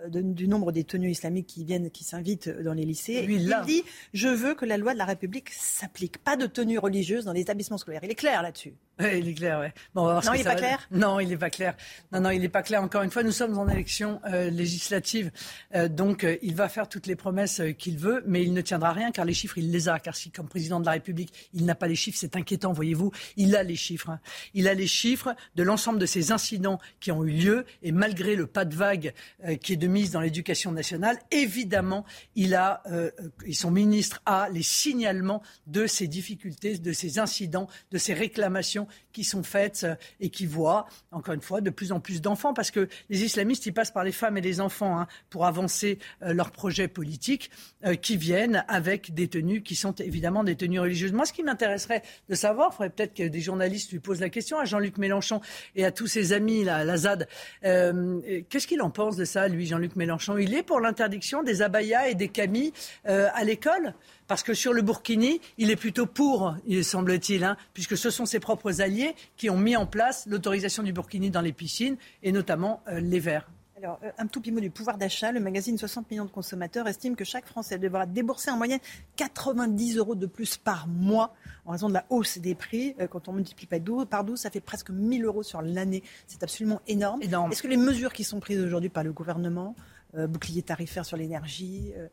[0.08, 3.22] de, du nombre des tenues islamiques qui viennent, qui s'invitent dans les lycées.
[3.22, 6.18] Lui, il dit je veux que la loi de la République s'applique.
[6.18, 8.04] Pas de tenue religieuse dans les établissements scolaires.
[8.04, 8.74] Il est clair là-dessus.
[9.00, 9.72] Il est clair, ouais.
[9.94, 11.50] Bon, on va voir ce non, il n'est pas va clair Non, il n'est pas
[11.50, 11.76] clair.
[12.12, 12.82] Non, non, il n'est pas clair.
[12.82, 15.30] Encore une fois, nous sommes en élection euh, législative.
[15.74, 18.60] Euh, donc, euh, il va faire toutes les promesses euh, qu'il veut, mais il ne
[18.60, 19.98] tiendra rien car les chiffres, il les a.
[19.98, 23.12] Car si, comme président de la République, il n'a pas les chiffres, c'est inquiétant, voyez-vous.
[23.36, 24.10] Il a les chiffres.
[24.10, 24.20] hein.
[24.54, 27.64] Il a les chiffres de l'ensemble de ces incidents qui ont eu lieu.
[27.82, 29.14] Et malgré le pas de vague
[29.44, 32.04] euh, qui est de mise dans l'éducation nationale, évidemment,
[32.34, 33.10] il a, euh,
[33.52, 39.24] son ministre a les signalements de ces difficultés, de ces incidents, de ces réclamations qui
[39.24, 42.70] sont faites euh, et qui voient, encore une fois, de plus en plus d'enfants, parce
[42.70, 46.32] que les islamistes, ils passent par les femmes et les enfants hein, pour avancer euh,
[46.32, 47.50] leurs projets politiques,
[47.84, 51.12] euh, qui viennent avec des tenues qui sont évidemment des tenues religieuses.
[51.12, 54.30] Moi, ce qui m'intéresserait de savoir, il faudrait peut-être que des journalistes lui posent la
[54.30, 55.40] question à Jean-Luc Mélenchon
[55.76, 57.28] et à tous ses amis, la ZAD,
[57.64, 60.38] euh, qu'est-ce qu'il en pense de ça, lui, Jean-Luc Mélenchon?
[60.38, 62.72] Il est pour l'interdiction des abayas et des camis
[63.04, 63.94] à l'école?
[64.26, 68.26] Parce que sur le Burkini, il est plutôt pour, il semble-t-il, hein, puisque ce sont
[68.26, 72.32] ses propres alliés qui ont mis en place l'autorisation du Burkini dans les piscines, et
[72.32, 73.48] notamment euh, les verts.
[73.76, 75.32] Alors, euh, un tout petit mot du pouvoir d'achat.
[75.32, 78.78] Le magazine 60 millions de consommateurs estime que chaque Français devra débourser en moyenne
[79.16, 81.34] 90 euros de plus par mois
[81.64, 82.94] en raison de la hausse des prix.
[83.00, 86.04] Euh, Quand on multiplie par 12, par 12 ça fait presque 1000 euros sur l'année.
[86.28, 87.22] C'est absolument énorme.
[87.22, 89.74] Est-ce que les mesures qui sont prises aujourd'hui par le gouvernement,
[90.14, 92.06] euh, bouclier tarifaire sur l'énergie, euh,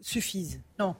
[0.00, 0.96] suffisent Non,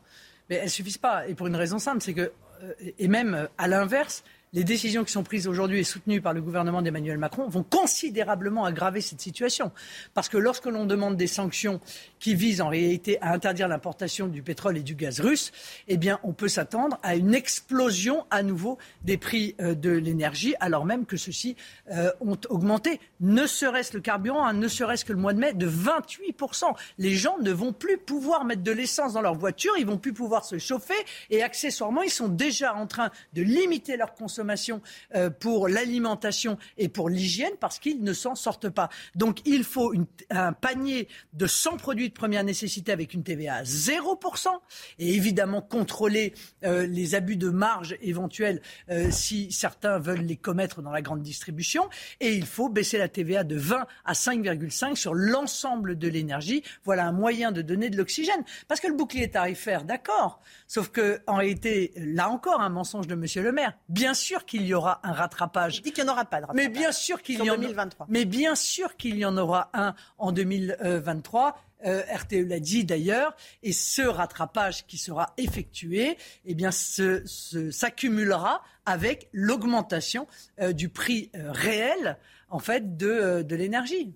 [0.49, 1.28] mais elles suffisent pas.
[1.28, 2.32] Et pour une raison simple, c'est que,
[2.62, 6.32] euh, et même euh, à l'inverse, les décisions qui sont prises aujourd'hui et soutenues par
[6.32, 9.73] le gouvernement d'Emmanuel Macron vont considérablement aggraver cette situation.
[10.15, 11.81] Parce que lorsque l'on demande des sanctions
[12.20, 15.53] qui visent en réalité à interdire l'importation du pétrole et du gaz russe,
[15.89, 20.55] eh bien, on peut s'attendre à une explosion à nouveau des prix euh, de l'énergie,
[20.61, 21.57] alors même que ceux-ci
[21.93, 25.53] euh, ont augmenté, ne serait-ce le carburant, hein, ne serait-ce que le mois de mai,
[25.53, 26.74] de 28%.
[26.99, 30.12] Les gens ne vont plus pouvoir mettre de l'essence dans leur voiture, ils vont plus
[30.12, 30.95] pouvoir se chauffer
[31.31, 34.81] et accessoirement, ils sont déjà en train de limiter leur consommation
[35.15, 38.89] euh, pour l'alimentation et pour l'hygiène parce qu'ils ne s'en sortent pas.
[39.15, 39.93] Donc il faut
[40.31, 44.48] un panier de 100 produits de première nécessité avec une TVA à 0%
[44.98, 48.60] et évidemment contrôler euh, les abus de marge éventuels
[48.90, 51.89] euh, si certains veulent les commettre dans la grande distribution.
[52.20, 56.62] Et il faut baisser la TVA de 20 à 5,5 sur l'ensemble de l'énergie.
[56.85, 58.44] Voilà un moyen de donner de l'oxygène.
[58.66, 60.40] Parce que le bouclier tarifaire, d'accord.
[60.66, 63.74] Sauf que, en réalité, là encore, un mensonge de Monsieur le maire.
[63.89, 65.78] Bien sûr qu'il y aura un rattrapage.
[65.78, 68.06] Il dit qu'il n'y en aura pas de Mais bien sûr qu'il y en 2023.
[68.09, 71.59] Mais bien sûr qu'il y en aura un en 2023.
[71.86, 79.28] Euh, RTE l'a dit d'ailleurs, et ce rattrapage qui sera effectué, eh bien, s'accumulera avec
[79.32, 80.26] l'augmentation
[80.60, 82.16] euh, du prix euh, réel,
[82.48, 84.14] en fait, de, euh, de l'énergie.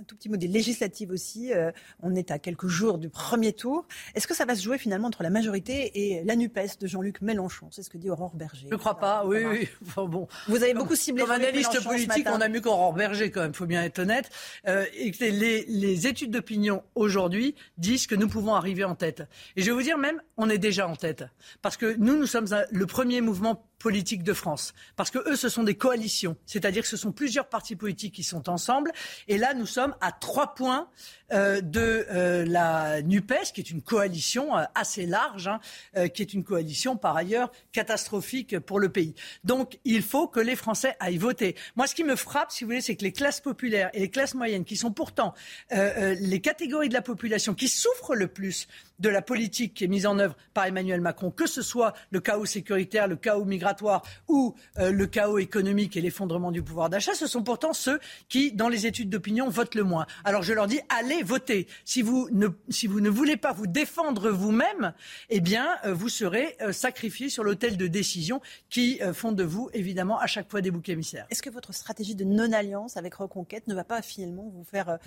[0.00, 1.52] Un tout petit mot des législatives aussi.
[1.52, 1.70] Euh,
[2.02, 3.86] on est à quelques jours du premier tour.
[4.14, 7.20] Est-ce que ça va se jouer finalement entre la majorité et la NUPES de Jean-Luc
[7.20, 7.68] Mélenchon?
[7.70, 8.66] C'est ce que dit Aurore Berger.
[8.66, 9.68] Je ne crois pas, oui, oui.
[9.86, 10.26] Enfin, bon.
[10.48, 13.66] Vous avez beaucoup ciblé Comme analyste politique, on a mieux qu'Aurore Berger, quand même, faut
[13.66, 14.30] bien être honnête.
[14.66, 19.24] Euh, et que les, les études d'opinion aujourd'hui disent que nous pouvons arriver en tête.
[19.56, 21.24] Et je vais vous dire même, on est déjà en tête.
[21.60, 24.74] Parce que nous, nous sommes le premier mouvement politique de France.
[24.94, 26.36] Parce que eux, ce sont des coalitions.
[26.46, 28.92] C'est-à-dire que ce sont plusieurs partis politiques qui sont ensemble.
[29.26, 30.88] Et là, nous sommes à trois points
[31.32, 35.60] euh, de euh, la NUPES, qui est une coalition euh, assez large, hein,
[35.96, 39.14] euh, qui est une coalition par ailleurs catastrophique pour le pays.
[39.42, 41.56] Donc, il faut que les Français aillent voter.
[41.76, 44.10] Moi, ce qui me frappe, si vous voulez, c'est que les classes populaires et les
[44.10, 45.34] classes moyennes, qui sont pourtant
[45.72, 48.68] euh, euh, les catégories de la population qui souffrent le plus
[49.00, 52.20] de la politique qui est mise en œuvre par Emmanuel Macron, que ce soit le
[52.20, 57.14] chaos sécuritaire, le chaos migratoire ou euh, le chaos économique et l'effondrement du pouvoir d'achat,
[57.14, 57.98] ce sont pourtant ceux
[58.28, 60.06] qui, dans les études d'opinion, votent le moins.
[60.24, 61.66] Alors je leur dis, allez voter.
[61.84, 64.92] Si vous ne, si vous ne voulez pas vous défendre vous-même,
[65.28, 69.44] eh bien, euh, vous serez euh, sacrifié sur l'autel de décisions qui euh, font de
[69.44, 71.26] vous, évidemment, à chaque fois des boucs émissaires.
[71.30, 74.98] Est-ce que votre stratégie de non-alliance avec Reconquête ne va pas finalement vous faire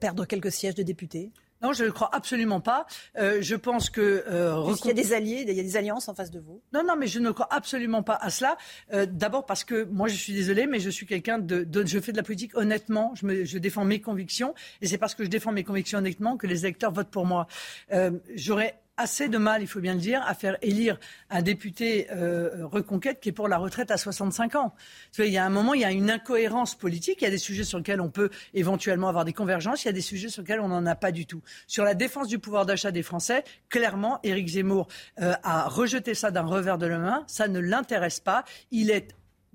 [0.00, 1.30] perdre quelques sièges de députés?
[1.64, 2.86] Non, je ne crois absolument pas.
[3.18, 4.22] Euh, je pense que...
[4.28, 6.60] Euh, qu'il y a des alliés, il y a des alliances en face de vous.
[6.74, 8.58] Non, non, mais je ne crois absolument pas à cela.
[8.92, 11.98] Euh, D'abord parce que moi, je suis désolé, mais je suis quelqu'un de, de- Je
[12.00, 13.14] fais de la politique honnêtement.
[13.14, 14.54] Je, me, je défends mes convictions.
[14.82, 17.46] Et c'est parce que je défends mes convictions honnêtement que les électeurs votent pour moi.
[17.92, 20.98] Euh, J'aurais assez de mal, il faut bien le dire, à faire élire
[21.30, 24.74] un député euh, reconquête qui est pour la retraite à 65 ans.
[25.18, 27.22] Il y a un moment, il y a une incohérence politique.
[27.22, 29.84] Il y a des sujets sur lesquels on peut éventuellement avoir des convergences.
[29.84, 31.42] Il y a des sujets sur lesquels on n'en a pas du tout.
[31.66, 34.88] Sur la défense du pouvoir d'achat des Français, clairement, Éric Zemmour
[35.20, 37.24] euh, a rejeté ça d'un revers de la main.
[37.26, 38.44] Ça ne l'intéresse pas.
[38.70, 39.08] Il est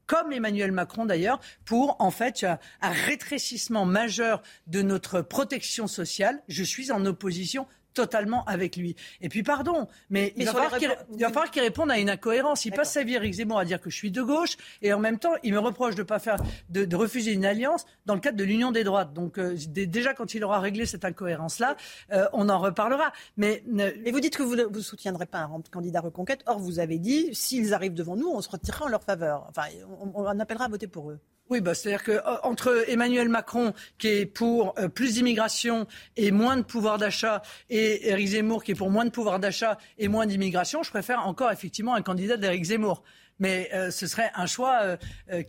[0.09, 6.41] comme Emmanuel Macron d'ailleurs, pour en fait un rétrécissement majeur de notre protection sociale.
[6.47, 7.67] Je suis en opposition
[7.99, 8.95] totalement avec lui.
[9.19, 12.63] Et puis, pardon, mais, il, va falloir qu'il réponde à une incohérence.
[12.63, 14.99] Il passe sa vie, Eric Zemmour, à dire que je suis de gauche, et en
[14.99, 16.37] même temps, il me reproche de pas faire,
[16.69, 19.13] de, refuser une alliance dans le cadre de l'union des droites.
[19.13, 21.75] Donc, euh, déjà, quand il aura réglé cette incohérence-là,
[22.13, 23.11] euh, on en reparlera.
[23.35, 26.41] Mais, vous dites que vous ne soutiendrez pas un candidat reconquête.
[26.45, 29.45] Or, vous avez dit, s'ils arrivent devant nous, on se retirera en leur faveur.
[29.49, 29.67] Enfin,
[30.01, 31.19] on, on appellera à voter pour eux.
[31.49, 36.31] Oui, bah, c'est-à-dire que euh, entre Emmanuel Macron, qui est pour euh, plus d'immigration et
[36.31, 40.07] moins de pouvoir d'achat, et Éric Zemmour, qui est pour moins de pouvoir d'achat et
[40.07, 43.03] moins d'immigration, je préfère encore effectivement un candidat d'Éric Zemmour.
[43.39, 44.97] Mais euh, ce serait un choix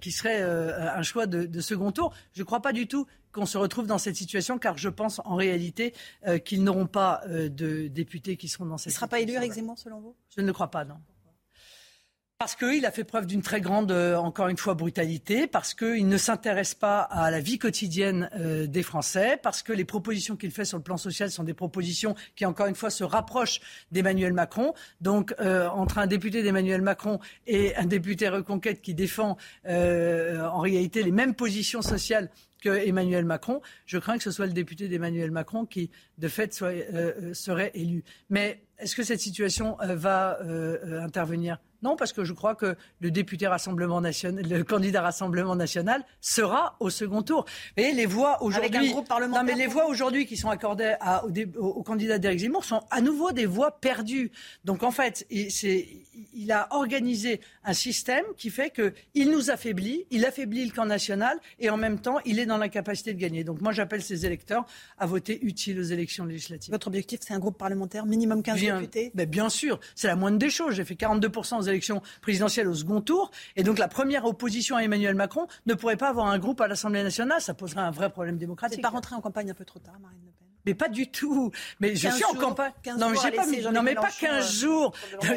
[0.01, 2.15] qui serait un choix de, second tour.
[2.33, 5.21] Je ne crois pas du tout qu'on se retrouve dans cette situation, car je pense
[5.25, 5.93] en réalité
[6.45, 9.17] qu'ils n'auront pas de députés qui seront dans cette situation.
[9.17, 10.15] Il ne sera pas élu, Éric Zemmour, selon vous?
[10.37, 10.99] Je ne crois pas, non.
[12.41, 16.09] Parce qu'il a fait preuve d'une très grande, euh, encore une fois, brutalité, parce qu'il
[16.09, 20.51] ne s'intéresse pas à la vie quotidienne euh, des Français, parce que les propositions qu'il
[20.51, 23.61] fait sur le plan social sont des propositions qui, encore une fois, se rapprochent
[23.93, 24.73] d'Emmanuel Macron.
[25.03, 29.37] Donc, euh, entre un député d'Emmanuel Macron et un député Reconquête qui défend
[29.67, 32.31] en réalité les mêmes positions sociales
[32.63, 36.55] que Emmanuel Macron, je crains que ce soit le député d'Emmanuel Macron qui, de fait,
[36.55, 38.03] serait élu.
[38.31, 40.39] Mais est-ce que cette situation va
[41.03, 41.59] intervenir?
[41.83, 46.77] Non, parce que je crois que le député Rassemblement national, le candidat Rassemblement national sera
[46.81, 47.47] au second tour.
[47.77, 50.95] Et les voix aujourd'hui, non mais les voix aujourd'hui qui sont accordées
[51.57, 54.31] au, candidat d'Éric Zemmour sont à nouveau des voix perdues.
[54.65, 60.65] Donc en fait, il a organisé un système qui fait qu'il nous affaiblit, il affaiblit
[60.65, 63.45] le camp national et en même temps, il est dans l'incapacité de gagner.
[63.45, 64.67] Donc moi, j'appelle ces électeurs
[64.99, 66.73] à voter utile aux élections législatives.
[66.73, 69.11] Votre objectif, c'est un groupe parlementaire minimum 15 députés?
[69.15, 70.75] ben Bien sûr, c'est la moindre des choses.
[70.75, 73.31] J'ai fait 42% aux élections présidentielles au second tour.
[73.57, 76.69] Et donc la première opposition à Emmanuel Macron ne pourrait pas avoir un groupe à
[76.69, 77.41] l'Assemblée nationale.
[77.41, 78.77] Ça poserait un vrai problème démocratique.
[78.77, 80.19] C'est pas rentrer en campagne un peu trop tard, Marine
[80.67, 81.51] mais pas du tout.
[81.81, 82.73] Mais je suis en campagne.
[82.99, 84.95] Non, mais j'ai pas non, mais pas 15 euh, jours.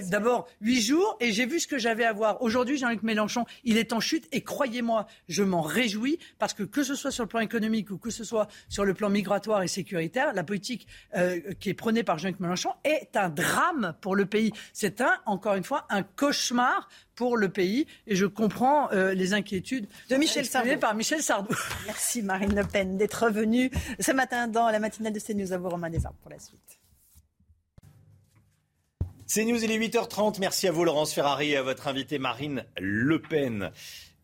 [0.10, 2.42] D'abord 8 jours et j'ai vu ce que j'avais à voir.
[2.42, 6.84] Aujourd'hui, Jean-Luc Mélenchon, il est en chute et croyez-moi, je m'en réjouis parce que que
[6.84, 9.68] ce soit sur le plan économique ou que ce soit sur le plan migratoire et
[9.68, 14.26] sécuritaire, la politique euh, qui est prônée par Jean-Luc Mélenchon est un drame pour le
[14.26, 14.52] pays.
[14.74, 17.86] C'est un, encore une fois, un cauchemar pour le pays.
[18.08, 20.78] Et je comprends euh, les inquiétudes de Michel Sardou.
[20.78, 21.56] par Michel Sardou.
[21.86, 25.70] Merci Marine Le Pen d'être venue ce matin dans la matinale de CNews à vous,
[25.70, 26.80] Romain Desarmes, pour la suite.
[29.34, 30.38] CNews, il est 8h30.
[30.40, 33.72] Merci à vous, Laurence Ferrari, et à votre invité Marine Le Pen.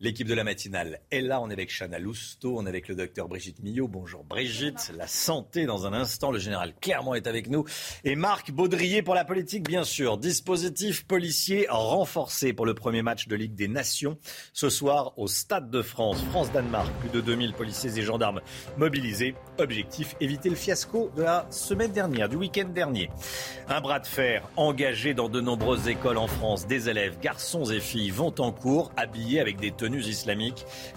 [0.02, 1.42] L'équipe de la matinale est là.
[1.42, 3.86] On est avec Chana Lousteau, on est avec le docteur Brigitte Millot.
[3.86, 4.92] Bonjour Brigitte.
[4.96, 6.30] La santé dans un instant.
[6.30, 7.66] Le général Clermont est avec nous.
[8.04, 10.16] Et Marc Baudrier pour la politique, bien sûr.
[10.16, 14.16] Dispositif policier renforcé pour le premier match de Ligue des Nations.
[14.54, 16.24] Ce soir au Stade de France.
[16.30, 16.90] France-Danemark.
[17.00, 18.40] Plus de 2000 policiers et gendarmes
[18.78, 19.34] mobilisés.
[19.58, 23.10] Objectif, éviter le fiasco de la semaine dernière, du week-end dernier.
[23.68, 26.66] Un bras de fer engagé dans de nombreuses écoles en France.
[26.66, 29.89] Des élèves, garçons et filles vont en cours habillés avec des tenues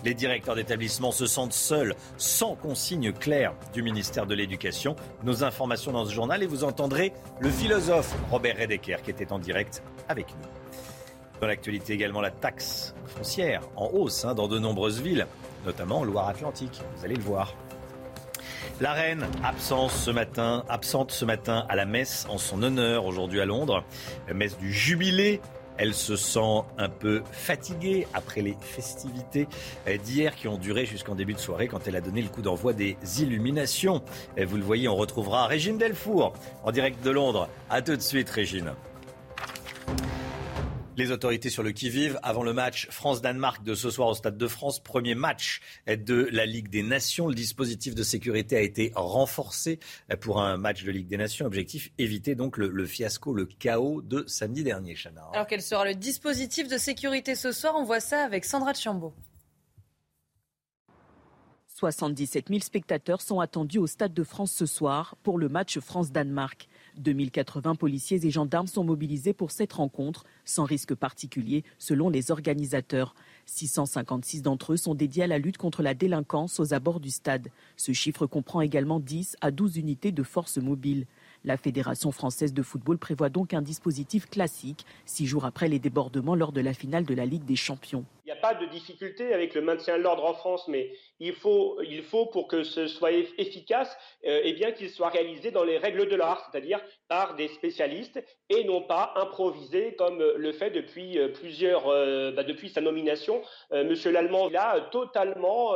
[0.03, 4.95] Les directeurs d'établissement se sentent seuls, sans consigne claire du ministère de l'Éducation.
[5.23, 9.39] Nos informations dans ce journal et vous entendrez le philosophe Robert Redeker qui était en
[9.39, 10.47] direct avec nous.
[11.41, 15.27] Dans l'actualité également, la taxe foncière en hausse hein, dans de nombreuses villes,
[15.65, 16.81] notamment en Loire-Atlantique.
[16.95, 17.53] Vous allez le voir.
[18.81, 19.27] La reine
[19.89, 23.83] ce matin, absente ce matin à la messe en son honneur aujourd'hui à Londres,
[24.27, 25.41] la messe du jubilé
[25.77, 29.47] elle se sent un peu fatiguée après les festivités
[30.03, 32.73] d'hier qui ont duré jusqu'en début de soirée quand elle a donné le coup d'envoi
[32.73, 34.01] des illuminations.
[34.37, 36.33] Vous le voyez, on retrouvera Régine Delfour
[36.63, 37.49] en direct de Londres.
[37.69, 38.73] A tout de suite, Régine.
[40.95, 44.47] Les autorités sur le qui-vive avant le match France-Danemark de ce soir au Stade de
[44.47, 44.79] France.
[44.79, 47.27] Premier match de la Ligue des Nations.
[47.27, 49.79] Le dispositif de sécurité a été renforcé
[50.21, 51.47] pour un match de Ligue des Nations.
[51.47, 55.23] Objectif, éviter donc le, fiasco, le chaos de samedi dernier, Chana.
[55.33, 57.73] Alors quel sera le dispositif de sécurité ce soir?
[57.75, 59.15] On voit ça avec Sandra Chambaud.
[61.73, 66.69] 77 000 spectateurs sont attendus au Stade de France ce soir pour le match France-Danemark.
[66.97, 73.15] 2080 policiers et gendarmes sont mobilisés pour cette rencontre, sans risque particulier selon les organisateurs.
[73.45, 77.49] 656 d'entre eux sont dédiés à la lutte contre la délinquance aux abords du stade.
[77.77, 81.05] Ce chiffre comprend également 10 à 12 unités de forces mobiles.
[81.45, 86.35] La Fédération française de football prévoit donc un dispositif classique, six jours après les débordements
[86.35, 88.05] lors de la finale de la Ligue des Champions.
[88.25, 91.33] Il n'y a pas de difficulté avec le maintien de l'ordre en France, mais il
[91.33, 93.93] faut, il faut pour que ce soit efficace,
[94.25, 96.79] euh, eh bien qu'il soit réalisé dans les règles de l'art, c'est-à-dire
[97.09, 102.43] par des spécialistes et non pas improvisé comme le fait depuis euh, plusieurs, euh, bah,
[102.43, 103.41] depuis sa nomination,
[103.71, 104.49] Monsieur Lallemand.
[104.55, 105.73] A totalement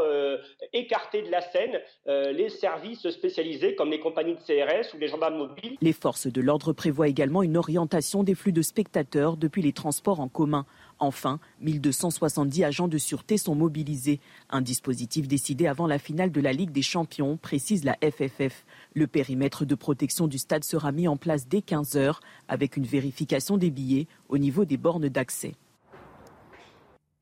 [0.72, 5.38] écarté de la scène les services spécialisés comme les compagnies de CRS ou les gendarmes
[5.38, 5.78] mobiles.
[5.82, 10.20] Les forces de l'ordre prévoient également une orientation des flux de spectateurs depuis les transports
[10.20, 10.66] en commun.
[11.00, 14.20] Enfin, 1270 agents de sûreté sont mobilisés.
[14.50, 18.66] Un dispositif décidé avant la finale de la Ligue des Champions, précise la FFF.
[18.94, 22.86] Le périmètre de protection du stade sera mis en place dès 15 heures avec une
[22.86, 25.54] vérification des billets au niveau des bornes d'accès.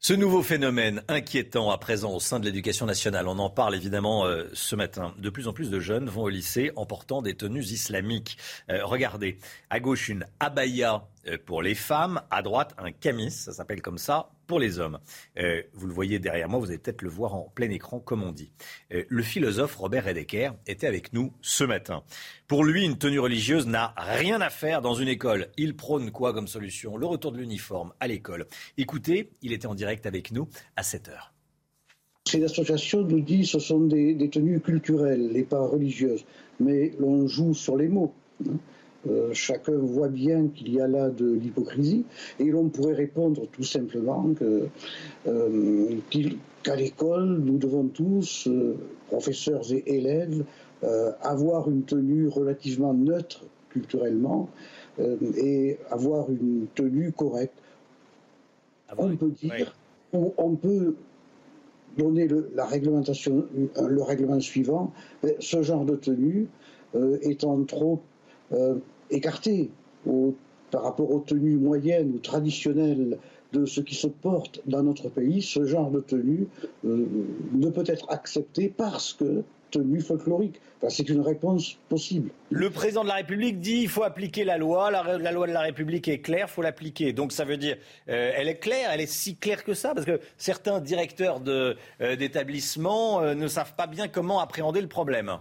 [0.08, 4.28] Ce nouveau phénomène inquiétant à présent au sein de l'éducation nationale, on en parle évidemment
[4.28, 5.16] euh, ce matin.
[5.18, 8.38] De plus en plus de jeunes vont au lycée en portant des tenues islamiques.
[8.70, 9.40] Euh, regardez,
[9.72, 11.08] à gauche une abaya
[11.46, 15.00] pour les femmes, à droite un camis, ça s'appelle comme ça, pour les hommes.
[15.38, 18.24] Euh, vous le voyez derrière moi, vous allez peut-être le voir en plein écran, comme
[18.24, 18.52] on dit.
[18.94, 22.04] Euh, le philosophe Robert Redeker était avec nous ce matin.
[22.48, 25.48] Pour lui, une tenue religieuse n'a rien à faire dans une école.
[25.58, 26.98] Il prône quoi comme solution?
[26.98, 28.46] Le retour de l'uniforme à l'école.
[28.78, 31.34] Écoutez, il était en direct avec nous à 7 heures.
[32.28, 36.26] Ces associations nous disent que ce sont des, des tenues culturelles et pas religieuses.
[36.60, 38.14] Mais l'on joue sur les mots.
[38.48, 38.58] Hein.
[39.08, 42.06] Euh, chacun voit bien qu'il y a là de l'hypocrisie,
[42.40, 45.98] et l'on pourrait répondre tout simplement euh,
[46.64, 48.76] qu'à l'école, nous devons tous, euh,
[49.08, 50.44] professeurs et élèves,
[51.24, 54.50] avoir une tenue relativement neutre culturellement
[55.00, 57.58] et avoir une tenue correcte.
[58.90, 59.76] Ah on peut dire,
[60.14, 60.94] on peut
[61.98, 63.48] donner le, la réglementation,
[63.82, 64.94] le règlement suivant,
[65.40, 66.46] ce genre de tenue
[67.24, 68.02] étant trop
[69.10, 69.70] écarté
[70.72, 73.18] par rapport aux tenues moyennes ou traditionnelles
[73.54, 76.48] de ce qui se porte dans notre pays, ce genre de tenue
[76.86, 77.06] euh,
[77.54, 80.60] ne peut être accepté parce que tenue folklorique.
[80.90, 82.30] c'est une réponse possible.
[82.50, 85.62] Le président de la République dit il faut appliquer la loi, la, loi de la
[85.62, 87.14] République est claire, il faut l'appliquer.
[87.14, 87.78] Donc ça veut dire
[88.10, 91.76] euh, elle est claire, elle est si claire que ça, parce que certains directeurs euh,
[92.00, 95.40] d'établissements ne savent pas bien comment appréhender le problème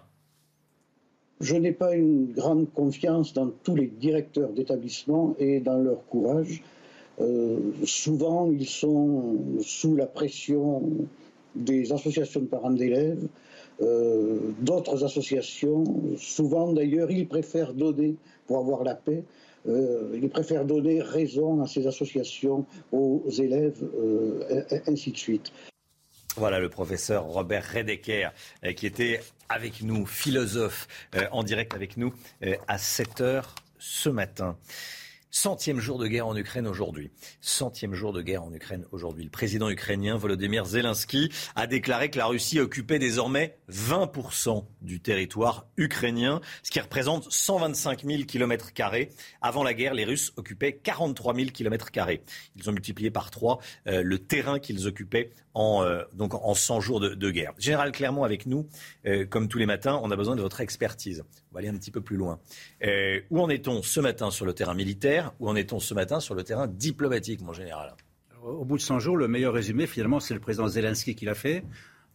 [1.41, 6.63] je n'ai pas une grande confiance dans tous les directeurs d'établissement et dans leur courage.
[7.21, 10.83] Euh, souvent, ils sont sous la pression
[11.55, 13.27] des associations de parents d'élèves,
[13.83, 15.85] euh, d'autres associations.
[16.17, 18.17] Souvent, d'ailleurs, ils préfèrent donner,
[18.47, 19.23] pour avoir la paix,
[19.67, 23.83] euh, ils préfèrent donner raison à ces associations, aux élèves,
[24.87, 25.53] ainsi de suite.
[26.37, 28.33] Voilà le professeur Robert Redeker
[28.65, 32.13] euh, qui était avec nous, philosophe, euh, en direct avec nous
[32.43, 34.57] euh, à 7 heures ce matin.
[35.37, 37.11] Centième jour de guerre en Ukraine aujourd'hui.
[37.41, 39.25] Centième jour de guerre en Ukraine aujourd'hui.
[39.25, 45.67] Le président ukrainien Volodymyr Zelensky a déclaré que la Russie occupait désormais 20% du territoire
[45.77, 48.71] ukrainien, ce qui représente 125 000 km.
[49.43, 51.91] Avant la guerre, les Russes occupaient 43 000 km.
[52.55, 57.01] Ils ont multiplié par trois le terrain qu'ils occupaient en, euh, donc en 100 jours
[57.01, 57.53] de, guerre.
[57.59, 58.69] Général Clermont avec nous,
[59.07, 61.25] euh, comme tous les matins, on a besoin de votre expertise.
[61.51, 62.41] On va aller un petit peu plus loin.
[62.85, 65.24] Euh, où en est-on ce matin sur le terrain militaire?
[65.41, 67.95] Où en est-on ce matin sur le terrain diplomatique, mon général?
[68.43, 71.35] Au bout de 100 jours, le meilleur résumé, finalement, c'est le président Zelensky qui l'a
[71.35, 71.65] fait.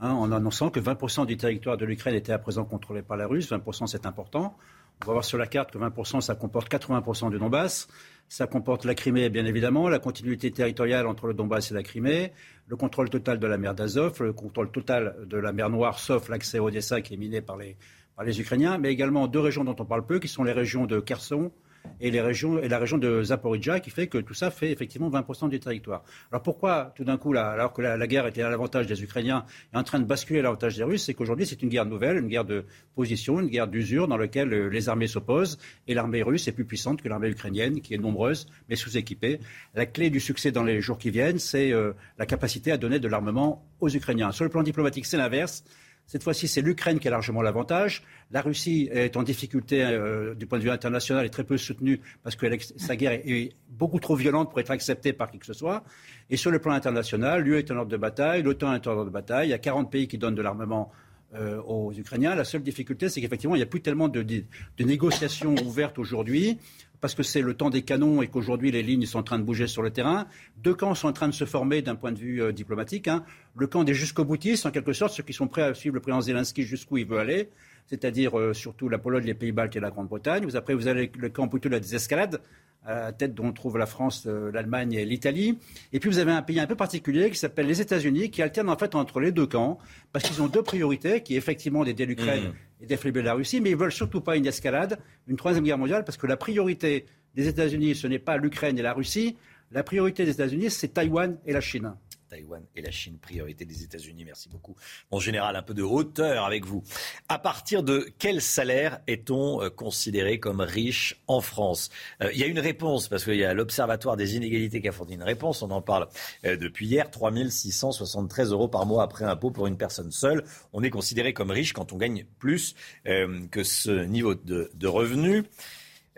[0.02, 3.28] Hein, en annonçant que 20% du territoire de l'Ukraine était à présent contrôlé par la
[3.28, 3.50] Russie.
[3.50, 4.56] 20% c'est important.
[5.04, 7.90] On va voir sur la carte que 20% ça comporte 80% du Donbass.
[8.30, 12.32] Ça comporte la Crimée, bien évidemment, la continuité territoriale entre le Donbass et la Crimée,
[12.68, 16.30] le contrôle total de la mer d'Azov, le contrôle total de la mer Noire, sauf
[16.30, 17.76] l'accès à Odessa qui est miné par les,
[18.16, 20.86] par les Ukrainiens, mais également deux régions dont on parle peu, qui sont les régions
[20.86, 21.52] de Kherson
[22.00, 25.10] et, les régions, et la région de Zaporizhia, qui fait que tout ça fait effectivement
[25.10, 26.04] 20% du territoire.
[26.32, 29.78] Alors pourquoi, tout d'un coup, alors que la, guerre était à l'avantage des Ukrainiens, est
[29.78, 32.28] en train de basculer à l'avantage des Russes C'est qu'aujourd'hui, c'est une guerre nouvelle, une
[32.28, 35.58] guerre de position, une guerre d'usure dans laquelle euh, les armées s'opposent,
[35.88, 39.40] et l'armée russe est plus puissante que l'armée ukrainienne, qui est nombreuse, mais sous-équipée.
[39.76, 43.00] La clé du succès dans les jours qui viennent, c'est euh, la capacité à donner
[43.00, 44.32] de l'armement aux Ukrainiens.
[44.32, 45.64] Sur le plan diplomatique, c'est l'inverse.
[46.10, 48.02] Cette fois-ci, c'est l'Ukraine qui a largement l'avantage.
[48.32, 52.02] La Russie est en difficulté euh, du point de vue international et très peu soutenue
[52.24, 55.54] parce que sa guerre est, beaucoup trop violente pour être acceptée par qui que ce
[55.54, 55.84] soit.
[56.32, 59.06] Et sur le plan international, l'UE est en ordre de bataille, l'OTAN est en ordre
[59.06, 59.50] de bataille.
[59.50, 60.92] Il y a 40 pays qui donnent de l'armement
[61.36, 62.34] euh, aux Ukrainiens.
[62.34, 66.58] La seule difficulté, c'est qu'effectivement, il n'y a plus tellement de, de négociations ouvertes aujourd'hui
[67.02, 69.44] parce que c'est le temps des canons et qu'aujourd'hui les lignes sont en train de
[69.44, 70.28] bouger sur le terrain.
[70.58, 73.08] Deux camps sont en train de se former d'un point de vue euh, diplomatique.
[73.08, 73.24] Hein.
[73.56, 76.02] Le camp des jusqu'au boutistes, en quelque sorte, ceux qui sont prêts à suivre le
[76.02, 77.50] président Zelensky jusqu'où il veut aller.
[77.88, 80.44] c'est-à-dire euh, surtout la Pologne, les Pays-Baltes et la Grande-Bretagne.
[80.44, 82.42] Vous, après, vous avez le camp plutôt de la désescalade,
[82.86, 85.60] à la tête dont on trouve la France, euh, l'Allemagne et l'Italie.
[85.94, 88.70] Et puis vous avez un pays un peu particulier qui s'appelle les États-Unis, qui alterne
[88.70, 89.78] en fait entre les deux camps,
[90.12, 92.84] parce qu'ils ont deux priorités, qui est effectivement d'aider l'Ukraine Mmh.
[92.84, 96.04] et d'affaiblir la Russie, mais ils veulent surtout pas une escalade, une troisième guerre mondiale,
[96.06, 99.38] parce que la priorité des États-Unis, ce n'est pas l'Ukraine et la Russie,
[99.72, 101.94] la priorité des États-Unis, c'est Taïwan et la Chine.
[102.30, 104.24] Taïwan et la Chine, priorité des États-Unis.
[104.24, 104.76] Merci beaucoup.
[105.12, 106.84] En général, un peu de hauteur avec vous.
[107.28, 111.90] À partir de quel salaire est-on euh, considéré comme riche en France?
[112.22, 114.92] Euh, Il y a une réponse, parce qu'il y a l'Observatoire des inégalités qui a
[114.92, 115.62] fourni une réponse.
[115.62, 116.08] On en parle
[116.46, 117.10] euh, depuis hier.
[117.10, 120.44] 3 673 euros par mois après impôt pour une personne seule.
[120.74, 122.76] On est considéré comme riche quand on gagne plus
[123.06, 125.44] que ce niveau de, de revenu.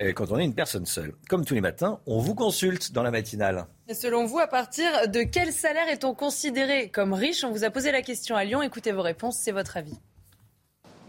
[0.01, 1.13] Euh, Quand on est une personne seule.
[1.29, 3.65] Comme tous les matins, on vous consulte dans la matinale.
[3.87, 7.43] Et selon vous, à partir de quel salaire est-on considéré comme riche?
[7.43, 8.61] On vous a posé la question à Lyon.
[8.61, 9.97] Écoutez vos réponses, c'est votre avis.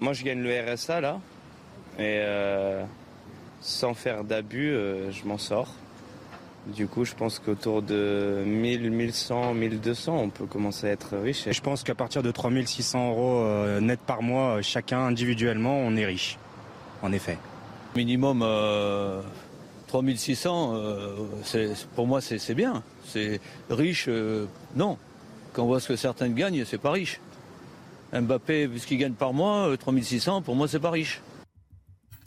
[0.01, 1.21] Moi, je gagne le RSA là,
[1.99, 2.83] et euh,
[3.61, 5.73] sans faire d'abus, euh, je m'en sors.
[6.67, 11.49] Du coup, je pense qu'autour de 1000, 1100, 1200, on peut commencer à être riche.
[11.51, 16.39] Je pense qu'à partir de 3600 euros net par mois, chacun individuellement, on est riche.
[17.03, 17.37] En effet.
[17.95, 19.21] Minimum euh,
[19.89, 22.83] 3600, euh, c'est- pour moi c'est bien.
[23.07, 24.97] C'est riche, euh, non.
[25.53, 27.21] Quand on voit ce que certains gagnent, c'est pas riche.
[28.13, 31.21] Mbappé, ce qu'il gagne par mois, euh, 3600, pour moi c'est pas riche.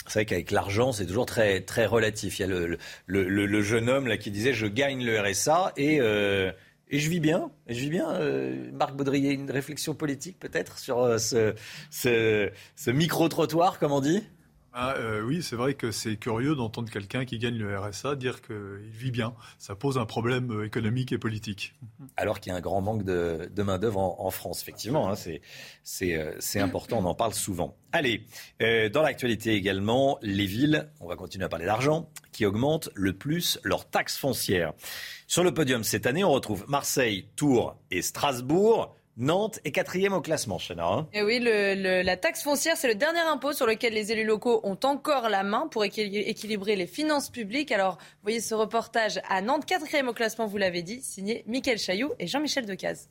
[0.07, 2.37] C'est vrai qu'avec l'argent, c'est toujours très, très relatif.
[2.37, 2.67] Il y a
[3.07, 6.51] le, jeune homme là, qui disait Je gagne le RSA et, euh,
[6.91, 7.49] je vis bien.
[7.67, 8.07] Je vis bien.
[8.11, 11.17] Euh, Marc Baudrier, une réflexion politique peut-être sur euh,
[11.89, 14.21] ce micro-trottoir, comme on dit?
[14.77, 18.41] Ah, euh, oui, c'est vrai que c'est curieux d'entendre quelqu'un qui gagne le RSA dire
[18.41, 19.33] qu'il vit bien.
[19.57, 21.75] Ça pose un problème euh, économique et politique.
[22.17, 25.09] alors qu'il y a un grand manque de, main-d'œuvre en, France, effectivement.
[25.09, 25.15] hein,
[26.01, 27.77] euh, c'est important, on en parle souvent.
[27.93, 28.25] Allez,
[28.89, 33.57] dans l'actualité également, les villes, on va continuer à parler d'argent, qui augmentent le plus
[33.63, 34.73] leurs taxes foncières.
[35.25, 38.93] Sur le podium cette année, on retrouve Marseille, Tours et Strasbourg.
[39.17, 40.85] Nantes est quatrième au classement, Chana.
[40.85, 41.07] hein.
[41.13, 44.25] Et oui, le- le- la taxe foncière, c'est le dernier impôt sur lequel les élus
[44.25, 47.71] locaux ont encore la main pour équil- équilibrer les finances publiques.
[47.71, 52.11] Alors, voyez ce reportage à Nantes, quatrième au classement, vous l'avez dit, signé Mickaël Chailloux
[52.19, 53.09] et Jean-Michel Decaze.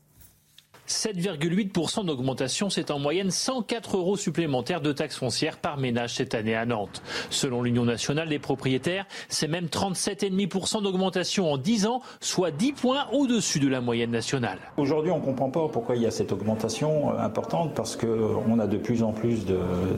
[0.89, 6.55] 7,8% d'augmentation, c'est en moyenne 104 euros supplémentaires de taxes foncières par ménage cette année
[6.55, 7.03] à Nantes.
[7.31, 13.07] Selon l'Union nationale des propriétaires, c'est même 37,5% d'augmentation en 10 ans, soit 10 points
[13.13, 14.59] au-dessus de la moyenne nationale.
[14.77, 18.59] Aujourd'hui, on ne comprend pas pourquoi il y a cette augmentation euh, importante, parce qu'on
[18.59, 19.47] a de plus en plus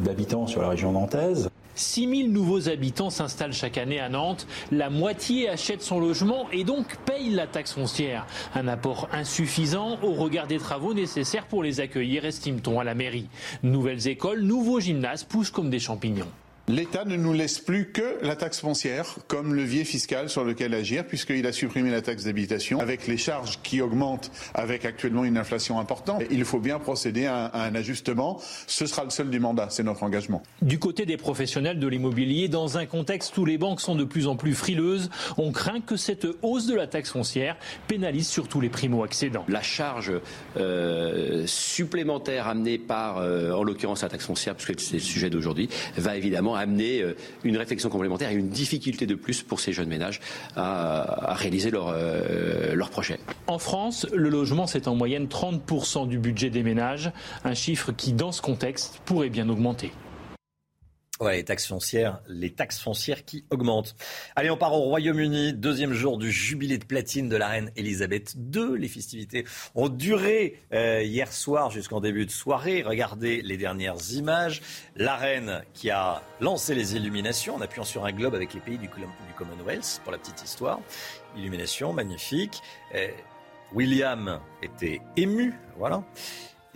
[0.01, 1.51] d'habitants sur la région nantaise.
[1.79, 4.47] 6 000 nouveaux habitants s'installent chaque année à Nantes.
[4.73, 8.27] La moitié achète son logement et donc paye la taxe foncière.
[8.55, 13.29] Un apport insuffisant au regard des travaux nécessaires pour les accueillir, estime-t-on à la mairie.
[13.63, 16.29] Nouvelles écoles, nouveaux gymnases poussent comme des champignons.
[16.69, 21.07] L'État ne nous laisse plus que la taxe foncière comme levier fiscal sur lequel agir,
[21.07, 22.81] puisqu'il a supprimé la taxe d'habitation.
[22.81, 27.37] Avec les charges qui augmentent, avec actuellement une inflation importante, il faut bien procéder à
[27.37, 28.41] un, à un ajustement.
[28.67, 30.43] Ce sera le seul du mandat, c'est notre engagement.
[30.61, 34.27] Du côté des professionnels de l'immobilier, dans un contexte où les banques sont de plus
[34.27, 37.57] en plus frileuses, on craint que cette hausse de la taxe foncière
[37.87, 39.45] pénalise surtout les primo-accédants.
[39.47, 40.13] La charge
[40.57, 45.69] euh, supplémentaire amenée par, euh, en l'occurrence, la taxe foncière, puisque c'est le sujet d'aujourd'hui,
[45.97, 49.89] va évidemment amener euh, une réflexion complémentaire et une difficulté de plus pour ces jeunes
[49.89, 50.21] ménages
[50.57, 53.19] à, réaliser leur, euh, leur projet.
[53.47, 57.11] En France, le logement, c'est en moyenne 30% du budget des ménages,
[57.45, 59.93] un chiffre qui, dans ce contexte, pourrait bien augmenter.
[61.19, 63.97] Ouais, les taxes foncières, les taxes foncières qui augmentent.
[64.35, 68.35] Allez, on part au Royaume-Uni, deuxième jour du jubilé de platine de la reine Elisabeth
[68.35, 68.79] II.
[68.79, 72.83] Les festivités ont duré euh, hier soir jusqu'en début de soirée.
[72.83, 74.61] Regardez les dernières images.
[74.95, 78.77] La reine qui a lancé les illuminations en appuyant sur un globe avec les pays
[78.77, 80.81] du, du Commonwealth, pour la petite histoire.
[81.35, 82.61] Illumination magnifique.
[82.95, 83.09] Euh,
[83.73, 86.05] William était ému, voilà.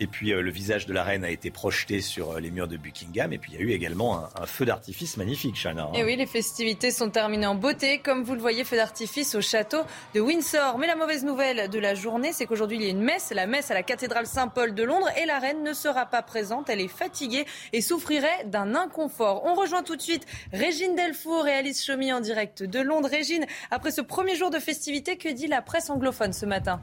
[0.01, 2.69] Et puis euh, le visage de la reine a été projeté sur euh, les murs
[2.69, 3.35] de Buckingham.
[3.35, 5.85] Et puis il y a eu également un, feu d'artifice magnifique, Chana.
[5.85, 5.93] hein.
[5.95, 7.99] Et oui, les festivités sont terminées en beauté.
[7.99, 9.83] Comme vous le voyez, feu d'artifice au château
[10.15, 10.79] de Windsor.
[10.79, 13.47] Mais la mauvaise nouvelle de la journée, c'est qu'aujourd'hui, il y a une messe, la
[13.47, 15.09] messe à la cathédrale Saint-Paul de Londres.
[15.21, 16.71] Et la reine ne sera pas présente.
[16.71, 17.45] Elle est fatiguée
[17.75, 19.45] et souffrirait d'un inconfort.
[19.45, 23.11] On rejoint tout de suite Régine Delfour et Alice Chomy en direct de Londres.
[23.11, 26.81] Régine, après ce premier jour de festivités, que dit la presse anglophone ce matin?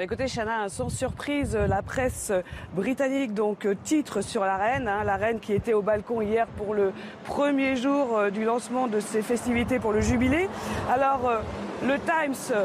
[0.00, 2.32] Bah, Écoutez, Chana, sans surprise, la presse
[2.74, 6.46] britannique donc euh, titre sur la reine, hein, la reine qui était au balcon hier
[6.46, 6.94] pour le
[7.26, 10.48] premier jour euh, du lancement de ces festivités pour le jubilé.
[10.90, 11.40] Alors, euh,
[11.86, 12.56] le Times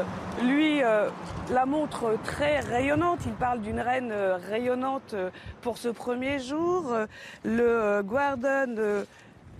[0.42, 3.20] lui, la montre très rayonnante.
[3.24, 4.12] Il parle d'une reine
[4.50, 5.14] rayonnante
[5.62, 6.94] pour ce premier jour.
[7.42, 8.74] Le Guardian,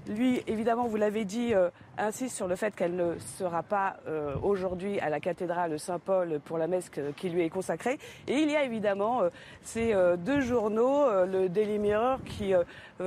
[0.08, 1.54] lui, évidemment, vous l'avez dit,
[1.98, 6.58] insiste sur le fait qu'elle ne sera pas euh, aujourd'hui à la cathédrale Saint-Paul pour
[6.58, 7.98] la messe qui lui est consacrée.
[8.28, 9.30] Et il y a évidemment euh,
[9.62, 12.52] ces euh, deux journaux, le Daily Mirror qui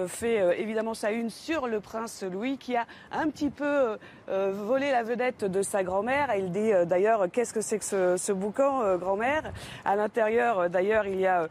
[0.07, 5.03] fait évidemment sa une sur le prince Louis qui a un petit peu volé la
[5.03, 6.33] vedette de sa grand-mère.
[6.37, 9.51] Il dit d'ailleurs qu'est-ce que c'est que ce, ce boucan, grand-mère?
[9.85, 11.47] À l'intérieur d'ailleurs il y a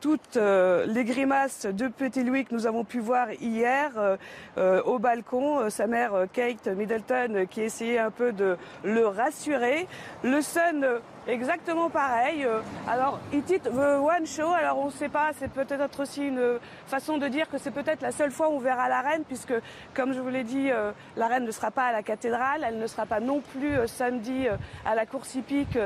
[0.00, 4.18] toutes les grimaces de Petit Louis que nous avons pu voir hier
[4.56, 5.70] au balcon.
[5.70, 9.86] sa mère Kate Middleton qui essayait un peu de le rassurer.
[10.22, 10.86] Le Sun
[11.30, 12.46] exactement pareil.
[12.88, 14.52] Alors, il titre The One Show.
[14.52, 18.02] Alors, on ne sait pas, c'est peut-être aussi une façon de dire que c'est peut-être
[18.02, 19.54] la seule fois où on verra la reine, puisque,
[19.94, 22.78] comme je vous l'ai dit, euh, la reine ne sera pas à la cathédrale, elle
[22.78, 25.78] ne sera pas non plus euh, samedi euh, à la course hippique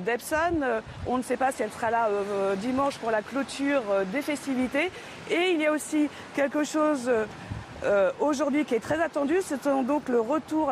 [0.00, 0.64] d'Epsom.
[1.06, 2.08] On ne sait pas si elle sera là
[2.56, 4.90] dimanche pour la clôture des festivités.
[5.30, 7.10] Et il y a aussi quelque chose
[7.84, 9.36] euh, aujourd'hui qui est très attendu.
[9.40, 10.70] C'est donc le retour,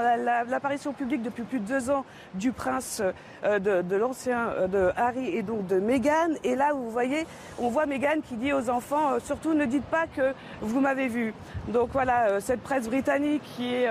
[0.48, 3.02] l'apparition publique depuis plus de deux ans du prince
[3.44, 6.34] euh, de, l'ancien euh, de Harry et donc de Meghan.
[6.44, 7.26] Et là, vous voyez,
[7.58, 11.34] on voit Meghan qui dit aux enfants surtout ne dites pas que vous m'avez vu.
[11.68, 13.88] Donc voilà, cette presse britannique qui est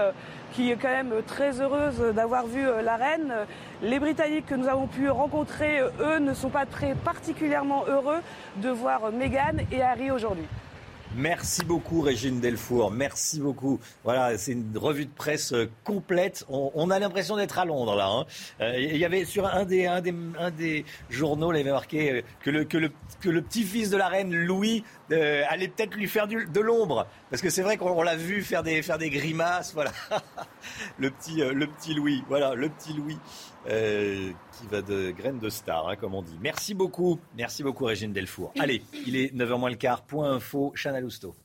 [0.53, 3.33] qui est quand même très heureuse d'avoir vu la reine.
[3.83, 8.19] Les Britanniques que nous avons pu rencontrer, eux, ne sont pas très particulièrement heureux
[8.57, 10.47] de voir Meghan et Harry aujourd'hui.
[11.15, 13.79] Merci beaucoup Régine Delfour, merci beaucoup.
[14.03, 16.45] Voilà, c'est une revue de presse euh, complète.
[16.49, 18.09] On, a l'impression d'être à Londres là.
[18.09, 18.25] Hein.
[18.61, 22.11] Euh, il y avait sur un des, un des, un des journaux, il avait marqué
[22.11, 26.07] euh, que le, que le, que le petit-fils de la reine Louis allait peut-être lui
[26.07, 27.07] faire du, de l'ombre.
[27.31, 29.73] Parce que c'est vrai qu'on l'a vu faire des, faire des grimaces.
[29.73, 29.91] Voilà,
[30.99, 32.23] le petit, le petit Louis.
[32.27, 33.17] Voilà, le petit Louis.
[33.69, 36.37] Euh, qui va de graines de star, hein, comme on dit.
[36.41, 37.19] Merci beaucoup.
[37.37, 38.51] Merci beaucoup, Régine Delfour.
[38.59, 40.01] Allez, il est 9h moins le quart.
[40.01, 41.35] Point info, Chana Lousteau.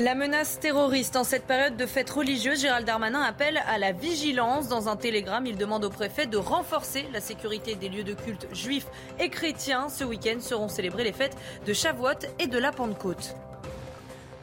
[0.00, 4.68] La menace terroriste en cette période de fête religieuse, Gérald Darmanin appelle à la vigilance.
[4.68, 8.48] Dans un télégramme, il demande au préfet de renforcer la sécurité des lieux de culte
[8.52, 8.86] juifs
[9.20, 9.88] et chrétiens.
[9.88, 13.36] Ce week-end seront célébrées les fêtes de Shavuot et de la Pentecôte.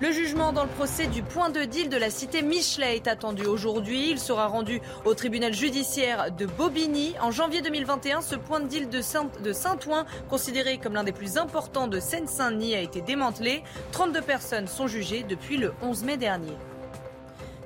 [0.02, 3.46] Le jugement dans le procès du point de deal de la cité Michelet est attendu
[3.46, 4.10] aujourd'hui.
[4.10, 7.14] Il sera rendu au tribunal judiciaire de Bobigny.
[7.22, 11.88] En janvier 2021, ce point de deal de Saint-Ouen, considéré comme l'un des plus importants
[11.88, 13.62] de Seine-Saint-Denis, a été démantelé.
[13.92, 16.58] 32 personnes sont jugées depuis le 11 mai dernier.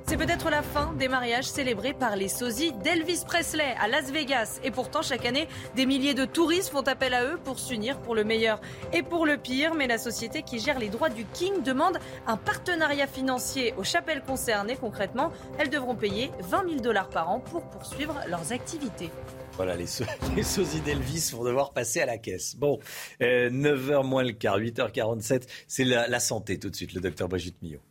[0.07, 4.59] C'est peut-être la fin des mariages célébrés par les sosies d'Elvis Presley à Las Vegas.
[4.63, 8.13] Et pourtant, chaque année, des milliers de touristes font appel à eux pour s'unir pour
[8.13, 8.61] le meilleur
[8.93, 9.73] et pour le pire.
[9.73, 14.21] Mais la société qui gère les droits du King demande un partenariat financier aux chapelles
[14.21, 14.77] concernées.
[14.79, 19.09] Concrètement, elles devront payer 20 000 dollars par an pour poursuivre leurs activités.
[19.53, 19.75] Voilà,
[20.35, 22.55] les, sosies d'Elvis vont devoir passer à la caisse.
[22.57, 22.79] Bon,
[23.21, 27.27] 9h euh, moins le quart, 8h47, c'est la, la santé tout de suite, le docteur
[27.27, 27.81] Brigitte Millot.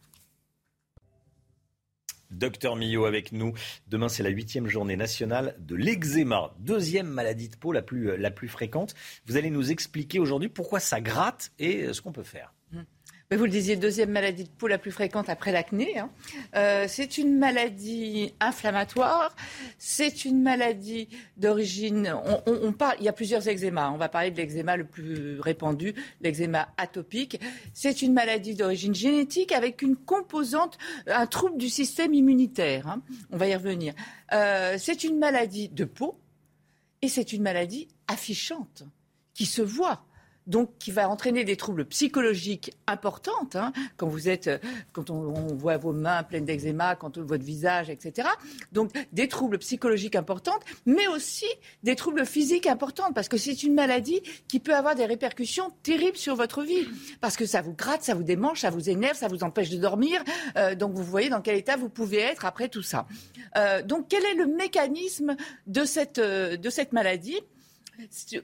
[2.31, 3.53] Docteur Millot avec nous.
[3.89, 8.31] Demain, c'est la huitième journée nationale de l'eczéma, deuxième maladie de peau la plus, la
[8.31, 8.95] plus fréquente.
[9.27, 12.55] Vous allez nous expliquer aujourd'hui pourquoi ça gratte et ce qu'on peut faire.
[13.37, 15.99] Vous le disiez, deuxième maladie de peau la plus fréquente après l'acné.
[15.99, 16.11] Hein.
[16.55, 19.35] Euh, c'est une maladie inflammatoire.
[19.79, 22.15] C'est une maladie d'origine.
[22.47, 22.97] On, parle.
[23.01, 23.91] Il y a plusieurs eczémas.
[23.91, 27.41] On va parler de l'eczéma le plus répandu, l'eczéma atopique.
[27.73, 32.87] C'est une maladie d'origine génétique avec une composante, un trouble du système immunitaire.
[32.87, 33.03] Hein.
[33.33, 33.95] On va y revenir.
[34.33, 36.19] Euh, c'est une maladie de peau
[37.03, 38.85] et c'est une maladie affichante
[39.35, 40.05] qui se voit
[40.47, 44.59] donc qui va entraîner des troubles psychologiques importants, hein, quand vous êtes, euh,
[44.93, 48.29] quand on, voit vos mains pleines d'eczéma, quand on votre visage, etc.
[48.73, 51.47] Donc des troubles psychologiques importants, mais aussi
[51.83, 56.17] des troubles physiques importants, parce que c'est une maladie qui peut avoir des répercussions terribles
[56.17, 56.87] sur votre vie,
[57.21, 59.79] parce que ça vous gratte, ça vous démange, ça vous énerve, ça vous empêche de
[59.79, 60.23] dormir.
[60.57, 63.07] Euh, donc vous voyez dans quel état vous pouvez être après tout ça.
[63.57, 66.21] Euh, donc quel est le mécanisme de cette
[66.93, 67.41] maladie?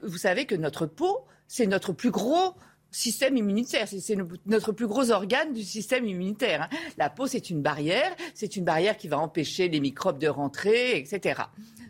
[0.01, 2.55] Vous savez que notre peau c'est notre plus gros
[2.91, 3.85] système immunitaire.
[3.85, 4.15] C'est
[4.45, 6.61] notre plus gros organe du système immunitaire.
[6.61, 6.77] Hein.
[6.97, 8.15] La peau, c'est une barrière.
[8.33, 11.41] C'est une barrière qui va empêcher les microbes de rentrer, etc.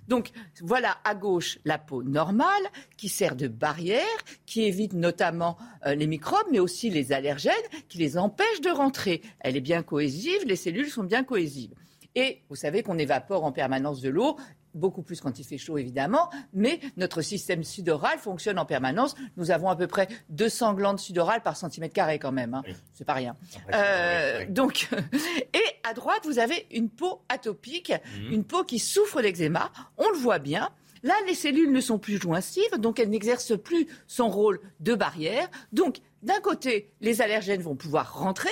[0.08, 0.32] Donc
[0.62, 2.64] voilà à gauche la peau normale
[2.98, 4.02] qui sert de barrière,
[4.48, 7.54] qui évite notamment euh, les microbes, mais aussi les allergènes,
[7.88, 9.22] qui les empêchent de rentrer.
[9.42, 11.76] Elle est bien cohésive, les cellules sont bien cohésives.
[12.16, 14.38] Et vous savez qu'on évapore en permanence de l'eau
[14.74, 19.16] beaucoup plus quand il fait chaud évidemment, mais notre système sudoral fonctionne en permanence.
[19.38, 22.64] Nous avons à peu près 200 glandes sudorales par centimètre carré quand même, hein.
[22.94, 23.36] c'est pas rien.
[23.74, 24.90] Euh, donc,
[25.54, 27.94] et à droite, vous avez une peau atopique,
[28.30, 29.72] une peau qui souffre d'eczéma.
[29.98, 30.70] On le voit bien.
[31.04, 35.50] Là, les cellules ne sont plus joincives, donc elles n'exercent plus son rôle de barrière.
[35.72, 38.52] Donc, d'un côté, les allergènes vont pouvoir rentrer,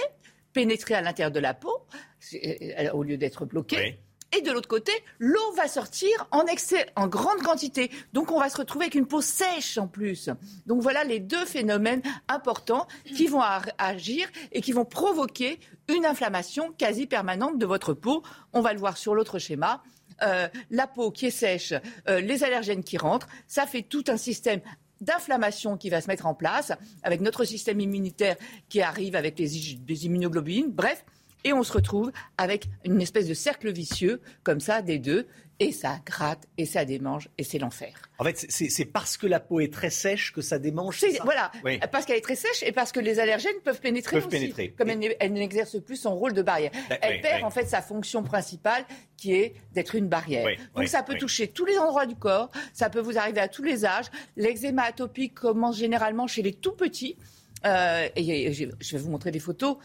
[0.54, 1.86] pénétrer à l'intérieur de la peau,
[2.34, 4.00] euh, au lieu d'être bloqués.
[4.38, 7.90] Et de l'autre côté, l'eau va sortir en excès, en grande quantité.
[8.14, 10.30] Donc on va se retrouver avec une peau sèche en plus.
[10.68, 13.42] Donc voilà les deux phénomènes importants qui vont
[13.78, 18.22] agir et qui vont provoquer une inflammation quasi permanente de votre peau.
[18.54, 19.82] On va le voir sur l'autre schéma.
[20.22, 21.74] Euh, la peau qui est sèche,
[22.08, 24.60] euh, les allergènes qui rentrent, ça fait tout un système
[25.02, 28.36] d'inflammation qui va se mettre en place avec notre système immunitaire
[28.68, 30.72] qui arrive avec les immunoglobulines.
[30.72, 31.06] Bref,
[31.44, 35.28] et on se retrouve avec une espèce de cercle vicieux, comme ça, des deux.
[35.62, 37.94] Et ça gratte, et ça démange, et c'est l'enfer.
[38.18, 41.04] En fait, c'est parce que la peau est très sèche que ça démange.
[41.26, 41.52] voilà,
[41.92, 44.40] parce qu'elle est très sèche et parce que les allergènes peuvent pénétrer peuvent aussi.
[44.40, 44.70] Pénétrer.
[44.78, 46.72] Comme elle, n'exerce plus son rôle de barrière.
[46.90, 48.86] Bah, elle perd en fait sa fonction principale
[49.18, 50.48] qui est d'être une barrière.
[50.78, 53.64] Donc ça peut toucher tous les endroits du corps, ça peut vous arriver à tous
[53.64, 54.06] les âges.
[54.38, 57.18] L'eczéma atopique commence généralement chez les tout petits.
[57.66, 59.76] Euh, et je vais vous montrer des photos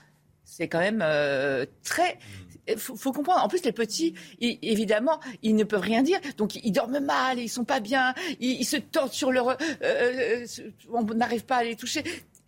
[0.44, 2.18] c'est quand même euh, très.
[2.66, 3.44] Il faut, comprendre.
[3.44, 6.18] En plus, les petits, évidemment, ils ne peuvent rien dire.
[6.38, 9.48] Donc, ils dorment mal, ils sont pas bien, ils, se tordent sur leur.
[9.50, 10.46] Euh, euh,
[10.90, 12.02] on n'arrive pas à les toucher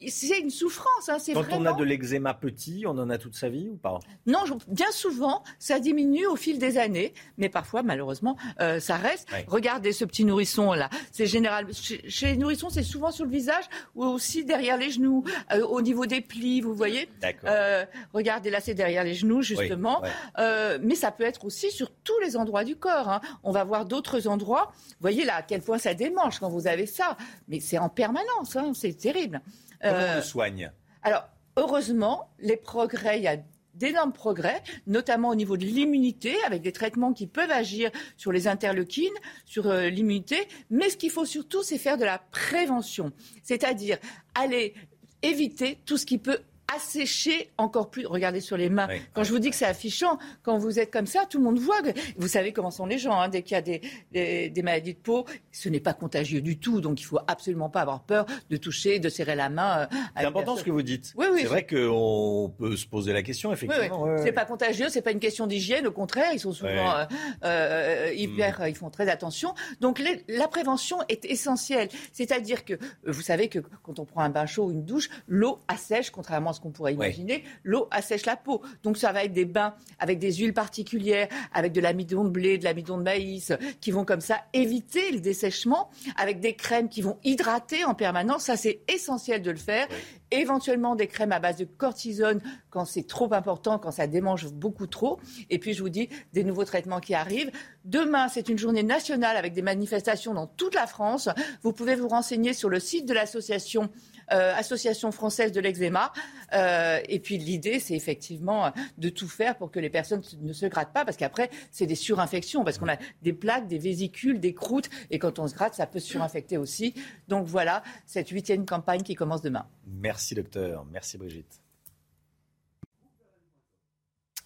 [0.08, 1.08] c'est une souffrance.
[1.08, 3.98] Hein, Quand on a de l'eczéma petit, on en a toute sa vie ou pas?
[4.26, 9.28] Non, bien souvent, ça diminue au fil des années, mais parfois, malheureusement, euh, ça reste.
[9.46, 10.90] Regardez ce petit nourrisson là.
[11.12, 11.66] C'est général.
[11.72, 15.80] Chez, les nourrissons, c'est souvent sur le visage ou aussi derrière les genoux, euh, au
[15.80, 17.08] niveau des plis, vous voyez?
[17.44, 20.02] Euh, regardez là, c'est derrière les genoux justement.
[20.36, 23.08] mais ça peut être aussi sur tous les endroits du corps.
[23.08, 23.20] Hein.
[23.42, 24.72] On va voir d'autres endroits.
[24.74, 27.16] Vous voyez là à quel point ça démange quand vous avez ça.
[27.48, 28.56] Mais c'est en permanence.
[28.56, 28.72] Hein.
[28.74, 29.40] C'est terrible.
[29.82, 30.70] Comment on le euh, soigne?
[31.02, 33.36] Alors, heureusement, les progrès, il y a
[33.74, 38.48] d'énormes progrès, notamment au niveau de l'immunité, avec des traitements qui peuvent agir sur les
[38.48, 39.12] interleukines,
[39.44, 40.48] sur euh, l'immunité.
[40.70, 43.98] Mais ce qu'il faut surtout, c'est faire de la prévention, c'est-à-dire
[44.34, 44.74] aller
[45.22, 46.40] éviter tout ce qui peut
[46.74, 48.06] assécher encore plus.
[48.06, 48.88] Regardez sur les mains.
[49.14, 51.58] Quand je vous dis que c'est affichant, quand vous êtes comme ça, tout le monde
[51.58, 51.76] voit.
[52.16, 53.18] vous savez comment sont les gens.
[53.20, 53.28] Hein.
[53.28, 56.80] Dès qu'il y a des, des, maladies de peau, ce n'est pas contagieux du tout.
[56.80, 59.80] Donc il faut absolument pas avoir peur de toucher, de serrer la main.
[59.80, 59.86] Euh,
[60.16, 61.14] c'est important ce que vous dites.
[61.16, 64.16] C'est vrai qu'on peut se poser la question, effectivement.
[64.22, 65.86] C'est pas contagieux, c'est pas une question d'hygiène.
[65.86, 67.04] Au contraire, ils sont souvent euh,
[67.44, 68.68] euh, hyper, mm.
[68.68, 69.54] ils font très attention.
[69.80, 71.88] Donc la prévention est essentielle.
[72.12, 72.74] C'est-à-dire que
[73.06, 76.50] vous savez que quand on prend un bain chaud ou une douche, l'eau assèche, contrairement
[76.50, 78.62] à qu'on pourrait imaginer, l'eau assèche la peau.
[78.82, 82.58] Donc ça va être des bains avec des huiles particulières, avec de l'amidon de blé,
[82.58, 87.02] de l'amidon de maïs, qui vont comme ça éviter le dessèchement, avec des crèmes qui
[87.02, 88.44] vont hydrater en permanence.
[88.44, 89.86] Ça, c'est essentiel de le faire.
[90.32, 94.88] Éventuellement des crèmes à base de cortisone quand c'est trop important, quand ça démange beaucoup
[94.88, 95.20] trop.
[95.50, 97.52] Et puis je vous dis des nouveaux traitements qui arrivent.
[97.84, 101.28] Demain, c'est une journée nationale avec des manifestations dans toute la France.
[101.62, 103.88] Vous pouvez vous renseigner sur le site de l'association
[104.28, 106.12] Association française de l'eczéma.
[106.52, 110.66] Euh, et puis l'idée, c'est effectivement de tout faire pour que les personnes ne se
[110.66, 114.54] grattent pas, parce qu'après, c'est des surinfections, parce qu'on a des plaques, des vésicules, des
[114.54, 116.94] croûtes, et quand on se gratte, ça peut se surinfecter aussi.
[117.28, 119.66] Donc voilà, cette huitième campagne qui commence demain.
[119.86, 121.65] Merci docteur, merci Brigitte.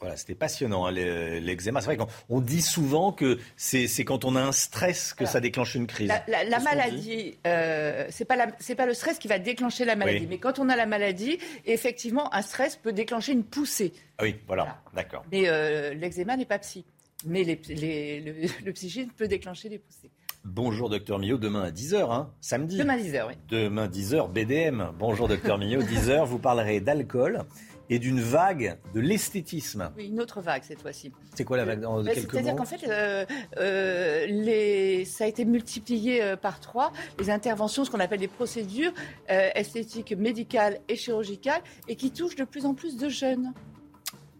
[0.01, 1.83] Voilà, c'était passionnant, hein, l'eczéma.
[1.83, 5.75] c'est vrai qu'on dit souvent que c'est quand on a un stress que ça déclenche
[5.75, 6.11] une crise.
[6.27, 10.27] La, maladie, euh, c'est pas, pas le stress qui va déclencher la maladie.
[10.27, 13.93] Mais quand on a la maladie, effectivement, un stress peut déclencher une poussée.
[14.17, 15.23] Ah oui, voilà, d'accord.
[15.31, 16.87] Mais euh, l'eczéma n'est pas psy.
[17.27, 20.11] Mais les, le, le psychisme peut déclencher des poussées.
[20.45, 22.79] Bonjour docteur Millot, demain à 10h, hein, samedi.
[22.79, 23.35] Demain à 10h, oui.
[23.51, 24.93] Demain 10h, BDM.
[24.99, 27.45] Bonjour docteur Millot, 10h, vous parlerez d'alcool
[27.91, 29.91] et d'une vague de l'esthétisme.
[29.97, 31.13] Oui, une autre vague cette fois-ci.
[31.35, 33.27] C'est quoi la vague dans bah, quelques C'est-à-dire qu'en fait, euh,
[33.59, 35.05] euh, les...
[35.05, 38.93] ça a été multiplié euh, par trois, les interventions, ce qu'on appelle des procédures
[39.29, 43.53] esthétiques, médicales et chirurgicales, et qui touchent de plus en plus de jeunes.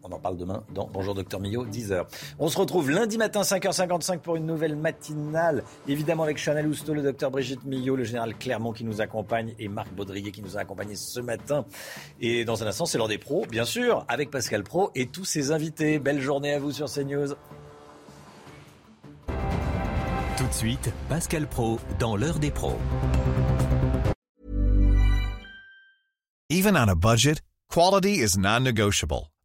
[0.03, 2.07] On en parle demain dans Bonjour Docteur Millot, 10h.
[2.39, 5.63] On se retrouve lundi matin, 5h55 pour une nouvelle matinale.
[5.89, 9.69] Évidemment avec Chanel Housteau, le docteur Brigitte Millot, le général Clermont qui nous accompagne et
[9.69, 11.67] Marc Baudriguet qui nous a accompagnés ce matin.
[12.21, 15.27] Et dans un instant, c'est l'heure des pros, bien sûr, avec Pascal Pro et tous
[15.27, 15.99] ses invités.
[15.99, 17.35] Belle journée à vous sur CNews.
[20.39, 22.79] Tout de suite, Pascal Pro dans l'heure des pros.
[26.49, 29.31] Even on a budget, quality is non-negotiable.